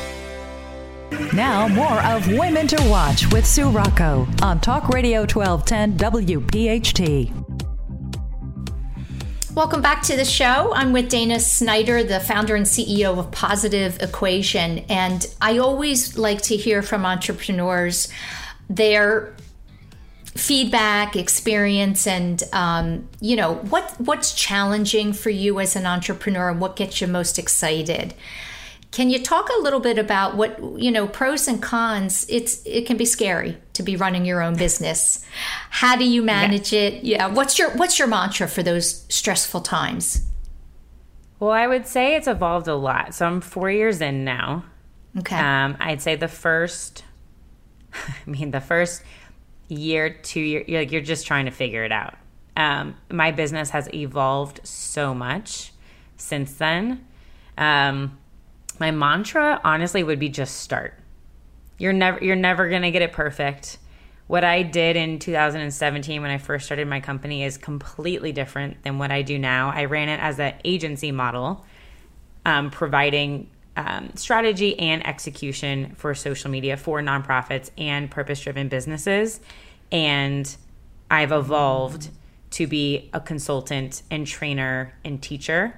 Now, 1.32 1.68
more 1.68 2.02
of 2.02 2.26
Women 2.26 2.66
to 2.68 2.88
Watch 2.88 3.30
with 3.32 3.46
Sue 3.46 3.70
Rocco 3.70 4.26
on 4.42 4.60
Talk 4.60 4.88
Radio 4.88 5.20
1210 5.20 5.96
WPHT. 5.96 7.46
Welcome 9.54 9.80
back 9.80 10.02
to 10.02 10.16
the 10.16 10.24
show. 10.24 10.72
I'm 10.74 10.92
with 10.92 11.08
Dana 11.08 11.38
Snyder, 11.40 12.02
the 12.02 12.20
founder 12.20 12.56
and 12.56 12.66
CEO 12.66 13.18
of 13.18 13.30
Positive 13.30 14.02
Equation. 14.02 14.80
And 14.88 15.26
I 15.40 15.58
always 15.58 16.18
like 16.18 16.42
to 16.42 16.56
hear 16.56 16.82
from 16.82 17.06
entrepreneurs 17.06 18.08
their 18.68 19.34
feedback, 20.34 21.16
experience, 21.16 22.06
and 22.06 22.42
um, 22.52 23.08
you 23.20 23.36
know 23.36 23.54
what 23.54 23.94
what's 23.98 24.34
challenging 24.34 25.12
for 25.12 25.30
you 25.30 25.60
as 25.60 25.76
an 25.76 25.86
entrepreneur 25.86 26.50
and 26.50 26.60
what 26.60 26.76
gets 26.76 27.00
you 27.00 27.06
most 27.06 27.38
excited. 27.38 28.12
Can 28.92 29.10
you 29.10 29.22
talk 29.22 29.48
a 29.50 29.60
little 29.60 29.80
bit 29.80 29.98
about 29.98 30.36
what 30.36 30.58
you 30.80 30.90
know 30.90 31.06
pros 31.06 31.48
and 31.48 31.60
cons? 31.60 32.26
It's 32.28 32.64
it 32.64 32.86
can 32.86 32.96
be 32.96 33.04
scary 33.04 33.58
to 33.74 33.82
be 33.82 33.96
running 33.96 34.24
your 34.24 34.42
own 34.42 34.56
business. 34.56 35.24
How 35.70 35.96
do 35.96 36.04
you 36.04 36.22
manage 36.22 36.72
yeah. 36.72 36.80
it? 36.80 37.04
Yeah, 37.04 37.26
what's 37.26 37.58
your 37.58 37.70
what's 37.76 37.98
your 37.98 38.08
mantra 38.08 38.48
for 38.48 38.62
those 38.62 39.04
stressful 39.08 39.62
times? 39.62 40.26
Well, 41.38 41.50
I 41.50 41.66
would 41.66 41.86
say 41.86 42.16
it's 42.16 42.28
evolved 42.28 42.68
a 42.68 42.74
lot. 42.74 43.14
So 43.14 43.26
I'm 43.26 43.40
four 43.40 43.70
years 43.70 44.00
in 44.00 44.24
now. 44.24 44.64
Okay. 45.18 45.36
Um, 45.36 45.76
I'd 45.80 46.00
say 46.00 46.16
the 46.16 46.28
first, 46.28 47.04
I 47.94 48.30
mean, 48.30 48.50
the 48.50 48.60
first 48.60 49.02
year, 49.68 50.10
two 50.10 50.40
year, 50.40 50.64
you're 50.66 50.80
like 50.80 50.92
you're 50.92 51.02
just 51.02 51.26
trying 51.26 51.44
to 51.46 51.50
figure 51.50 51.84
it 51.84 51.92
out. 51.92 52.14
Um, 52.56 52.96
my 53.10 53.32
business 53.32 53.70
has 53.70 53.92
evolved 53.92 54.60
so 54.64 55.14
much 55.14 55.72
since 56.16 56.54
then. 56.54 57.06
Um, 57.58 58.18
my 58.80 58.90
mantra 58.90 59.60
honestly 59.64 60.02
would 60.02 60.18
be 60.18 60.28
just 60.28 60.58
start. 60.60 60.94
You're 61.78 61.92
never 61.92 62.22
you're 62.24 62.36
never 62.36 62.68
going 62.68 62.82
to 62.82 62.90
get 62.90 63.02
it 63.02 63.12
perfect. 63.12 63.78
What 64.26 64.42
I 64.42 64.62
did 64.62 64.96
in 64.96 65.18
2017 65.20 66.20
when 66.20 66.30
I 66.30 66.38
first 66.38 66.66
started 66.66 66.88
my 66.88 67.00
company 67.00 67.44
is 67.44 67.56
completely 67.56 68.32
different 68.32 68.82
than 68.82 68.98
what 68.98 69.12
I 69.12 69.22
do 69.22 69.38
now. 69.38 69.70
I 69.70 69.84
ran 69.84 70.08
it 70.08 70.18
as 70.18 70.40
an 70.40 70.54
agency 70.64 71.12
model, 71.12 71.64
um, 72.44 72.70
providing 72.70 73.50
um, 73.76 74.10
strategy 74.14 74.76
and 74.78 75.06
execution 75.06 75.94
for 75.96 76.14
social 76.14 76.50
media 76.50 76.76
for 76.76 77.00
nonprofits 77.00 77.70
and 77.78 78.10
purpose 78.10 78.40
driven 78.40 78.68
businesses. 78.68 79.40
And 79.92 80.56
I've 81.08 81.30
evolved 81.30 82.10
to 82.52 82.66
be 82.66 83.10
a 83.12 83.20
consultant 83.20 84.02
and 84.10 84.26
trainer 84.26 84.94
and 85.04 85.22
teacher 85.22 85.74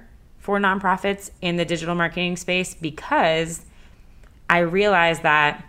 for 0.49 0.59
nonprofits 0.59 1.29
in 1.43 1.57
the 1.57 1.63
digital 1.63 1.93
marketing 1.93 2.35
space 2.35 2.73
because 2.73 3.63
I 4.49 4.61
realized 4.61 5.21
that 5.21 5.63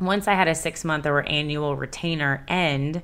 once 0.00 0.26
I 0.26 0.32
had 0.32 0.48
a 0.48 0.54
six 0.54 0.82
month 0.82 1.04
or 1.04 1.20
annual 1.28 1.76
retainer 1.76 2.42
end, 2.48 3.02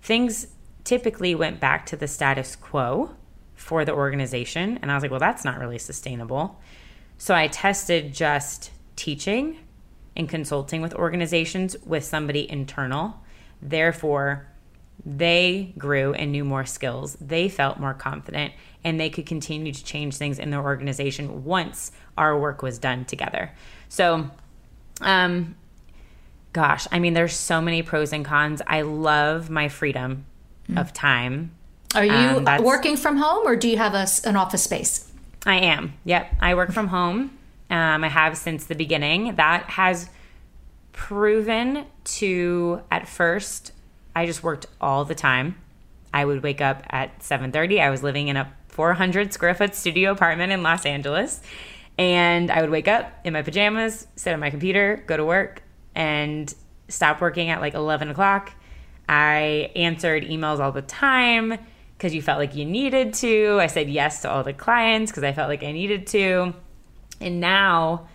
things 0.00 0.46
typically 0.82 1.34
went 1.34 1.60
back 1.60 1.84
to 1.84 1.96
the 1.96 2.08
status 2.08 2.56
quo 2.56 3.14
for 3.54 3.84
the 3.84 3.92
organization. 3.92 4.78
And 4.80 4.90
I 4.90 4.94
was 4.94 5.02
like, 5.02 5.10
well, 5.10 5.20
that's 5.20 5.44
not 5.44 5.58
really 5.58 5.76
sustainable. 5.76 6.58
So 7.18 7.34
I 7.34 7.48
tested 7.48 8.14
just 8.14 8.70
teaching 8.96 9.58
and 10.16 10.26
consulting 10.26 10.80
with 10.80 10.94
organizations 10.94 11.76
with 11.84 12.02
somebody 12.02 12.50
internal. 12.50 13.22
Therefore, 13.60 14.46
they 15.04 15.74
grew 15.78 16.14
and 16.14 16.32
knew 16.32 16.44
more 16.44 16.64
skills. 16.64 17.16
They 17.20 17.48
felt 17.48 17.78
more 17.78 17.94
confident 17.94 18.52
and 18.82 19.00
they 19.00 19.10
could 19.10 19.26
continue 19.26 19.72
to 19.72 19.84
change 19.84 20.16
things 20.16 20.38
in 20.38 20.50
their 20.50 20.62
organization 20.62 21.44
once 21.44 21.92
our 22.16 22.38
work 22.38 22.62
was 22.62 22.78
done 22.78 23.04
together. 23.04 23.52
So, 23.88 24.30
um, 25.00 25.56
gosh, 26.52 26.86
I 26.90 26.98
mean, 26.98 27.14
there's 27.14 27.34
so 27.34 27.60
many 27.60 27.82
pros 27.82 28.12
and 28.12 28.24
cons. 28.24 28.62
I 28.66 28.82
love 28.82 29.50
my 29.50 29.68
freedom 29.68 30.24
mm. 30.68 30.80
of 30.80 30.92
time. 30.92 31.52
Are 31.94 32.04
you 32.04 32.44
um, 32.46 32.62
working 32.62 32.96
from 32.96 33.16
home 33.16 33.46
or 33.46 33.56
do 33.56 33.68
you 33.68 33.76
have 33.76 33.94
a, 33.94 34.06
an 34.28 34.36
office 34.36 34.62
space? 34.62 35.10
I 35.44 35.58
am. 35.58 35.94
Yep. 36.04 36.34
I 36.40 36.54
work 36.54 36.72
from 36.72 36.88
home. 36.88 37.36
Um, 37.70 38.04
I 38.04 38.08
have 38.08 38.36
since 38.36 38.66
the 38.66 38.74
beginning. 38.74 39.36
That 39.36 39.64
has 39.70 40.08
proven 40.92 41.86
to, 42.04 42.82
at 42.90 43.08
first, 43.08 43.72
I 44.16 44.24
just 44.24 44.42
worked 44.42 44.64
all 44.80 45.04
the 45.04 45.14
time. 45.14 45.56
I 46.12 46.24
would 46.24 46.42
wake 46.42 46.62
up 46.62 46.82
at 46.88 47.22
7:30. 47.22 47.80
I 47.80 47.90
was 47.90 48.02
living 48.02 48.28
in 48.28 48.38
a 48.38 48.50
400 48.68 49.34
square 49.34 49.54
foot 49.54 49.74
studio 49.74 50.10
apartment 50.10 50.52
in 50.52 50.62
Los 50.62 50.86
Angeles, 50.86 51.42
and 51.98 52.50
I 52.50 52.62
would 52.62 52.70
wake 52.70 52.88
up 52.88 53.12
in 53.24 53.34
my 53.34 53.42
pajamas, 53.42 54.06
sit 54.16 54.32
on 54.32 54.40
my 54.40 54.48
computer, 54.48 55.04
go 55.06 55.18
to 55.18 55.24
work, 55.24 55.62
and 55.94 56.52
stop 56.88 57.20
working 57.20 57.50
at 57.50 57.60
like 57.60 57.74
11 57.74 58.08
o'clock. 58.08 58.52
I 59.06 59.70
answered 59.76 60.24
emails 60.24 60.60
all 60.60 60.72
the 60.72 60.80
time 60.80 61.58
because 61.98 62.14
you 62.14 62.22
felt 62.22 62.38
like 62.38 62.56
you 62.56 62.64
needed 62.64 63.12
to. 63.14 63.58
I 63.60 63.66
said 63.66 63.90
yes 63.90 64.22
to 64.22 64.30
all 64.30 64.42
the 64.42 64.54
clients 64.54 65.12
because 65.12 65.24
I 65.24 65.32
felt 65.34 65.50
like 65.50 65.62
I 65.62 65.72
needed 65.72 66.06
to. 66.08 66.54
And 67.20 67.38
now 67.40 68.08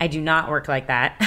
I 0.00 0.06
do 0.06 0.20
not 0.20 0.48
work 0.48 0.68
like 0.68 0.86
that. 0.86 1.20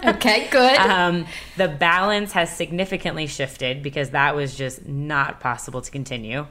okay, 0.04 0.48
good. 0.50 0.76
Um, 0.76 1.26
the 1.56 1.68
balance 1.68 2.32
has 2.32 2.54
significantly 2.54 3.26
shifted 3.26 3.82
because 3.82 4.10
that 4.10 4.34
was 4.34 4.56
just 4.56 4.86
not 4.86 5.40
possible 5.40 5.80
to 5.80 5.90
continue. 5.90 6.46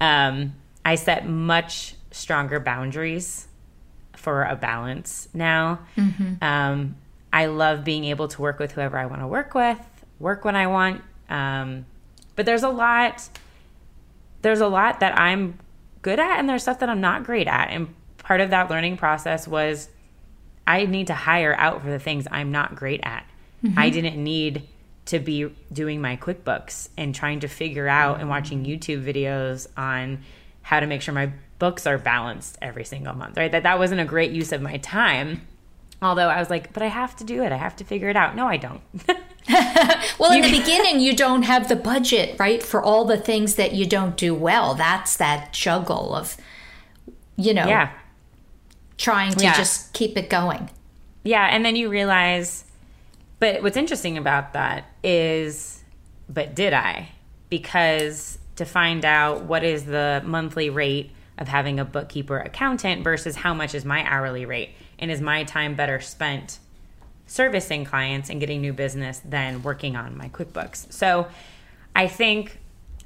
Um, 0.00 0.54
I 0.84 0.96
set 0.96 1.26
much 1.26 1.94
stronger 2.10 2.60
boundaries 2.60 3.48
for 4.14 4.44
a 4.44 4.56
balance 4.56 5.28
now. 5.32 5.80
Mm-hmm. 5.96 6.44
Um, 6.44 6.96
I 7.32 7.46
love 7.46 7.84
being 7.84 8.04
able 8.04 8.28
to 8.28 8.42
work 8.42 8.58
with 8.58 8.72
whoever 8.72 8.98
I 8.98 9.06
want 9.06 9.22
to 9.22 9.26
work 9.26 9.54
with, 9.54 9.80
work 10.18 10.44
when 10.44 10.56
I 10.56 10.66
want. 10.66 11.02
Um, 11.28 11.86
but 12.34 12.46
there's 12.46 12.62
a 12.62 12.68
lot. 12.68 13.28
There's 14.42 14.60
a 14.60 14.68
lot 14.68 15.00
that 15.00 15.18
I'm 15.18 15.58
good 16.02 16.20
at, 16.20 16.38
and 16.38 16.48
there's 16.48 16.62
stuff 16.62 16.78
that 16.80 16.88
I'm 16.88 17.00
not 17.00 17.24
great 17.24 17.48
at. 17.48 17.70
And 17.70 17.94
part 18.18 18.40
of 18.40 18.50
that 18.50 18.70
learning 18.70 18.96
process 18.96 19.48
was 19.48 19.88
I 20.66 20.86
need 20.86 21.08
to 21.08 21.14
hire 21.14 21.54
out 21.54 21.82
for 21.82 21.90
the 21.90 21.98
things 21.98 22.26
I'm 22.30 22.50
not 22.50 22.74
great 22.74 23.00
at. 23.02 23.24
Mm-hmm. 23.64 23.78
I 23.78 23.90
didn't 23.90 24.22
need 24.22 24.68
to 25.06 25.18
be 25.20 25.48
doing 25.72 26.00
my 26.00 26.16
QuickBooks 26.16 26.88
and 26.96 27.14
trying 27.14 27.40
to 27.40 27.48
figure 27.48 27.88
out 27.88 28.20
and 28.20 28.28
watching 28.28 28.64
YouTube 28.64 29.04
videos 29.04 29.68
on 29.76 30.22
how 30.62 30.80
to 30.80 30.86
make 30.86 31.00
sure 31.00 31.14
my 31.14 31.32
books 31.58 31.86
are 31.86 31.96
balanced 31.96 32.58
every 32.60 32.84
single 32.84 33.14
month, 33.14 33.36
right? 33.36 33.52
That 33.52 33.62
that 33.62 33.78
wasn't 33.78 34.00
a 34.00 34.04
great 34.04 34.32
use 34.32 34.52
of 34.52 34.60
my 34.60 34.78
time. 34.78 35.42
Although 36.02 36.28
I 36.28 36.38
was 36.38 36.50
like, 36.50 36.72
but 36.72 36.82
I 36.82 36.88
have 36.88 37.16
to 37.16 37.24
do 37.24 37.42
it. 37.42 37.52
I 37.52 37.56
have 37.56 37.76
to 37.76 37.84
figure 37.84 38.10
it 38.10 38.16
out. 38.16 38.36
No, 38.36 38.46
I 38.46 38.58
don't. 38.58 38.82
well, 40.18 40.32
in 40.32 40.42
the 40.42 40.58
beginning, 40.58 41.00
you 41.00 41.16
don't 41.16 41.42
have 41.42 41.68
the 41.68 41.76
budget, 41.76 42.38
right, 42.38 42.62
for 42.62 42.82
all 42.82 43.04
the 43.06 43.16
things 43.16 43.54
that 43.54 43.72
you 43.72 43.86
don't 43.86 44.16
do 44.16 44.34
well. 44.34 44.74
That's 44.74 45.16
that 45.16 45.52
juggle 45.54 46.14
of, 46.14 46.36
you 47.36 47.54
know, 47.54 47.66
yeah. 47.66 47.92
Trying 48.98 49.32
to 49.32 49.44
Yeah. 49.44 49.56
just 49.56 49.92
keep 49.92 50.16
it 50.16 50.30
going. 50.30 50.70
Yeah, 51.22 51.46
and 51.50 51.64
then 51.64 51.76
you 51.76 51.88
realize, 51.88 52.64
but 53.40 53.62
what's 53.62 53.76
interesting 53.76 54.16
about 54.16 54.52
that 54.52 54.84
is, 55.02 55.82
but 56.28 56.54
did 56.54 56.72
I? 56.72 57.08
Because 57.50 58.38
to 58.56 58.64
find 58.64 59.04
out 59.04 59.42
what 59.42 59.64
is 59.64 59.84
the 59.84 60.22
monthly 60.24 60.70
rate 60.70 61.10
of 61.38 61.48
having 61.48 61.78
a 61.78 61.84
bookkeeper 61.84 62.38
accountant 62.38 63.04
versus 63.04 63.36
how 63.36 63.52
much 63.52 63.74
is 63.74 63.84
my 63.84 64.02
hourly 64.04 64.46
rate, 64.46 64.70
and 64.98 65.10
is 65.10 65.20
my 65.20 65.44
time 65.44 65.74
better 65.74 66.00
spent 66.00 66.58
servicing 67.26 67.84
clients 67.84 68.30
and 68.30 68.40
getting 68.40 68.60
new 68.60 68.72
business 68.72 69.20
than 69.24 69.62
working 69.62 69.96
on 69.96 70.16
my 70.16 70.28
QuickBooks? 70.30 70.90
So 70.92 71.26
I 71.94 72.06
think 72.06 72.58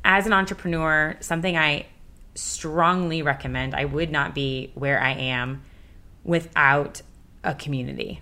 as 0.04 0.26
an 0.26 0.32
entrepreneur, 0.32 1.16
something 1.20 1.56
I 1.56 1.86
strongly 2.34 3.22
recommend, 3.22 3.74
I 3.74 3.86
would 3.86 4.10
not 4.10 4.34
be 4.34 4.70
where 4.74 5.00
I 5.00 5.12
am 5.12 5.62
without 6.30 7.02
a 7.42 7.52
community 7.56 8.20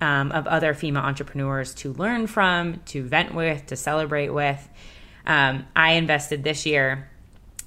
um, 0.00 0.30
of 0.30 0.46
other 0.46 0.74
female 0.74 1.02
entrepreneurs 1.02 1.74
to 1.74 1.92
learn 1.94 2.28
from, 2.28 2.76
to 2.86 3.02
vent 3.02 3.34
with, 3.34 3.66
to 3.66 3.74
celebrate 3.74 4.28
with. 4.28 4.68
Um, 5.26 5.66
I 5.74 5.94
invested 5.94 6.44
this 6.44 6.66
year 6.66 7.10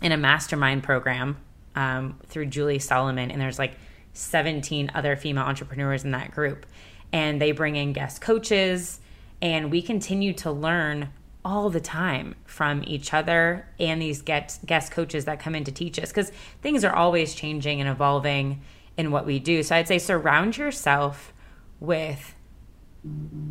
in 0.02 0.14
a 0.14 0.18
mastermind 0.18 0.84
program 0.84 1.36
um, 1.76 2.18
through 2.28 2.46
Julie 2.46 2.80
Solomon, 2.80 3.32
and 3.32 3.42
there's 3.42 3.60
like 3.60 3.74
17 4.14 4.92
other 4.96 5.18
female 5.18 5.44
entrepreneurs 5.44 6.06
in 6.06 6.12
that 6.12 6.32
group. 6.32 6.66
And 7.12 7.42
they 7.42 7.52
bring 7.52 7.76
in 7.76 7.92
guest 7.92 8.22
coaches, 8.22 9.02
and 9.42 9.72
we 9.72 9.82
continue 9.82 10.32
to 10.36 10.54
learn 10.54 11.10
all 11.44 11.70
the 11.70 11.82
time 11.82 12.36
from 12.46 12.82
each 12.88 13.14
other 13.14 13.68
and 13.78 14.02
these 14.02 14.22
guest, 14.22 14.66
guest 14.66 14.94
coaches 14.94 15.26
that 15.26 15.42
come 15.42 15.54
in 15.54 15.66
to 15.66 15.72
teach 15.74 16.00
us 16.00 16.12
because 16.12 16.32
things 16.62 16.86
are 16.86 16.96
always 16.96 17.36
changing 17.36 17.82
and 17.82 17.90
evolving 17.90 18.62
in 18.98 19.12
what 19.12 19.26
we 19.26 19.40
do. 19.40 19.64
So 19.64 19.76
I'd 19.76 19.88
say 19.88 20.00
surround 20.00 20.58
yourself 20.58 21.34
with 21.80 22.36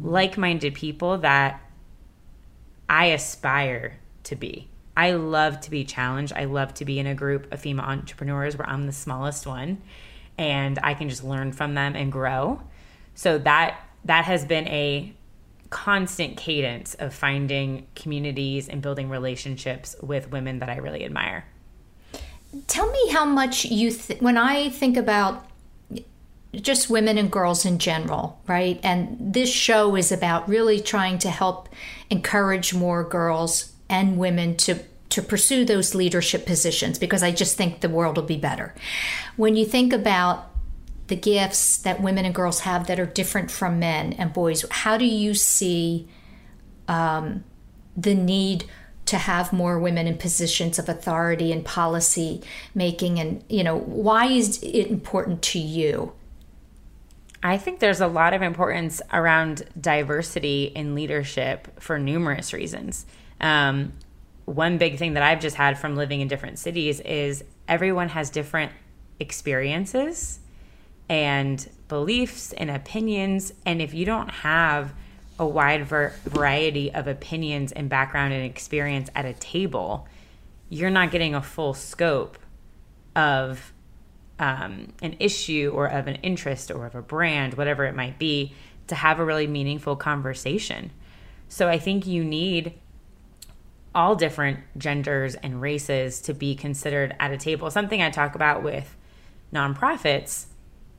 like 0.02 0.38
minded 0.38 0.74
people 0.74 1.18
that 1.18 1.60
I 2.88 3.06
aspire 3.06 3.98
to 4.24 4.36
be. 4.36 4.68
I 4.96 5.12
love 5.12 5.60
to 5.62 5.70
be 5.70 5.84
challenged. 5.84 6.32
I 6.34 6.44
love 6.44 6.74
to 6.74 6.84
be 6.84 6.98
in 6.98 7.06
a 7.06 7.14
group 7.14 7.52
of 7.52 7.60
female 7.60 7.86
entrepreneurs 7.86 8.56
where 8.56 8.68
I'm 8.68 8.86
the 8.86 8.92
smallest 8.92 9.46
one 9.46 9.82
and 10.36 10.78
I 10.82 10.94
can 10.94 11.08
just 11.08 11.24
learn 11.24 11.52
from 11.52 11.74
them 11.74 11.94
and 11.96 12.10
grow. 12.10 12.62
So 13.14 13.38
that 13.38 13.80
that 14.04 14.24
has 14.24 14.44
been 14.44 14.66
a 14.68 15.14
constant 15.68 16.36
cadence 16.36 16.94
of 16.94 17.14
finding 17.14 17.86
communities 17.94 18.68
and 18.68 18.82
building 18.82 19.08
relationships 19.08 19.94
with 20.02 20.30
women 20.30 20.58
that 20.58 20.68
I 20.68 20.76
really 20.78 21.04
admire. 21.04 21.44
Tell 22.66 22.90
me 22.90 23.10
how 23.10 23.24
much 23.24 23.64
you, 23.64 23.90
th- 23.92 24.20
when 24.20 24.36
I 24.36 24.70
think 24.70 24.96
about 24.96 25.46
just 26.52 26.90
women 26.90 27.16
and 27.16 27.30
girls 27.30 27.64
in 27.64 27.78
general, 27.78 28.40
right? 28.46 28.80
And 28.82 29.16
this 29.20 29.50
show 29.50 29.94
is 29.96 30.10
about 30.10 30.48
really 30.48 30.80
trying 30.80 31.18
to 31.18 31.30
help 31.30 31.68
encourage 32.10 32.74
more 32.74 33.04
girls 33.04 33.72
and 33.88 34.18
women 34.18 34.56
to 34.58 34.80
to 35.10 35.20
pursue 35.20 35.64
those 35.64 35.92
leadership 35.92 36.46
positions 36.46 36.96
because 36.96 37.22
I 37.24 37.32
just 37.32 37.56
think 37.56 37.80
the 37.80 37.88
world 37.88 38.16
will 38.16 38.24
be 38.24 38.36
better. 38.36 38.72
When 39.36 39.56
you 39.56 39.66
think 39.66 39.92
about 39.92 40.48
the 41.08 41.16
gifts 41.16 41.78
that 41.78 42.00
women 42.00 42.24
and 42.24 42.32
girls 42.32 42.60
have 42.60 42.86
that 42.86 43.00
are 43.00 43.06
different 43.06 43.50
from 43.50 43.80
men 43.80 44.12
and 44.12 44.32
boys, 44.32 44.64
how 44.70 44.96
do 44.96 45.04
you 45.04 45.34
see 45.34 46.08
um, 46.86 47.42
the 47.96 48.14
need 48.14 48.66
to 49.10 49.18
have 49.18 49.52
more 49.52 49.78
women 49.78 50.06
in 50.06 50.18
positions 50.18 50.78
of 50.78 50.88
authority 50.88 51.52
and 51.52 51.64
policy 51.64 52.42
making? 52.74 53.20
And, 53.20 53.44
you 53.48 53.62
know, 53.62 53.76
why 53.78 54.26
is 54.26 54.62
it 54.62 54.88
important 54.88 55.42
to 55.42 55.58
you? 55.58 56.12
I 57.42 57.56
think 57.56 57.80
there's 57.80 58.00
a 58.00 58.06
lot 58.06 58.34
of 58.34 58.42
importance 58.42 59.00
around 59.12 59.64
diversity 59.80 60.64
in 60.74 60.94
leadership 60.94 61.80
for 61.80 61.98
numerous 61.98 62.52
reasons. 62.52 63.06
Um, 63.40 63.92
one 64.44 64.78
big 64.78 64.98
thing 64.98 65.14
that 65.14 65.22
I've 65.22 65.40
just 65.40 65.56
had 65.56 65.78
from 65.78 65.96
living 65.96 66.20
in 66.20 66.28
different 66.28 66.58
cities 66.58 67.00
is 67.00 67.44
everyone 67.68 68.10
has 68.10 68.30
different 68.30 68.72
experiences 69.18 70.40
and 71.08 71.68
beliefs 71.88 72.52
and 72.52 72.70
opinions. 72.70 73.52
And 73.64 73.80
if 73.80 73.94
you 73.94 74.04
don't 74.04 74.30
have 74.30 74.92
a 75.40 75.46
wide 75.46 75.86
ver- 75.86 76.12
variety 76.24 76.92
of 76.92 77.08
opinions 77.08 77.72
and 77.72 77.88
background 77.88 78.34
and 78.34 78.44
experience 78.44 79.08
at 79.14 79.24
a 79.24 79.32
table, 79.32 80.06
you're 80.68 80.90
not 80.90 81.10
getting 81.10 81.34
a 81.34 81.40
full 81.40 81.72
scope 81.72 82.38
of 83.16 83.72
um, 84.38 84.92
an 85.02 85.16
issue 85.18 85.72
or 85.74 85.86
of 85.86 86.06
an 86.06 86.16
interest 86.16 86.70
or 86.70 86.84
of 86.84 86.94
a 86.94 87.00
brand, 87.00 87.54
whatever 87.54 87.86
it 87.86 87.96
might 87.96 88.18
be, 88.18 88.54
to 88.86 88.94
have 88.94 89.18
a 89.18 89.24
really 89.24 89.46
meaningful 89.46 89.96
conversation. 89.96 90.90
So 91.48 91.68
I 91.68 91.78
think 91.78 92.06
you 92.06 92.22
need 92.22 92.74
all 93.94 94.14
different 94.14 94.60
genders 94.76 95.36
and 95.36 95.60
races 95.60 96.20
to 96.20 96.34
be 96.34 96.54
considered 96.54 97.16
at 97.18 97.32
a 97.32 97.38
table. 97.38 97.70
Something 97.70 98.02
I 98.02 98.10
talk 98.10 98.34
about 98.34 98.62
with 98.62 98.94
nonprofits, 99.52 100.46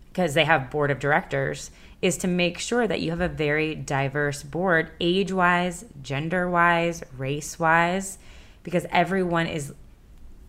because 0.10 0.34
they 0.34 0.46
have 0.46 0.72
board 0.72 0.90
of 0.90 1.00
directors, 1.00 1.70
is 2.02 2.18
to 2.18 2.28
make 2.28 2.58
sure 2.58 2.88
that 2.88 3.00
you 3.02 3.12
have 3.12 3.22
a 3.22 3.28
very 3.28 3.76
diverse 3.76 4.42
board, 4.44 4.90
age 5.00 5.32
wise, 5.32 5.86
gender 6.02 6.50
wise, 6.50 7.04
race 7.18 7.60
wise, 7.60 8.18
because 8.64 8.86
everyone 8.92 9.46
is 9.48 9.74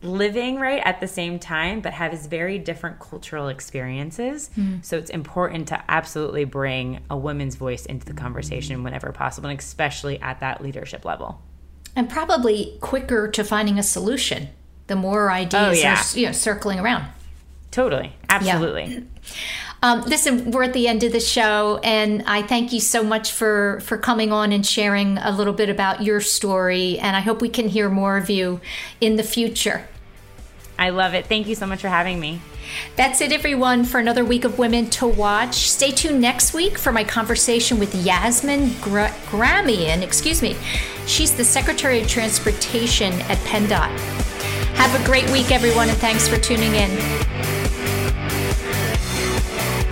living 0.05 0.59
right 0.59 0.82
at 0.84 1.00
the 1.00 1.07
same 1.07 1.38
time 1.38 1.80
but 1.80 1.92
has 1.92 2.26
very 2.26 2.59
different 2.59 2.98
cultural 2.98 3.46
experiences 3.46 4.50
Mm. 4.59 4.84
so 4.84 4.98
it's 4.98 5.11
important 5.11 5.68
to 5.68 5.80
absolutely 5.88 6.44
bring 6.44 6.98
a 7.09 7.16
woman's 7.16 7.55
voice 7.55 7.86
into 7.86 8.05
the 8.07 8.12
conversation 8.12 8.82
whenever 8.82 9.12
possible 9.12 9.48
and 9.48 9.57
especially 9.61 10.20
at 10.20 10.40
that 10.40 10.61
leadership 10.61 11.05
level 11.05 11.40
And 11.94 12.11
probably 12.11 12.76
quicker 12.80 13.28
to 13.28 13.44
finding 13.44 13.78
a 13.78 13.82
solution 13.84 14.48
the 14.88 14.96
more 14.96 15.30
ideas 15.30 15.78
Oh, 15.78 15.80
yeah. 15.80 16.00
are 16.03 16.18
you 16.18 16.26
know, 16.26 16.32
circling 16.32 16.80
around. 16.80 17.05
totally 17.70 18.12
absolutely 18.28 19.07
Um, 19.83 20.03
listen, 20.03 20.53
we're 20.53 20.62
at 20.62 20.74
the 20.74 20.87
end 20.87 21.03
of 21.03 21.11
the 21.11 21.18
show, 21.20 21.80
and 21.83 22.22
I 22.26 22.43
thank 22.43 22.72
you 22.72 22.78
so 22.78 23.03
much 23.03 23.33
for 23.33 23.80
for 23.80 23.99
coming 23.99 24.30
on 24.30 24.53
and 24.53 24.64
sharing 24.64 25.18
a 25.18 25.33
little 25.33 25.53
bit 25.53 25.68
about 25.68 26.03
your 26.03 26.20
story. 26.20 26.99
And 27.01 27.16
I 27.16 27.20
hope 27.20 27.41
we 27.41 27.49
can 27.49 27.68
hear 27.68 27.89
more 27.91 28.16
of 28.16 28.30
you 28.30 28.61
in 29.01 29.16
the 29.16 29.24
future. 29.24 29.89
i 30.78 30.89
love 30.91 31.14
it 31.14 31.26
thank 31.26 31.47
you 31.47 31.55
so 31.55 31.66
much 31.66 31.80
for 31.80 31.89
having 31.89 32.18
me 32.18 32.41
That's 32.97 33.20
it, 33.20 33.33
everyone, 33.33 33.85
for 33.85 33.99
another 33.99 34.24
week 34.24 34.45
of 34.45 34.59
Women 34.59 34.89
to 34.91 35.07
Watch. 35.07 35.55
Stay 35.68 35.91
tuned 35.91 36.20
next 36.20 36.55
week 36.55 36.78
for 36.78 36.93
my 36.93 37.05
conversation 37.05 37.78
with 37.78 37.93
Yassmin 37.93 38.80
Gra- 38.80 39.14
Gramian. 39.30 40.01
Excuse 40.03 40.41
me. 40.41 40.57
She's 41.07 41.33
the 41.37 41.45
Secretary 41.45 42.01
of 42.01 42.07
Transportation 42.09 43.12
at 43.22 43.37
PennDOT. 43.39 43.91
Have 44.76 44.99
a 44.99 45.05
great 45.05 45.28
week, 45.30 45.51
everyone, 45.51 45.89
and 45.91 45.99
thanks 45.99 46.26
for 46.28 46.39
tuning 46.39 46.74
in. 46.74 47.62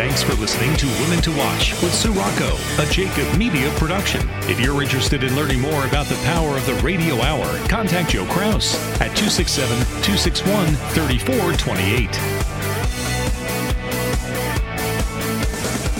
Thanks 0.00 0.22
for 0.22 0.32
listening 0.36 0.74
to 0.78 0.86
Women 1.02 1.20
to 1.20 1.30
Watch 1.36 1.72
with 1.82 1.92
Sue 1.92 2.10
Rocco, 2.12 2.56
a 2.78 2.86
Jacob 2.86 3.36
Media 3.36 3.70
production. 3.76 4.26
If 4.48 4.58
you're 4.58 4.82
interested 4.82 5.22
in 5.22 5.36
learning 5.36 5.60
more 5.60 5.84
about 5.84 6.06
the 6.06 6.14
power 6.24 6.56
of 6.56 6.64
the 6.64 6.72
radio 6.76 7.20
hour, 7.20 7.44
contact 7.68 8.08
Joe 8.08 8.24
Kraus 8.24 8.76
at 8.94 9.14
267 9.14 9.76
261 10.02 10.68
3428. 10.94 12.12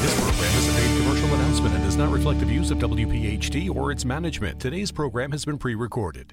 This 0.01 0.19
program 0.19 0.57
is 0.57 0.67
a 0.67 0.73
paid 0.81 1.03
commercial 1.03 1.35
announcement 1.35 1.75
and 1.75 1.85
does 1.85 1.97
not 1.97 2.11
reflect 2.11 2.41
the 2.41 2.47
views 2.47 2.71
of 2.71 2.79
WPHT 2.79 3.69
or 3.69 3.93
its 3.93 4.07
management. 4.07 4.59
Today's 4.59 4.91
program 4.91 5.31
has 5.33 5.45
been 5.45 5.59
pre 5.59 5.75
recorded. 5.75 6.33